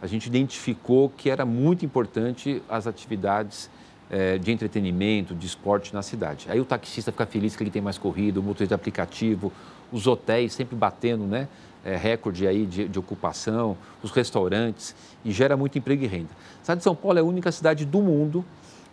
a 0.00 0.06
gente 0.06 0.26
identificou 0.26 1.10
que 1.10 1.28
era 1.28 1.44
muito 1.44 1.84
importante 1.84 2.62
as 2.68 2.86
atividades 2.86 3.68
é, 4.10 4.38
de 4.38 4.52
entretenimento, 4.52 5.34
de 5.34 5.46
esporte 5.46 5.92
na 5.92 6.02
cidade. 6.02 6.46
Aí 6.48 6.60
o 6.60 6.64
taxista 6.64 7.10
fica 7.10 7.26
feliz 7.26 7.56
que 7.56 7.62
ele 7.62 7.70
tem 7.70 7.82
mais 7.82 7.98
corrida, 7.98 8.40
o 8.40 8.42
motorista 8.42 8.68
de 8.68 8.74
aplicativo, 8.74 9.52
os 9.92 10.06
hotéis 10.06 10.52
sempre 10.52 10.76
batendo 10.76 11.24
né, 11.24 11.48
é, 11.84 11.96
recorde 11.96 12.46
aí 12.46 12.66
de, 12.66 12.88
de, 12.88 12.98
ocupação, 12.98 13.76
os 14.02 14.10
restaurantes, 14.10 14.94
e 15.24 15.30
gera 15.30 15.56
muito 15.56 15.78
emprego 15.78 16.04
e 16.04 16.06
renda. 16.06 16.30
A 16.60 16.62
cidade 16.62 16.78
de 16.78 16.84
São 16.84 16.94
Paulo 16.94 17.18
é 17.18 17.20
a 17.20 17.24
única 17.24 17.50
cidade 17.52 17.84
do 17.84 18.00
mundo 18.00 18.44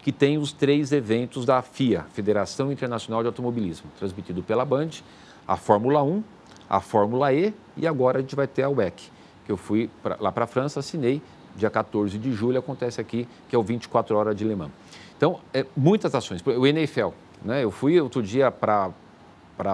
que 0.02 0.12
tem 0.12 0.38
os 0.38 0.52
três 0.52 0.92
eventos 0.92 1.46
da 1.46 1.62
FIA, 1.62 2.06
Federação 2.14 2.72
Internacional 2.72 3.22
de 3.22 3.28
Automobilismo, 3.28 3.90
transmitido 3.98 4.44
pela 4.44 4.66
Band, 4.66 4.90
a 5.48 5.56
Fórmula 5.56 6.04
1, 6.04 6.24
a 6.70 6.82
Fórmula 6.82 7.34
E 7.34 7.54
e 7.78 7.88
agora 7.88 8.18
a 8.18 8.22
gente 8.22 8.36
vai 8.36 8.48
ter 8.48 8.64
a 8.64 8.70
WEC, 8.70 9.10
que 9.46 9.52
eu 9.52 9.58
fui 9.58 9.90
pra, 10.02 10.18
lá 10.20 10.32
para 10.32 10.44
a 10.44 10.48
França, 10.48 10.82
assinei, 10.82 11.22
dia 11.56 11.70
14 11.70 12.18
de 12.18 12.32
julho 12.34 12.60
acontece 12.60 13.00
aqui, 13.00 13.28
que 13.48 13.56
é 13.56 13.60
o 13.60 13.64
24 13.64 14.16
Horas 14.16 14.36
de 14.36 14.44
Le 14.44 14.56
Mans. 14.56 14.72
Então, 15.24 15.40
é, 15.54 15.66
muitas 15.74 16.14
ações. 16.14 16.42
O 16.46 16.68
NFL, 16.68 17.12
né? 17.46 17.64
eu 17.64 17.72
fui 17.72 17.98
outro 17.98 18.22
dia 18.22 18.52
para 18.52 18.92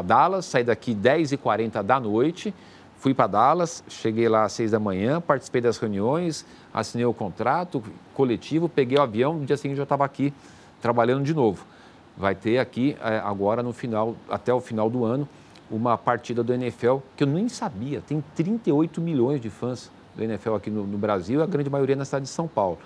Dallas, 0.05 0.45
saí 0.45 0.63
daqui 0.63 0.93
10h40 0.93 1.81
da 1.81 1.99
noite, 1.99 2.53
fui 2.99 3.15
para 3.15 3.25
Dallas, 3.25 3.83
cheguei 3.89 4.29
lá 4.29 4.43
às 4.43 4.51
6 4.51 4.69
da 4.69 4.79
manhã, 4.79 5.19
participei 5.19 5.59
das 5.59 5.79
reuniões, 5.79 6.45
assinei 6.71 7.03
o 7.07 7.15
contrato 7.15 7.81
coletivo, 8.13 8.69
peguei 8.69 8.99
o 8.99 9.01
avião, 9.01 9.39
no 9.39 9.45
dia 9.47 9.57
seguinte 9.57 9.77
já 9.77 9.83
estava 9.83 10.05
aqui 10.05 10.31
trabalhando 10.79 11.23
de 11.23 11.33
novo. 11.33 11.65
Vai 12.15 12.35
ter 12.35 12.59
aqui 12.59 12.95
é, 13.01 13.17
agora 13.17 13.63
no 13.63 13.73
final, 13.73 14.15
até 14.29 14.53
o 14.53 14.61
final 14.61 14.87
do 14.87 15.03
ano, 15.03 15.27
uma 15.71 15.97
partida 15.97 16.43
do 16.43 16.53
NFL 16.53 16.97
que 17.17 17.23
eu 17.23 17.27
nem 17.27 17.49
sabia. 17.49 18.03
Tem 18.07 18.23
38 18.35 19.01
milhões 19.01 19.41
de 19.41 19.49
fãs 19.49 19.89
do 20.15 20.23
NFL 20.23 20.53
aqui 20.53 20.69
no, 20.69 20.85
no 20.85 20.99
Brasil, 20.99 21.41
a 21.41 21.47
grande 21.47 21.71
maioria 21.71 21.95
na 21.95 22.05
cidade 22.05 22.25
de 22.25 22.29
São 22.29 22.47
Paulo. 22.47 22.77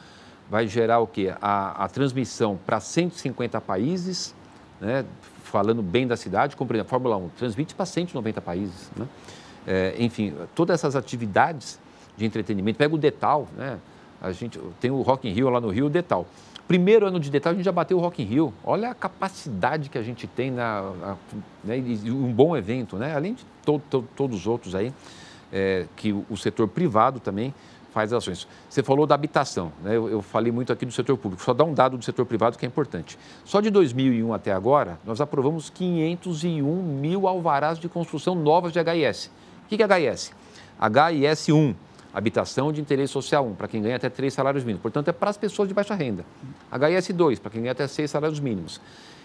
Vai 0.49 0.67
gerar 0.67 0.99
o 0.99 1.07
quê? 1.07 1.33
A, 1.41 1.85
a 1.85 1.87
transmissão 1.87 2.59
para 2.65 2.79
150 2.79 3.59
países, 3.61 4.35
né? 4.79 5.05
falando 5.43 5.81
bem 5.81 6.07
da 6.07 6.17
cidade, 6.17 6.55
como 6.55 6.67
por 6.67 6.75
exemplo, 6.75 6.87
a 6.87 6.89
Fórmula 6.89 7.17
1, 7.17 7.29
transmite 7.37 7.75
para 7.75 7.85
190 7.85 8.41
países. 8.41 8.91
Né? 8.95 9.07
É, 9.67 9.95
enfim, 9.99 10.33
todas 10.55 10.79
essas 10.79 10.95
atividades 10.95 11.79
de 12.17 12.25
entretenimento. 12.25 12.77
Pega 12.77 12.93
o 12.93 12.97
Detal, 12.97 13.47
né? 13.57 13.79
A 14.21 14.31
gente 14.31 14.59
tem 14.79 14.89
o 14.89 15.01
Rock 15.01 15.27
in 15.27 15.33
Rio 15.33 15.49
lá 15.49 15.59
no 15.59 15.69
Rio, 15.69 15.87
o 15.87 15.89
Detal. 15.89 16.25
Primeiro 16.67 17.05
ano 17.05 17.19
de 17.19 17.29
Detal 17.29 17.51
a 17.51 17.55
gente 17.55 17.65
já 17.65 17.71
bateu 17.71 17.97
o 17.97 17.99
Rock 18.01 18.23
in 18.23 18.25
Rio. 18.25 18.53
Olha 18.63 18.91
a 18.91 18.95
capacidade 18.95 19.89
que 19.89 19.97
a 19.97 20.01
gente 20.01 20.27
tem 20.27 20.49
na, 20.49 20.81
na 20.81 21.17
né? 21.63 21.75
um 22.05 22.31
bom 22.31 22.55
evento, 22.55 22.95
né? 22.97 23.15
Além 23.15 23.33
de 23.33 23.45
to, 23.65 23.81
to, 23.89 24.05
todos 24.15 24.39
os 24.39 24.47
outros 24.47 24.73
aí, 24.73 24.93
é, 25.51 25.85
que 25.95 26.13
o, 26.13 26.25
o, 26.29 26.37
setor 26.37 26.67
privado 26.67 27.19
também 27.19 27.53
faz 27.93 28.11
ações. 28.11 28.47
Você 28.67 28.81
falou 28.81 29.05
da 29.05 29.13
habitação, 29.13 29.71
né? 29.83 29.95
Eu, 29.95 30.09
eu, 30.09 30.21
falei 30.21 30.51
muito 30.51 30.73
aqui 30.73 30.85
do 30.85 30.91
setor 30.91 31.15
público. 31.15 31.43
Só 31.43 31.53
dá 31.53 31.63
um 31.63 31.73
dado 31.73 31.97
do 31.97 32.03
setor 32.03 32.25
privado 32.25 32.57
que 32.57 32.65
é 32.65 32.67
importante. 32.67 33.17
Só 33.45 33.61
de 33.61 33.69
2001 33.69 34.33
até 34.33 34.51
agora, 34.51 34.99
nós 35.05 35.21
aprovamos 35.21 35.69
501 35.69 36.63
mil 36.63 37.27
alvarás 37.27 37.77
de 37.77 37.87
construção 37.87 38.33
novas 38.33 38.73
de 38.73 38.79
HIS. 38.79 39.31
O 39.65 39.67
que 39.67 39.81
é 39.81 40.11
HIS? 40.11 40.33
HIS 40.81 41.49
1 41.49 41.75
habitação 42.13 42.71
de 42.71 42.79
interesse 42.79 43.11
social 43.11 43.43
1, 43.47 43.55
para 43.55 43.67
quem 43.67 43.81
ganha 43.81 43.95
até 43.95 44.07
3 44.07 44.31
salários 44.31 44.63
mínimos. 44.63 44.83
Portanto, 44.83 45.07
é 45.07 45.11
para 45.11 45.31
as 45.31 45.37
pessoas 45.37 45.67
de 45.67 45.73
baixa 45.73 45.95
renda. 45.95 46.23
HIS 46.71 47.07
2, 47.09 47.39
para 47.39 47.49
quem 47.49 47.61
ganha 47.61 47.71
até 47.71 47.87
6 47.87 48.11
salários 48.11 48.39
mínimos. 48.39 48.79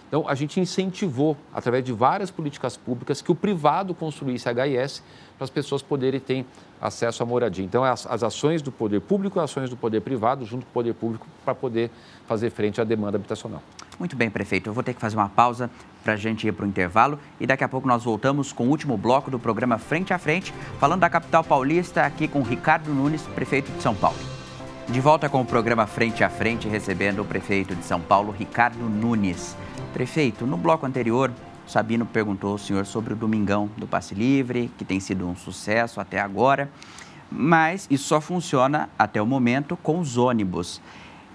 Então, 0.07 0.27
a 0.27 0.33
gente 0.33 0.59
incentivou, 0.59 1.37
através 1.53 1.85
de 1.85 1.93
várias 1.93 2.31
políticas 2.31 2.75
públicas, 2.75 3.21
que 3.21 3.31
o 3.31 3.35
privado 3.35 3.93
construísse 3.93 4.49
HIS 4.49 5.03
para 5.37 5.45
as 5.45 5.51
pessoas 5.51 5.83
poderem 5.83 6.19
ter 6.19 6.43
acesso 6.81 7.23
à 7.23 7.25
moradia. 7.25 7.63
Então, 7.63 7.83
as, 7.83 8.05
as 8.07 8.23
ações 8.23 8.61
do 8.61 8.71
poder 8.71 9.01
público 9.01 9.39
e 9.39 9.41
ações 9.41 9.69
do 9.69 9.77
poder 9.77 10.01
privado, 10.01 10.45
junto 10.45 10.65
com 10.65 10.71
o 10.71 10.73
poder 10.73 10.93
público, 10.93 11.27
para 11.43 11.53
poder 11.53 11.91
fazer 12.27 12.49
frente 12.49 12.79
à 12.79 12.83
demanda 12.83 13.17
habitacional. 13.17 13.61
Muito 13.97 14.15
bem, 14.15 14.29
prefeito. 14.29 14.69
Eu 14.69 14.73
vou 14.73 14.83
ter 14.83 14.93
que 14.93 15.01
fazer 15.01 15.17
uma 15.17 15.27
pausa 15.27 15.69
para 16.03 16.13
a 16.13 16.15
gente 16.15 16.47
ir 16.47 16.53
para 16.53 16.65
o 16.65 16.67
intervalo 16.67 17.19
e 17.39 17.45
daqui 17.45 17.63
a 17.63 17.67
pouco 17.67 17.87
nós 17.87 18.03
voltamos 18.03 18.53
com 18.53 18.67
o 18.67 18.69
último 18.69 18.97
bloco 18.97 19.29
do 19.29 19.37
programa 19.37 19.77
Frente 19.77 20.13
a 20.13 20.17
Frente, 20.17 20.53
falando 20.79 21.01
da 21.01 21.09
capital 21.09 21.43
paulista, 21.43 22.03
aqui 22.03 22.27
com 22.27 22.41
Ricardo 22.41 22.93
Nunes, 22.93 23.23
prefeito 23.35 23.71
de 23.71 23.81
São 23.81 23.93
Paulo. 23.93 24.17
De 24.87 25.01
volta 25.01 25.29
com 25.29 25.41
o 25.41 25.45
programa 25.45 25.85
Frente 25.85 26.23
a 26.23 26.29
Frente, 26.29 26.67
recebendo 26.67 27.21
o 27.21 27.25
prefeito 27.25 27.75
de 27.75 27.83
São 27.83 27.99
Paulo, 27.99 28.31
Ricardo 28.31 28.79
Nunes. 28.89 29.55
Prefeito, 29.93 30.47
no 30.47 30.57
bloco 30.57 30.85
anterior, 30.85 31.31
Sabino 31.69 32.03
perguntou 32.03 32.53
ao 32.53 32.57
senhor 32.57 32.83
sobre 32.85 33.13
o 33.13 33.15
Domingão 33.15 33.69
do 33.77 33.85
Passe 33.85 34.15
Livre, 34.15 34.71
que 34.75 34.83
tem 34.83 34.99
sido 34.99 35.27
um 35.27 35.35
sucesso 35.35 36.01
até 36.01 36.19
agora, 36.19 36.67
mas 37.31 37.85
isso 37.91 38.05
só 38.05 38.19
funciona 38.19 38.89
até 38.97 39.21
o 39.21 39.25
momento 39.25 39.77
com 39.77 39.99
os 39.99 40.17
ônibus. 40.17 40.81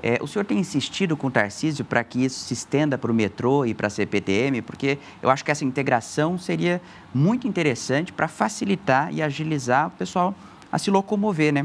É, 0.02 0.18
o 0.20 0.26
senhor 0.26 0.44
tem 0.44 0.58
insistido 0.58 1.16
com 1.16 1.28
o 1.28 1.30
Tarcísio 1.30 1.84
para 1.84 2.02
que 2.02 2.24
isso 2.24 2.40
se 2.40 2.52
estenda 2.52 2.98
para 2.98 3.12
o 3.12 3.14
metrô 3.14 3.64
e 3.64 3.72
para 3.72 3.86
a 3.86 3.90
CPTM, 3.90 4.60
porque 4.62 4.98
eu 5.22 5.30
acho 5.30 5.44
que 5.44 5.52
essa 5.52 5.64
integração 5.64 6.36
seria 6.36 6.82
muito 7.14 7.46
interessante 7.46 8.12
para 8.12 8.26
facilitar 8.26 9.14
e 9.14 9.22
agilizar 9.22 9.86
o 9.86 9.90
pessoal 9.92 10.34
a 10.70 10.78
se 10.80 10.90
locomover, 10.90 11.52
né? 11.52 11.62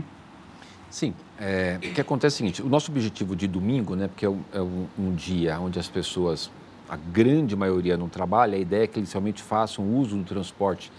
Sim. 0.91 1.15
É, 1.39 1.77
o 1.77 1.93
que 1.93 2.01
acontece 2.01 2.35
é 2.35 2.35
o 2.35 2.37
seguinte, 2.37 2.61
o 2.61 2.69
nosso 2.69 2.91
objetivo 2.91 3.35
de 3.35 3.47
domingo, 3.47 3.95
né, 3.95 4.07
porque 4.07 4.25
é 4.25 4.29
um, 4.29 4.41
é 4.53 4.61
um, 4.61 4.87
um 4.97 5.15
dia 5.15 5.59
onde 5.59 5.79
as 5.79 5.87
pessoas, 5.87 6.51
a 6.89 6.95
grande 6.95 7.55
maioria 7.55 7.95
não 7.95 8.09
trabalha, 8.09 8.55
a 8.55 8.59
ideia 8.59 8.83
é 8.83 8.87
que 8.87 8.99
eles 8.99 9.11
realmente 9.11 9.43
façam 9.43 9.85
uso 9.95 10.17
do 10.17 10.23
transporte 10.23 10.91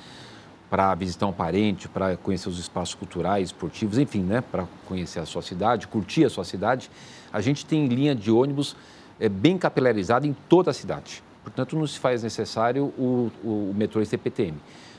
para 0.71 0.95
visitar 0.95 1.27
um 1.27 1.33
parente, 1.33 1.89
para 1.89 2.17
conhecer 2.17 2.49
os 2.49 2.59
espaços 2.59 2.95
culturais, 2.95 3.49
esportivos, 3.49 3.99
enfim, 3.99 4.23
né, 4.23 4.41
para 4.41 4.67
conhecer 4.87 5.19
a 5.19 5.27
sua 5.27 5.43
cidade, 5.43 5.89
curtir 5.89 6.25
a 6.25 6.31
sua 6.31 6.45
cidade, 6.45 6.89
a 7.33 7.41
gente 7.41 7.67
tem 7.67 7.89
linha 7.89 8.15
de 8.15 8.31
ônibus 8.31 8.77
é, 9.19 9.29
bem 9.29 9.59
capilarizada 9.59 10.27
em 10.27 10.37
toda 10.49 10.71
a 10.71 10.75
cidade. 10.75 11.25
Portanto, 11.43 11.77
não 11.77 11.87
se 11.87 11.99
faz 11.99 12.23
necessário 12.23 12.85
o, 12.97 13.33
o, 13.43 13.71
o 13.71 13.75
metrô 13.77 14.05
CPTM. 14.05 14.57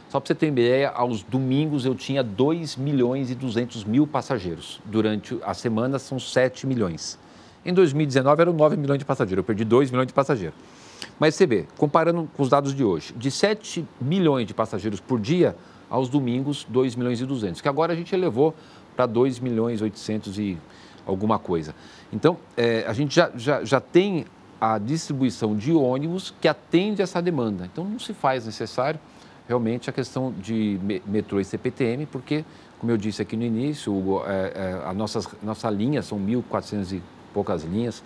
Só 0.09 0.19
para 0.19 0.27
você 0.27 0.35
ter 0.35 0.47
uma 0.47 0.59
ideia, 0.59 0.89
aos 0.89 1.23
domingos 1.23 1.85
eu 1.85 1.95
tinha 1.95 2.21
2 2.21 2.75
milhões 2.75 3.31
e 3.31 3.35
200 3.35 3.85
mil 3.85 4.05
passageiros. 4.05 4.81
Durante 4.83 5.39
a 5.41 5.53
semana 5.53 5.97
são 5.97 6.19
7 6.19 6.67
milhões. 6.67 7.17
Em 7.63 7.73
2019 7.73 8.41
eram 8.41 8.51
9 8.51 8.75
milhões 8.75 8.99
de 8.99 9.05
passageiros, 9.05 9.37
eu 9.37 9.43
perdi 9.45 9.63
2 9.63 9.89
milhões 9.89 10.07
de 10.07 10.13
passageiros. 10.13 10.57
Mas 11.19 11.35
você 11.35 11.45
vê, 11.45 11.65
comparando 11.77 12.29
com 12.35 12.43
os 12.43 12.49
dados 12.49 12.73
de 12.73 12.83
hoje, 12.83 13.13
de 13.15 13.29
7 13.29 13.85
milhões 13.99 14.47
de 14.47 14.53
passageiros 14.53 14.99
por 14.99 15.19
dia, 15.19 15.55
aos 15.89 16.07
domingos 16.07 16.65
2 16.69 16.95
milhões 16.95 17.19
e 17.19 17.25
200, 17.25 17.59
que 17.61 17.67
agora 17.67 17.93
a 17.93 17.95
gente 17.95 18.13
elevou 18.15 18.55
para 18.95 19.05
2 19.05 19.39
milhões 19.39 19.81
e 19.81 19.83
800 19.83 20.39
e 20.39 20.57
alguma 21.05 21.37
coisa. 21.37 21.75
Então, 22.13 22.37
é, 22.55 22.85
a 22.87 22.93
gente 22.93 23.13
já, 23.13 23.31
já, 23.35 23.63
já 23.63 23.79
tem 23.79 24.25
a 24.59 24.77
distribuição 24.77 25.55
de 25.55 25.73
ônibus 25.73 26.33
que 26.39 26.47
atende 26.47 27.01
essa 27.01 27.21
demanda. 27.21 27.65
Então, 27.65 27.83
não 27.83 27.99
se 27.99 28.13
faz 28.13 28.45
necessário 28.45 28.99
realmente 29.47 29.89
a 29.89 29.93
questão 29.93 30.33
de 30.39 30.79
metrô 31.05 31.39
e 31.39 31.43
CPTM, 31.43 32.05
porque, 32.05 32.45
como 32.79 32.91
eu 32.91 32.97
disse 32.97 33.21
aqui 33.21 33.35
no 33.35 33.43
início, 33.43 33.93
Hugo, 33.93 34.23
é, 34.25 34.53
é, 34.55 34.81
a 34.85 34.93
nossas, 34.93 35.27
nossa 35.43 35.69
linha, 35.69 36.01
são 36.01 36.19
1.400 36.19 36.93
e 36.93 37.03
poucas 37.33 37.63
linhas, 37.63 38.03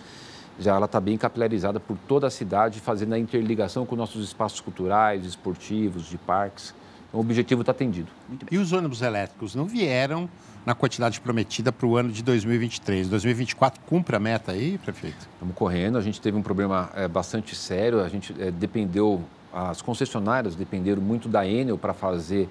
já 0.58 0.74
ela 0.74 0.86
está 0.86 1.00
bem 1.00 1.16
capilarizada 1.16 1.78
por 1.78 1.96
toda 2.08 2.26
a 2.26 2.30
cidade, 2.30 2.80
fazendo 2.80 3.14
a 3.14 3.18
interligação 3.18 3.84
com 3.84 3.94
nossos 3.94 4.24
espaços 4.24 4.60
culturais, 4.60 5.24
esportivos, 5.24 6.08
de 6.08 6.16
parques. 6.16 6.74
Então, 7.08 7.20
o 7.20 7.22
objetivo 7.22 7.60
está 7.60 7.72
atendido. 7.72 8.08
E 8.50 8.58
os 8.58 8.72
ônibus 8.72 9.02
elétricos 9.02 9.54
não 9.54 9.66
vieram 9.66 10.28
na 10.64 10.74
quantidade 10.74 11.20
prometida 11.20 11.70
para 11.70 11.86
o 11.86 11.96
ano 11.96 12.10
de 12.10 12.22
2023. 12.22 13.08
2024 13.08 13.80
cumpre 13.86 14.16
a 14.16 14.18
meta 14.18 14.52
aí, 14.52 14.78
prefeito? 14.78 15.28
Estamos 15.34 15.54
correndo. 15.54 15.96
A 15.96 16.00
gente 16.00 16.20
teve 16.20 16.36
um 16.36 16.42
problema 16.42 16.90
é, 16.94 17.06
bastante 17.06 17.54
sério. 17.54 18.00
A 18.00 18.08
gente 18.08 18.34
é, 18.38 18.50
dependeu, 18.50 19.22
as 19.52 19.80
concessionárias 19.80 20.56
dependeram 20.56 21.00
muito 21.00 21.28
da 21.28 21.46
Enel 21.46 21.78
para 21.78 21.94
fazer 21.94 22.48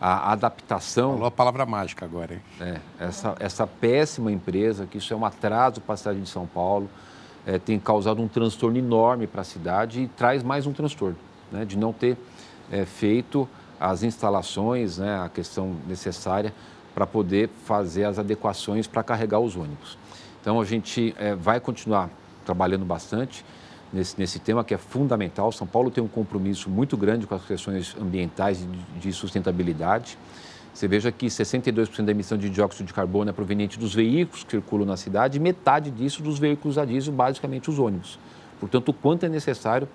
a 0.00 0.32
adaptação. 0.32 1.12
Falou 1.12 1.26
a 1.26 1.30
palavra 1.30 1.66
mágica 1.66 2.04
agora, 2.04 2.34
hein? 2.34 2.40
É, 2.60 2.78
essa, 3.00 3.34
essa 3.40 3.66
péssima 3.66 4.30
empresa, 4.30 4.86
que 4.86 4.98
isso 4.98 5.12
é 5.12 5.16
um 5.16 5.24
atraso 5.24 5.80
para 5.80 5.94
a 5.94 5.96
cidade 5.96 6.20
de 6.20 6.28
São 6.28 6.46
Paulo, 6.46 6.88
é, 7.46 7.58
tem 7.58 7.78
causado 7.78 8.20
um 8.20 8.26
transtorno 8.26 8.76
enorme 8.76 9.26
para 9.26 9.42
a 9.42 9.44
cidade 9.44 10.02
e 10.02 10.08
traz 10.08 10.42
mais 10.42 10.66
um 10.66 10.72
transtorno, 10.72 11.16
né, 11.52 11.64
de 11.64 11.78
não 11.78 11.92
ter 11.92 12.16
é, 12.70 12.84
feito 12.84 13.48
as 13.78 14.02
instalações, 14.02 14.98
né, 14.98 15.20
a 15.20 15.28
questão 15.28 15.76
necessária 15.86 16.52
para 16.94 17.06
poder 17.06 17.48
fazer 17.64 18.04
as 18.04 18.18
adequações 18.18 18.86
para 18.86 19.02
carregar 19.02 19.38
os 19.38 19.54
ônibus. 19.54 19.96
Então, 20.40 20.60
a 20.60 20.64
gente 20.64 21.14
é, 21.18 21.34
vai 21.34 21.60
continuar 21.60 22.08
trabalhando 22.44 22.84
bastante 22.84 23.44
nesse, 23.92 24.18
nesse 24.18 24.38
tema 24.38 24.64
que 24.64 24.72
é 24.72 24.78
fundamental. 24.78 25.52
São 25.52 25.66
Paulo 25.66 25.90
tem 25.90 26.02
um 26.02 26.08
compromisso 26.08 26.70
muito 26.70 26.96
grande 26.96 27.26
com 27.26 27.34
as 27.34 27.44
questões 27.44 27.94
ambientais 28.00 28.62
e 28.62 28.98
de 28.98 29.12
sustentabilidade. 29.12 30.16
Você 30.76 30.86
veja 30.86 31.10
que 31.10 31.24
62% 31.24 32.04
da 32.04 32.12
emissão 32.12 32.36
de 32.36 32.50
dióxido 32.50 32.86
de 32.86 32.92
carbono 32.92 33.30
é 33.30 33.32
proveniente 33.32 33.78
dos 33.78 33.94
veículos 33.94 34.44
que 34.44 34.50
circulam 34.50 34.86
na 34.86 34.98
cidade 34.98 35.40
metade 35.40 35.90
disso 35.90 36.22
dos 36.22 36.38
veículos 36.38 36.76
a 36.76 36.84
diesel, 36.84 37.14
basicamente 37.14 37.70
os 37.70 37.78
ônibus. 37.78 38.18
Portanto, 38.60 38.90
o 38.90 38.92
quanto 38.92 39.24
é 39.24 39.28
necessário 39.30 39.88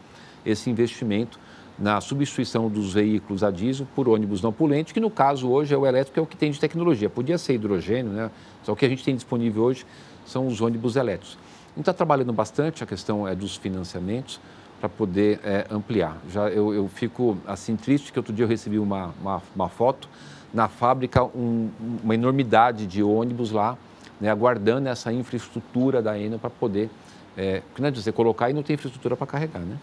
esse 0.44 0.72
investimento 0.72 1.40
na 1.78 2.02
substituição 2.02 2.68
dos 2.68 2.96
veículos 2.96 3.44
a 3.44 3.52
diesel 3.52 3.88
por 3.96 4.10
ônibus 4.10 4.42
não 4.42 4.52
poluentes, 4.52 4.92
que 4.92 5.00
no 5.00 5.12
caso 5.12 5.52
hoje 5.52 5.72
é 5.72 5.78
o 5.78 5.86
elétrico, 5.86 6.20
é 6.20 6.24
o 6.24 6.26
que 6.26 6.36
tem 6.36 6.50
de 6.50 6.60
tecnologia. 6.60 7.12
Podia 7.12 7.38
ser 7.38 7.54
hidrogênio, 7.54 8.12
né? 8.12 8.32
Só 8.64 8.72
que 8.72 8.78
o 8.78 8.80
que 8.80 8.86
a 8.88 8.90
gente 8.90 9.04
tem 9.04 9.14
disponível 9.14 9.62
hoje 9.62 9.86
são 10.26 10.48
os 10.48 10.62
ônibus 10.62 10.96
elétricos. 10.96 11.38
gente 11.76 11.82
está 11.82 11.94
trabalhando 11.94 12.34
bastante 12.34 12.84
a 12.84 12.88
questão 12.88 13.28
é, 13.28 13.36
dos 13.36 13.56
financiamentos 13.56 14.42
para 14.80 14.90
poder 14.90 15.42
é, 15.44 15.68
ampliar. 15.70 16.18
Já 16.28 16.50
eu, 16.50 16.74
eu, 16.74 16.88
fico 16.88 17.38
assim 17.46 17.76
triste 17.76 18.12
que 18.12 18.18
outro 18.18 18.34
dia 18.34 18.46
eu 18.46 18.50
recebi 18.50 18.80
uma, 18.80 19.14
uma, 19.22 19.44
uma 19.56 19.70
foto 19.70 20.10
na 20.54 20.68
fábrica 20.68 21.24
um, 21.24 21.70
uma 22.04 22.14
enormidade 22.14 22.86
de 22.86 23.02
ônibus 23.02 23.52
lá, 23.52 23.78
né, 24.20 24.30
aguardando 24.30 24.88
essa 24.90 25.12
infraestrutura 25.12 26.02
da 26.02 26.18
Enel 26.18 26.40
para 26.40 26.50
poder, 26.50 26.90
é, 27.38 27.62
não 27.80 27.88
é 27.88 27.92
dizer 27.92 28.12
colocar 28.12 28.50
e 28.50 28.54
não 28.54 28.62
tem 28.62 28.74
infraestrutura 28.74 29.16
para 29.16 29.26
carregar, 29.26 29.62
né? 29.62 29.78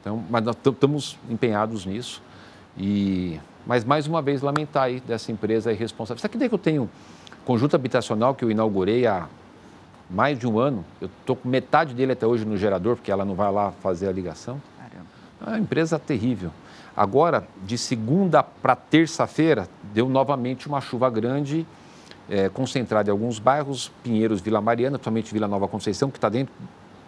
Então, 0.00 0.22
mas 0.28 0.44
nós 0.44 0.54
estamos 0.54 1.18
empenhados 1.30 1.86
nisso 1.86 2.22
e, 2.76 3.40
mas 3.66 3.84
mais 3.84 4.06
uma 4.06 4.20
vez 4.20 4.42
lamentar 4.42 4.84
aí 4.84 5.00
dessa 5.00 5.32
empresa 5.32 5.72
irresponsável. 5.72 6.20
Sabe 6.20 6.36
que 6.36 6.48
que 6.48 6.54
eu 6.54 6.58
tenho 6.58 6.90
conjunto 7.44 7.74
habitacional 7.74 8.34
que 8.34 8.44
eu 8.44 8.50
inaugurei 8.50 9.06
há 9.06 9.26
mais 10.10 10.38
de 10.38 10.46
um 10.46 10.58
ano. 10.58 10.84
Eu 11.00 11.08
estou 11.20 11.36
com 11.36 11.48
metade 11.48 11.94
dele 11.94 12.12
até 12.12 12.26
hoje 12.26 12.44
no 12.44 12.56
gerador, 12.56 12.96
porque 12.96 13.10
ela 13.10 13.24
não 13.24 13.34
vai 13.34 13.50
lá 13.50 13.72
fazer 13.82 14.08
a 14.08 14.12
ligação. 14.12 14.60
Caramba. 14.78 15.06
É 15.46 15.50
uma 15.50 15.58
empresa 15.58 15.98
terrível. 15.98 16.50
Agora, 16.96 17.46
de 17.64 17.76
segunda 17.76 18.42
para 18.42 18.76
terça-feira, 18.76 19.68
deu 19.92 20.08
novamente 20.08 20.68
uma 20.68 20.80
chuva 20.80 21.10
grande, 21.10 21.66
é, 22.28 22.48
concentrada 22.48 23.10
em 23.10 23.12
alguns 23.12 23.38
bairros, 23.38 23.90
Pinheiros, 24.02 24.40
Vila 24.40 24.60
Mariana, 24.60 24.96
principalmente 24.96 25.32
Vila 25.32 25.48
Nova 25.48 25.66
Conceição, 25.66 26.10
que 26.10 26.18
está 26.18 26.28
dentro 26.28 26.54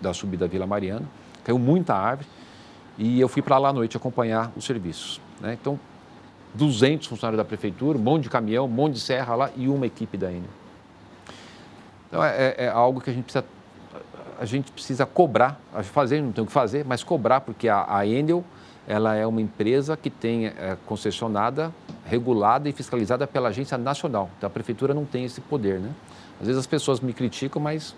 da 0.01 0.12
subida 0.12 0.49
Vila 0.49 0.66
Mariana. 0.66 1.07
Caiu 1.45 1.59
muita 1.59 1.95
árvore 1.95 2.28
e 2.99 3.20
eu 3.20 3.28
fui 3.28 3.43
para 3.43 3.59
lá 3.59 3.68
à 3.68 3.72
noite 3.72 3.97
acompanhar 3.97 4.51
os 4.57 4.64
serviços. 4.64 5.20
Né? 5.41 5.57
Então, 5.61 5.78
200 6.55 7.07
funcionários 7.07 7.39
da 7.39 7.45
prefeitura, 7.45 7.97
um 7.97 8.01
monte 8.01 8.24
de 8.24 8.30
caminhão, 8.30 8.64
um 8.64 8.68
monte 8.68 8.95
de 8.95 9.01
serra 9.01 9.34
lá 9.37 9.51
e 9.57 9.68
uma 9.68 9.87
equipe 9.87 10.16
da 10.16 10.30
Enel. 10.30 10.51
Então, 12.09 12.24
é, 12.24 12.37
é, 12.37 12.64
é 12.64 12.68
algo 12.68 13.01
que 13.01 13.11
a 13.11 13.12
gente 13.12 13.24
precisa, 13.24 13.45
a 14.41 14.45
gente 14.45 14.72
precisa 14.72 15.07
cobrar, 15.07 15.61
fazer, 15.84 16.20
não 16.20 16.32
tem 16.32 16.43
o 16.43 16.47
que 16.47 16.53
fazer, 16.53 16.84
mas 16.84 17.05
cobrar, 17.05 17.41
porque 17.41 17.68
a, 17.68 17.87
a 17.89 18.07
Enel 18.07 18.45
ela 18.87 19.14
é 19.14 19.26
uma 19.26 19.41
empresa 19.41 19.97
que 19.97 20.09
tem 20.09 20.47
é, 20.47 20.76
concessionada, 20.87 21.72
regulada 22.05 22.68
e 22.68 22.72
fiscalizada 22.72 23.26
pela 23.26 23.49
agência 23.49 23.76
nacional. 23.76 24.30
Então, 24.39 24.47
a 24.47 24.51
prefeitura 24.51 24.95
não 24.95 25.05
tem 25.05 25.24
esse 25.24 25.41
poder, 25.41 25.80
né? 25.80 25.91
Às 26.41 26.47
vezes 26.47 26.61
as 26.61 26.66
pessoas 26.66 27.01
me 27.01 27.12
criticam, 27.12 27.61
mas 27.61 27.97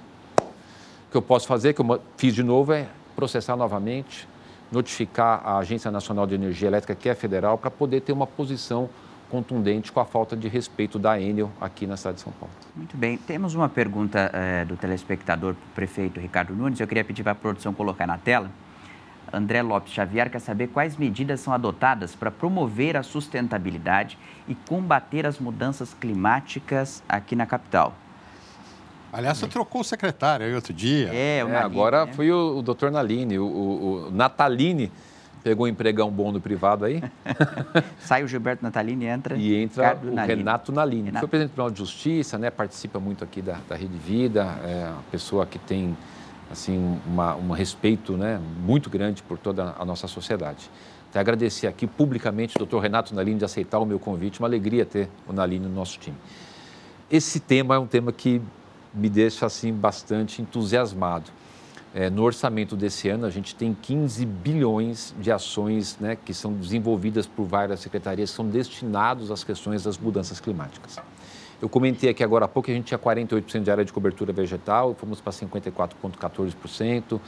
o 1.09 1.11
que 1.11 1.17
eu 1.17 1.23
posso 1.23 1.47
fazer, 1.47 1.75
que 1.75 1.81
eu 1.81 2.01
fiz 2.17 2.35
de 2.35 2.43
novo, 2.43 2.73
é 2.73 2.87
processar 3.15 3.57
novamente, 3.57 4.29
notificar 4.71 5.43
a 5.45 5.59
Agência 5.59 5.91
Nacional 5.91 6.27
de 6.27 6.35
Energia 6.35 6.69
Elétrica, 6.69 6.95
que 6.95 7.09
é 7.09 7.15
federal, 7.15 7.59
para 7.59 7.71
poder 7.71 8.01
ter 8.01 8.13
uma 8.13 8.27
posição 8.27 8.89
contundente 9.31 9.93
com 9.93 10.01
a 10.01 10.05
falta 10.05 10.37
de 10.37 10.49
respeito 10.49 10.99
da 10.99 11.21
Enel 11.21 11.51
aqui 11.61 11.87
na 11.87 11.97
cidade 11.97 12.17
de 12.17 12.23
São 12.23 12.33
Paulo. 12.33 12.55
Muito 12.75 12.97
bem. 12.97 13.19
Temos 13.19 13.55
uma 13.55 13.69
pergunta 13.69 14.31
é, 14.33 14.65
do 14.65 14.77
telespectador 14.77 15.55
prefeito 15.75 16.19
Ricardo 16.19 16.55
Nunes. 16.55 16.81
Eu 16.81 16.87
queria 16.87 17.05
pedir 17.05 17.23
para 17.23 17.33
a 17.33 17.35
produção 17.35 17.75
colocar 17.75 18.07
na 18.07 18.17
tela. 18.17 18.51
André 19.33 19.63
Lopes 19.63 19.93
Xavier 19.93 20.31
quer 20.31 20.39
saber 20.39 20.69
quais 20.69 20.97
medidas 20.97 21.41
são 21.41 21.53
adotadas 21.53 22.15
para 22.15 22.31
promover 22.31 22.97
a 22.97 23.03
sustentabilidade 23.03 24.19
e 24.47 24.55
combater 24.55 25.27
as 25.27 25.39
mudanças 25.39 25.95
climáticas 25.95 27.03
aqui 27.09 27.37
na 27.37 27.47
capital. 27.47 27.95
Aliás, 29.13 29.39
você 29.39 29.49
trocou 29.49 29.81
o 29.81 29.85
secretário 29.85 30.45
aí 30.47 30.55
outro 30.55 30.73
dia. 30.73 31.11
É, 31.13 31.43
o 31.45 31.49
é, 31.49 31.57
agora 31.57 32.05
né? 32.05 32.13
foi 32.13 32.31
o, 32.31 32.59
o 32.59 32.63
doutor 32.63 32.91
Naline, 32.91 33.39
o, 33.39 33.47
o, 33.47 34.07
o 34.09 34.11
Nataline 34.11 34.93
Pegou 35.43 35.67
um 35.67 35.69
empregão 35.69 36.11
bom 36.11 36.33
no 36.33 36.41
privado 36.41 36.85
aí. 36.85 37.03
Sai 38.01 38.25
o 38.25 38.29
Gilberto 38.29 38.63
Natalini 38.63 39.05
e 39.05 39.09
entra. 39.09 39.37
E 39.37 39.55
entra 39.55 39.97
o 40.03 40.15
Nalini. 40.15 40.39
Renato 40.39 40.73
Nalini. 40.73 41.05
Renato. 41.07 41.21
Foi 41.21 41.29
presidente 41.29 41.51
do 41.51 41.55
Tribunal 41.55 41.71
de 41.71 41.79
Justiça, 41.79 42.39
né? 42.39 42.51
participa 42.51 42.99
muito 42.99 43.25
aqui 43.25 43.41
da, 43.41 43.59
da 43.69 43.77
Rede 43.77 43.97
Vida, 43.97 44.59
é 44.65 44.91
uma 44.91 45.03
pessoa 45.11 45.47
que 45.47 45.59
tem 45.59 45.97
assim, 46.51 46.99
uma, 47.07 47.35
um 47.37 47.51
respeito 47.51 48.17
né? 48.17 48.41
muito 48.61 48.89
grande 48.89 49.23
por 49.23 49.39
toda 49.39 49.75
a 49.79 49.85
nossa 49.85 50.07
sociedade. 50.07 50.71
Então, 51.09 51.21
agradecer 51.21 51.67
aqui 51.67 51.87
publicamente 51.87 52.57
o 52.57 52.59
doutor 52.59 52.81
Renato 52.81 53.15
Nalini 53.15 53.39
de 53.39 53.45
aceitar 53.45 53.79
o 53.79 53.87
meu 53.87 53.99
convite. 53.99 54.41
Uma 54.41 54.49
alegria 54.49 54.85
ter 54.85 55.09
o 55.27 55.33
Nalini 55.33 55.67
no 55.67 55.75
nosso 55.75 55.99
time. 55.99 56.17
Esse 57.11 57.41
tema 57.41 57.75
é 57.75 57.79
um 57.79 57.87
tema 57.87 58.13
que 58.13 58.43
me 58.93 59.09
deixa 59.09 59.47
assim 59.47 59.73
bastante 59.73 60.43
entusiasmado. 60.43 61.31
É, 61.95 62.11
no 62.11 62.23
orçamento 62.23 62.77
desse 62.77 63.09
ano, 63.09 63.25
a 63.25 63.31
gente 63.31 63.55
tem 63.55 63.75
15 63.75 64.27
bilhões 64.27 65.15
de 65.19 65.33
ações 65.33 65.97
né, 65.99 66.17
que 66.23 66.35
são 66.35 66.53
desenvolvidas 66.53 67.27
por 67.27 67.45
várias 67.47 67.81
secretarias, 67.81 68.29
são 68.29 68.47
destinados 68.47 69.31
às 69.31 69.43
questões 69.43 69.85
das 69.85 69.97
mudanças 69.97 70.39
climáticas. 70.39 70.99
Eu 71.61 71.69
comentei 71.69 72.11
aqui 72.11 72.23
agora 72.23 72.45
há 72.45 72.49
pouco 72.49 72.67
que 72.67 72.73
a 72.73 72.75
gente 72.75 72.87
tinha 72.87 72.99
48% 72.99 73.63
de 73.63 73.71
área 73.71 73.85
de 73.85 73.93
cobertura 73.93 74.33
vegetal, 74.33 74.95
fomos 74.95 75.21
para 75.21 75.33
54,14%. 75.33 77.21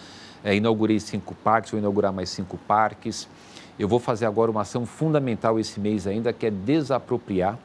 É, 0.43 0.55
inaugurei 0.55 1.01
cinco 1.01 1.35
parques, 1.35 1.72
vou 1.72 1.81
inaugurar 1.81 2.12
mais 2.12 2.31
cinco 2.31 2.57
parques. 2.57 3.28
Eu 3.78 3.89
vou 3.89 3.99
fazer 3.99 4.26
agora 4.26 4.51
uma 4.51 4.62
ação 4.62 4.87
fundamental 4.87 5.59
esse 5.59 5.81
mês 5.81 6.07
ainda, 6.07 6.33
que 6.33 6.47
é 6.47 6.51
desapropriar 6.51 7.59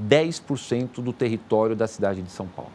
10% 0.00 1.00
do 1.00 1.12
território 1.12 1.74
da 1.74 1.86
cidade 1.86 2.22
de 2.22 2.30
São 2.30 2.46
Paulo 2.46 2.72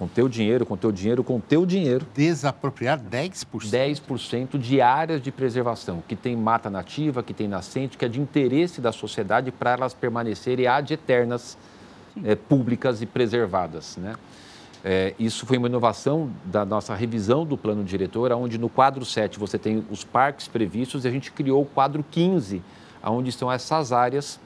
com 0.00 0.08
teu 0.08 0.30
dinheiro, 0.30 0.64
com 0.64 0.78
teu 0.78 0.90
dinheiro, 0.90 1.22
com 1.22 1.38
teu 1.38 1.66
dinheiro. 1.66 2.06
Desapropriar 2.14 2.98
10%? 2.98 3.44
10% 3.70 4.56
de 4.56 4.80
áreas 4.80 5.20
de 5.20 5.30
preservação, 5.30 6.02
que 6.08 6.16
tem 6.16 6.34
mata 6.34 6.70
nativa, 6.70 7.22
que 7.22 7.34
tem 7.34 7.46
nascente, 7.46 7.98
que 7.98 8.06
é 8.06 8.08
de 8.08 8.18
interesse 8.18 8.80
da 8.80 8.92
sociedade 8.92 9.52
para 9.52 9.72
elas 9.72 9.92
permanecerem 9.92 10.66
ad 10.66 10.90
eternas, 10.90 11.58
é, 12.24 12.34
públicas 12.34 13.02
e 13.02 13.06
preservadas. 13.06 13.96
Né? 13.96 14.14
É, 14.84 15.14
isso 15.18 15.44
foi 15.46 15.58
uma 15.58 15.68
inovação 15.68 16.30
da 16.44 16.64
nossa 16.64 16.94
revisão 16.94 17.44
do 17.44 17.56
plano 17.56 17.84
diretor, 17.84 18.32
onde 18.32 18.58
no 18.58 18.68
quadro 18.68 19.04
7 19.04 19.38
você 19.38 19.58
tem 19.58 19.84
os 19.90 20.04
parques 20.04 20.48
previstos 20.48 21.04
e 21.04 21.08
a 21.08 21.10
gente 21.10 21.30
criou 21.32 21.62
o 21.62 21.66
quadro 21.66 22.04
15, 22.10 22.62
onde 23.04 23.30
estão 23.30 23.50
essas 23.50 23.92
áreas 23.92 24.40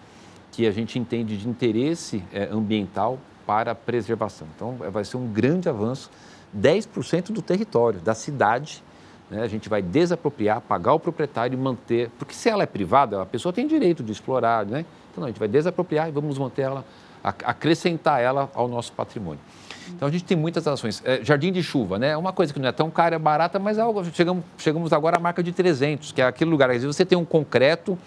que 0.51 0.67
a 0.67 0.71
gente 0.71 0.99
entende 0.99 1.37
de 1.37 1.49
interesse 1.49 2.23
é, 2.33 2.49
ambiental 2.51 3.19
para 3.47 3.75
preservação. 3.75 4.47
Então, 4.55 4.77
vai 4.91 5.05
ser 5.05 5.17
um 5.17 5.27
grande 5.27 5.69
avanço. 5.69 6.11
10% 6.57 7.33
do 7.33 7.43
território, 7.43 8.01
da 8.01 8.15
cidade, 8.15 8.83
né, 9.29 9.43
a 9.43 9.49
gente 9.49 9.69
vai 9.69 9.83
desapropriar, 9.83 10.61
pagar 10.61 10.95
o 10.95 11.01
proprietário 11.01 11.57
e 11.57 11.61
manter. 11.61 12.11
Porque 12.19 12.35
se 12.35 12.49
ela 12.49 12.62
é 12.62 12.67
privada, 12.67 13.23
a 13.23 13.27
pessoa 13.27 13.53
tem 13.53 13.67
direito 13.67 14.03
de 14.03 14.12
explorar, 14.12 14.65
né? 14.65 14.85
Então, 15.11 15.23
não, 15.23 15.25
a 15.25 15.31
gente 15.31 15.39
vai 15.39 15.49
desapropriar 15.49 16.09
e 16.09 16.12
vamos 16.12 16.39
manter 16.39 16.62
ela, 16.62 16.85
acrescentar 17.25 18.20
ela 18.20 18.51
ao 18.55 18.68
nosso 18.68 18.93
patrimônio. 18.93 19.41
Então, 19.89 20.09
a 20.09 20.11
gente 20.11 20.25
tem 20.25 20.37
muitas 20.37 20.66
ações. 20.66 21.03
É, 21.05 21.22
jardim 21.25 21.51
de 21.51 21.62
chuva, 21.62 21.99
né? 21.99 22.11
É 22.11 22.16
uma 22.16 22.33
coisa 22.33 22.53
que 22.53 22.59
não 22.59 22.68
é 22.68 22.72
tão 22.72 22.91
cara, 22.91 23.16
é 23.16 23.18
barata, 23.18 23.59
mas 23.59 23.79
é 23.79 23.81
algo, 23.81 24.05
chegamos, 24.12 24.45
chegamos 24.59 24.93
agora 24.93 25.16
à 25.16 25.20
marca 25.20 25.43
de 25.43 25.53
300, 25.53 26.12
que 26.12 26.22
é 26.22 26.27
aquele 26.27 26.51
lugar. 26.51 26.70
Às 26.70 26.83
vezes 26.83 26.97
você 26.97 27.05
tem 27.05 27.16
um 27.16 27.25
concreto, 27.25 27.99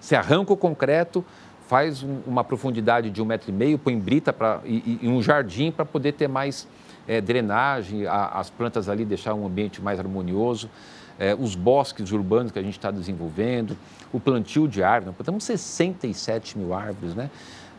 você 0.00 0.14
arranca 0.14 0.52
o 0.52 0.56
concreto, 0.56 1.24
faz 1.66 2.02
um, 2.02 2.20
uma 2.26 2.44
profundidade 2.44 3.10
de 3.10 3.20
um 3.20 3.24
metro 3.24 3.50
e 3.50 3.52
meio, 3.52 3.78
põe 3.78 3.98
brita 3.98 4.32
pra, 4.32 4.60
e, 4.64 4.98
e 5.02 5.08
um 5.08 5.20
jardim 5.20 5.70
para 5.70 5.84
poder 5.84 6.12
ter 6.12 6.28
mais 6.28 6.66
é, 7.08 7.20
drenagem, 7.20 8.06
a, 8.06 8.28
as 8.28 8.50
plantas 8.50 8.88
ali 8.88 9.04
deixar 9.04 9.34
um 9.34 9.46
ambiente 9.46 9.82
mais 9.82 9.98
harmonioso, 9.98 10.70
é, 11.18 11.34
os 11.34 11.54
bosques 11.54 12.12
urbanos 12.12 12.52
que 12.52 12.58
a 12.58 12.62
gente 12.62 12.76
está 12.76 12.90
desenvolvendo, 12.90 13.76
o 14.12 14.20
plantio 14.20 14.68
de 14.68 14.82
árvores, 14.82 15.16
plantamos 15.16 15.44
67 15.44 16.58
mil 16.58 16.74
árvores 16.74 17.14
né, 17.14 17.30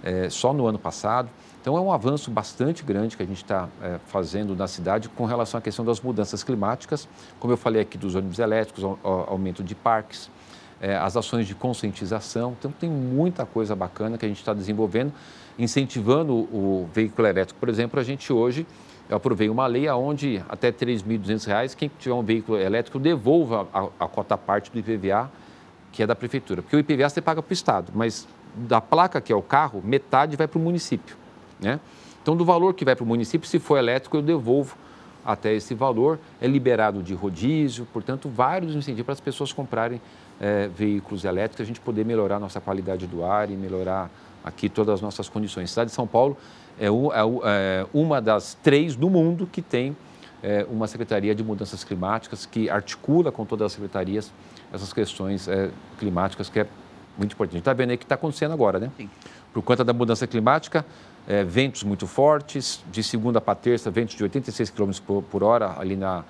é, 0.08 0.30
só 0.30 0.54
no 0.54 0.66
ano 0.66 0.80
passado. 0.80 1.30
Então 1.60 1.78
é 1.78 1.82
um 1.82 1.92
avanço 1.92 2.32
bastante 2.32 2.82
grande 2.82 3.18
que 3.18 3.24
a 3.24 3.26
gente 3.26 3.44
está 3.44 3.68
é, 3.82 4.00
fazendo 4.08 4.56
na 4.56 4.68
cidade 4.68 5.10
com 5.10 5.26
relação 5.26 5.58
à 5.58 5.62
questão 5.62 5.84
das 5.84 6.00
mudanças 6.00 6.44
climáticas, 6.44 7.10
como 7.42 7.52
eu 7.52 7.58
falei 7.58 7.82
aqui 7.82 7.98
dos 7.98 8.16
ônibus 8.16 8.40
elétricos, 8.40 8.86
aumento 9.04 9.62
de 9.62 9.76
parques, 9.76 10.30
é, 10.80 10.96
as 10.96 11.18
ações 11.18 11.46
de 11.46 11.54
conscientização. 11.54 12.56
Então, 12.58 12.72
tem 12.72 12.90
muita 12.90 13.46
coisa 13.46 13.76
bacana 13.76 14.18
que 14.18 14.26
a 14.26 14.30
gente 14.30 14.40
está 14.40 14.54
desenvolvendo, 14.54 15.12
incentivando 15.60 16.34
o, 16.34 16.88
veículo 16.94 17.28
elétrico. 17.28 17.60
Por 17.60 17.68
exemplo, 17.68 18.00
a 18.00 18.04
gente 18.04 18.32
hoje, 18.32 18.66
eu 19.10 19.18
aprovei 19.18 19.50
uma 19.50 19.68
lei 19.68 19.90
onde 19.90 20.42
até 20.48 20.68
R$ 20.68 20.74
3.200, 20.74 21.76
quem 21.76 21.92
tiver 22.00 22.16
um 22.16 22.24
veículo 22.24 22.58
elétrico 22.58 22.98
devolva 22.98 23.68
a, 23.74 24.06
a 24.06 24.08
cota 24.08 24.38
parte 24.38 24.72
do 24.72 24.80
IPVA, 24.80 25.30
que 25.92 26.04
é 26.04 26.08
da 26.08 26.16
prefeitura. 26.16 26.62
Porque 26.62 26.76
o 26.76 26.80
IPVA 26.80 27.10
você 27.10 27.22
paga 27.22 27.42
para 27.42 27.52
o 27.52 27.54
Estado, 27.54 27.92
mas 27.94 28.28
da 28.58 28.82
placa 28.82 29.22
que 29.22 29.32
é 29.32 29.36
o 29.36 29.42
carro, 29.42 29.82
metade 29.84 30.36
vai 30.36 30.48
para 30.48 30.58
o 30.58 30.62
município. 30.62 31.16
Né? 31.60 31.80
Então, 32.22 32.36
do 32.36 32.44
valor 32.44 32.74
que 32.74 32.84
vai 32.84 32.96
para 32.96 33.04
o 33.04 33.08
município, 33.08 33.48
se 33.48 33.60
for 33.60 33.78
elétrico, 33.78 34.18
eu 34.18 34.22
devolvo 34.22 34.76
até 35.26 35.54
esse 35.54 35.74
valor. 35.74 36.20
É 36.42 36.48
liberado 36.48 37.04
de 37.04 37.14
rodízio, 37.14 37.88
portanto, 37.92 38.30
vários 38.30 38.76
incentivos 38.76 39.06
para 39.06 39.14
as 39.14 39.20
pessoas 39.20 39.54
comprarem 39.54 40.02
é, 40.40 40.68
veículos 40.68 41.26
elétricos, 41.26 41.62
a 41.62 41.66
gente 41.66 41.80
poder 41.80 42.06
melhorar 42.06 42.38
a 42.38 42.40
nossa 42.40 42.62
qualidade 42.62 43.08
do 43.08 43.24
ar 43.24 43.50
e 43.50 43.56
melhorar 43.56 44.10
aqui 44.44 44.70
todas 44.70 44.96
as 44.96 45.02
nossas 45.02 45.28
condições. 45.28 45.66
A 45.66 45.68
cidade 45.68 45.90
de 45.90 45.96
São 45.96 46.08
Paulo 46.08 46.38
é, 46.80 46.86
é, 46.86 46.90
é 46.90 47.86
uma 47.94 48.22
das 48.22 48.54
três 48.56 48.96
do 48.96 49.10
mundo 49.10 49.48
que 49.52 49.62
tem 49.62 49.96
é, 50.42 50.66
uma 50.70 50.88
Secretaria 50.88 51.34
de 51.34 51.44
Mudanças 51.44 51.84
Climáticas 51.84 52.46
que 52.46 52.70
articula 52.70 53.32
com 53.32 53.46
todas 53.46 53.68
as 53.68 53.72
secretarias 53.74 54.32
essas 54.72 54.92
questões 54.92 55.48
é, 55.48 55.70
climáticas, 55.98 56.50
que 56.50 56.60
é 56.60 56.68
muito 57.18 57.34
importante. 57.34 57.54
A 57.54 57.58
gente 57.58 57.62
está 57.62 57.74
vendo 57.74 57.90
aí 57.90 57.96
o 57.96 58.00
que 58.00 58.06
está 58.06 58.16
acontecendo 58.16 58.54
agora, 58.54 58.80
né? 58.80 58.92
Sim. 58.98 59.10
Por 59.54 59.62
conta 59.64 59.84
da 59.84 59.94
mudança 59.94 60.28
climática, 60.28 60.86
é, 61.28 61.44
ventos 61.44 61.84
muito 61.84 62.08
fortes, 62.08 62.84
de 62.92 63.04
segunda 63.04 63.42
para 63.42 63.56
terça, 63.56 63.90
ventos 63.90 64.16
de 64.16 64.24
86 64.24 64.70
km 64.70 64.92
por, 65.06 65.24
por 65.24 65.44
hora 65.44 65.76
ali 65.80 65.96
na 65.96 66.24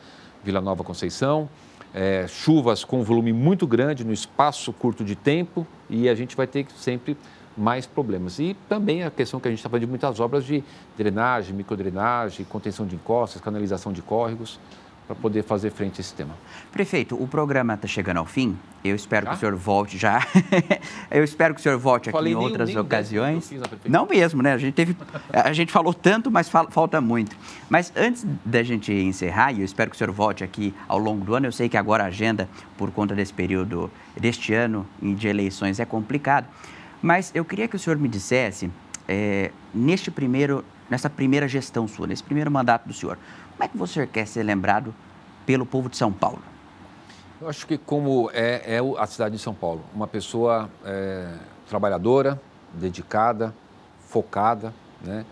Vila 0.43 0.61
Nova 0.61 0.83
Conceição, 0.83 1.49
é, 1.93 2.25
chuvas 2.27 2.83
com 2.83 3.03
volume 3.03 3.33
muito 3.33 3.67
grande 3.67 4.03
no 4.03 4.13
espaço 4.13 4.71
curto 4.73 5.03
de 5.03 5.15
tempo 5.15 5.65
e 5.89 6.07
a 6.07 6.15
gente 6.15 6.35
vai 6.35 6.47
ter 6.47 6.65
sempre 6.77 7.17
mais 7.57 7.85
problemas. 7.85 8.39
E 8.39 8.55
também 8.69 9.03
a 9.03 9.09
questão 9.09 9.39
que 9.39 9.47
a 9.47 9.51
gente 9.51 9.59
está 9.59 9.69
falando 9.69 9.81
de 9.81 9.87
muitas 9.87 10.19
obras 10.19 10.45
de 10.45 10.63
drenagem, 10.97 11.55
microdrenagem, 11.55 12.45
contenção 12.45 12.85
de 12.85 12.95
encostas, 12.95 13.41
canalização 13.41 13.91
de 13.91 14.01
córregos 14.01 14.59
para 15.07 15.15
poder 15.15 15.43
fazer 15.43 15.71
frente 15.71 15.99
a 15.99 16.01
esse 16.01 16.13
tema. 16.13 16.35
Prefeito, 16.71 17.21
o 17.21 17.25
programa 17.27 17.75
está 17.75 17.87
chegando 17.87 18.17
ao 18.17 18.25
fim. 18.25 18.57
Eu 18.83 18.95
espero 18.95 19.25
já? 19.25 19.31
que 19.31 19.37
o 19.37 19.39
senhor 19.39 19.55
volte 19.55 19.97
já. 19.97 20.21
eu 21.09 21.23
espero 21.23 21.53
que 21.53 21.61
o 21.61 21.63
senhor 21.63 21.77
volte 21.77 22.09
aqui 22.09 22.29
em 22.29 22.35
outras 22.35 22.67
nem 22.67 22.77
ocasiões. 22.77 23.49
Não 23.87 24.05
mesmo, 24.05 24.43
né? 24.43 24.53
A 24.53 24.57
gente 24.57 24.73
teve, 24.73 24.95
a 25.31 25.53
gente 25.53 25.71
falou 25.71 25.93
tanto, 25.93 26.29
mas 26.29 26.49
falta 26.49 26.99
muito. 26.99 27.35
Mas 27.69 27.91
antes 27.95 28.25
da 28.45 28.61
gente 28.63 28.91
encerrar, 28.91 29.53
e 29.53 29.59
eu 29.59 29.65
espero 29.65 29.89
que 29.89 29.95
o 29.95 29.97
senhor 29.97 30.11
volte 30.11 30.43
aqui 30.43 30.73
ao 30.87 30.99
longo 30.99 31.23
do 31.23 31.33
ano. 31.33 31.45
Eu 31.47 31.51
sei 31.51 31.69
que 31.69 31.77
agora 31.77 32.03
a 32.03 32.07
agenda, 32.07 32.49
por 32.77 32.91
conta 32.91 33.15
desse 33.15 33.33
período 33.33 33.89
deste 34.19 34.53
ano 34.53 34.85
de 35.01 35.27
eleições, 35.27 35.79
é 35.79 35.85
complicado. 35.85 36.47
Mas 37.01 37.31
eu 37.33 37.45
queria 37.45 37.67
que 37.67 37.75
o 37.75 37.79
senhor 37.79 37.97
me 37.97 38.09
dissesse, 38.09 38.69
é, 39.07 39.51
neste 39.73 40.11
primeiro, 40.11 40.65
nessa 40.89 41.09
primeira 41.09 41.47
gestão 41.47 41.87
sua, 41.87 42.07
nesse 42.07 42.23
primeiro 42.23 42.51
mandato 42.51 42.87
do 42.87 42.93
senhor, 42.93 43.17
como 43.57 43.63
é 43.63 43.67
que 43.67 43.77
você 43.77 44.05
quer 44.05 44.27
ser 44.27 44.43
lembrado 44.43 44.93
pelo 45.43 45.65
povo 45.65 45.89
de 45.89 45.97
São 45.97 46.13
Paulo? 46.13 46.39
Eu 47.41 47.49
acho 47.49 47.65
que 47.65 47.75
como 47.75 48.29
é, 48.31 48.75
é 48.75 48.79
a 48.99 49.07
cidade 49.07 49.35
de 49.35 49.41
São 49.41 49.53
Paulo, 49.53 49.83
uma 49.95 50.07
pessoa 50.07 50.69
é, 50.85 51.33
trabalhadora, 51.67 52.39
dedicada, 52.71 53.53
focada, 54.07 54.71
né, 55.03 55.25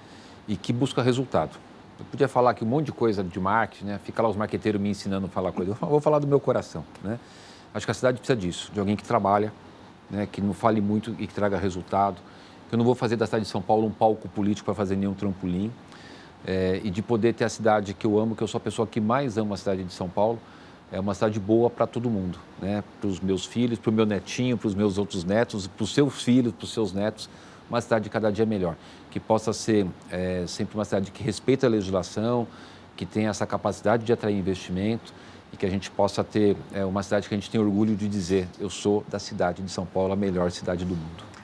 e 0.48 0.58
que 0.58 0.74
busca 0.74 1.04
resultado. 1.04 1.52
Eu 2.00 2.06
podia 2.06 2.28
falar 2.28 2.52
aqui 2.52 2.64
um 2.64 2.68
monte 2.68 2.88
de 2.88 2.92
coisa 2.92 3.24
de 3.24 3.40
marketing, 3.40 3.86
né? 3.86 4.00
Fica 4.04 4.22
lá 4.22 4.28
os 4.28 4.36
marqueteiros 4.36 4.82
me 4.82 4.90
ensinando 4.90 5.28
a 5.28 5.30
falar 5.30 5.54
coisa. 5.54 5.78
Eu 5.82 5.88
vou 5.88 6.02
falar 6.02 6.20
do 6.20 6.28
meu 6.28 6.42
coração, 6.42 6.84
né? 7.02 7.18
Acho 7.74 7.86
que 7.86 7.92
a 7.92 7.94
cidade 7.94 8.18
precisa 8.18 8.36
disso, 8.36 8.70
de 8.74 8.80
alguém 8.80 8.98
que 8.98 9.04
trabalha, 9.04 9.54
né? 10.10 10.28
Que 10.30 10.42
não 10.42 10.54
fale 10.54 10.82
muito 10.82 11.16
e 11.18 11.26
que 11.26 11.34
traga 11.34 11.58
resultado. 11.58 12.18
Eu 12.70 12.78
não 12.78 12.84
vou 12.84 12.96
fazer 12.96 13.16
da 13.16 13.26
cidade 13.26 13.46
de 13.46 13.50
São 13.50 13.62
Paulo 13.62 13.88
um 13.88 13.92
palco 13.92 14.28
político 14.28 14.66
para 14.66 14.76
fazer 14.76 14.98
nenhum 14.98 15.14
trampolim 15.14 15.72
é, 16.46 16.80
e 16.84 16.90
de 16.90 17.02
poder 17.02 17.34
ter 17.34 17.44
a 17.44 17.50
cidade 17.50 17.94
que 17.94 18.06
eu 18.06 18.20
amo, 18.20 18.36
que 18.36 18.44
eu 18.44 18.48
sou 18.48 18.58
a 18.58 18.62
pessoa 18.62 18.88
que 18.88 19.02
mais 19.02 19.38
ama 19.38 19.56
a 19.56 19.58
cidade 19.58 19.84
de 19.84 19.94
São 19.94 20.08
Paulo, 20.08 20.40
é 20.92 21.00
uma 21.00 21.14
cidade 21.14 21.40
boa 21.40 21.70
para 21.70 21.88
todo 21.88 22.10
mundo, 22.10 22.38
né? 22.62 22.84
Para 23.02 23.10
os 23.10 23.20
meus 23.20 23.46
filhos, 23.46 23.80
para 23.80 23.90
o 23.90 23.94
meu 23.94 24.06
netinho, 24.06 24.58
para 24.58 24.68
os 24.68 24.76
meus 24.76 24.98
outros 24.98 25.24
netos, 25.24 25.68
para 25.68 25.84
os 25.84 25.94
seus 25.94 26.24
filhos, 26.24 26.54
para 26.54 26.64
os 26.64 26.72
seus 26.72 26.94
netos, 26.94 27.28
uma 27.70 27.82
cidade 27.82 28.10
cada 28.10 28.32
dia 28.32 28.46
melhor, 28.46 28.76
que 29.10 29.20
possa 29.20 29.52
ser 29.52 29.88
é, 30.12 30.46
sempre 30.48 30.76
uma 30.76 30.86
cidade 30.86 31.10
que 31.12 31.24
respeita 31.24 31.66
a 31.66 31.70
legislação, 31.70 32.48
que 32.96 33.06
tenha 33.06 33.30
essa 33.30 33.46
capacidade 33.46 34.06
de 34.06 34.14
atrair 34.14 34.38
investimento 34.38 35.14
e 35.52 35.58
que 35.58 35.66
a 35.66 35.70
gente 35.70 35.90
possa 35.90 36.24
ter 36.24 36.56
é, 36.74 36.86
uma 36.86 37.02
cidade 37.02 37.28
que 37.28 37.34
a 37.34 37.38
gente 37.38 37.50
tem 37.50 37.60
orgulho 37.60 37.96
de 37.96 38.08
dizer, 38.08 38.48
eu 38.60 38.70
sou 38.70 39.04
da 39.10 39.18
cidade 39.20 39.64
de 39.64 39.72
São 39.72 39.86
Paulo, 39.86 40.14
a 40.14 40.16
melhor 40.16 40.52
cidade 40.52 40.86
do 40.86 40.96
mundo. 40.96 41.35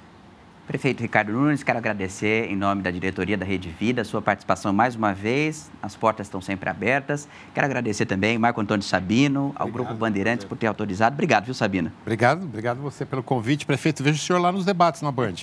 Prefeito 0.68 1.01
Ricardo 1.01 1.34
Nunes, 1.34 1.64
quero 1.64 1.78
agradecer 1.78 2.49
em 2.49 2.55
nome 2.55 2.82
da 2.82 2.91
diretoria 2.91 3.38
da 3.38 3.45
Rede 3.45 3.70
Vida 3.70 4.03
a 4.03 4.05
sua 4.05 4.22
participação 4.22 4.72
mais 4.72 4.95
uma 4.95 5.14
vez. 5.14 5.70
As 5.82 5.95
portas 5.95 6.28
estão 6.28 6.39
sempre 6.39 6.70
abertas. 6.70 7.28
Quero 7.53 7.66
agradecer 7.66 8.05
também 8.05 8.38
Marco 8.38 8.62
Antônio 8.62 8.84
Sabino, 8.84 9.53
ao 9.55 9.68
obrigado, 9.68 9.88
Grupo 9.88 9.93
Bandeirantes 9.99 10.45
por 10.45 10.57
ter 10.57 10.68
autorizado. 10.68 11.14
Obrigado, 11.14 11.45
viu, 11.45 11.53
Sabino? 11.53 11.91
Obrigado, 12.01 12.43
obrigado 12.43 12.80
você 12.80 13.05
pelo 13.05 13.24
convite. 13.24 13.66
Prefeito, 13.66 14.03
vejo 14.03 14.18
o 14.18 14.22
senhor 14.22 14.39
lá 14.39 14.51
nos 14.51 14.64
debates 14.64 15.01
na 15.01 15.12
Band. 15.12 15.34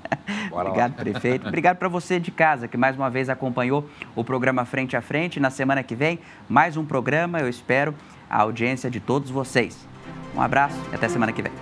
obrigado, 0.50 0.94
prefeito. 0.94 1.46
Obrigado 1.46 1.76
para 1.76 1.88
você 1.88 2.18
de 2.18 2.30
casa, 2.30 2.66
que 2.66 2.76
mais 2.76 2.96
uma 2.96 3.10
vez 3.10 3.28
acompanhou 3.28 3.88
o 4.16 4.24
programa 4.24 4.64
Frente 4.64 4.96
a 4.96 5.02
Frente. 5.02 5.38
Na 5.38 5.50
semana 5.50 5.82
que 5.82 5.94
vem, 5.94 6.18
mais 6.48 6.76
um 6.76 6.84
programa. 6.84 7.38
Eu 7.40 7.48
espero 7.48 7.94
a 8.28 8.40
audiência 8.40 8.90
de 8.90 8.98
todos 9.00 9.30
vocês. 9.30 9.86
Um 10.34 10.40
abraço 10.40 10.76
e 10.90 10.94
até 10.94 11.08
semana 11.08 11.30
que 11.30 11.42
vem. 11.42 11.52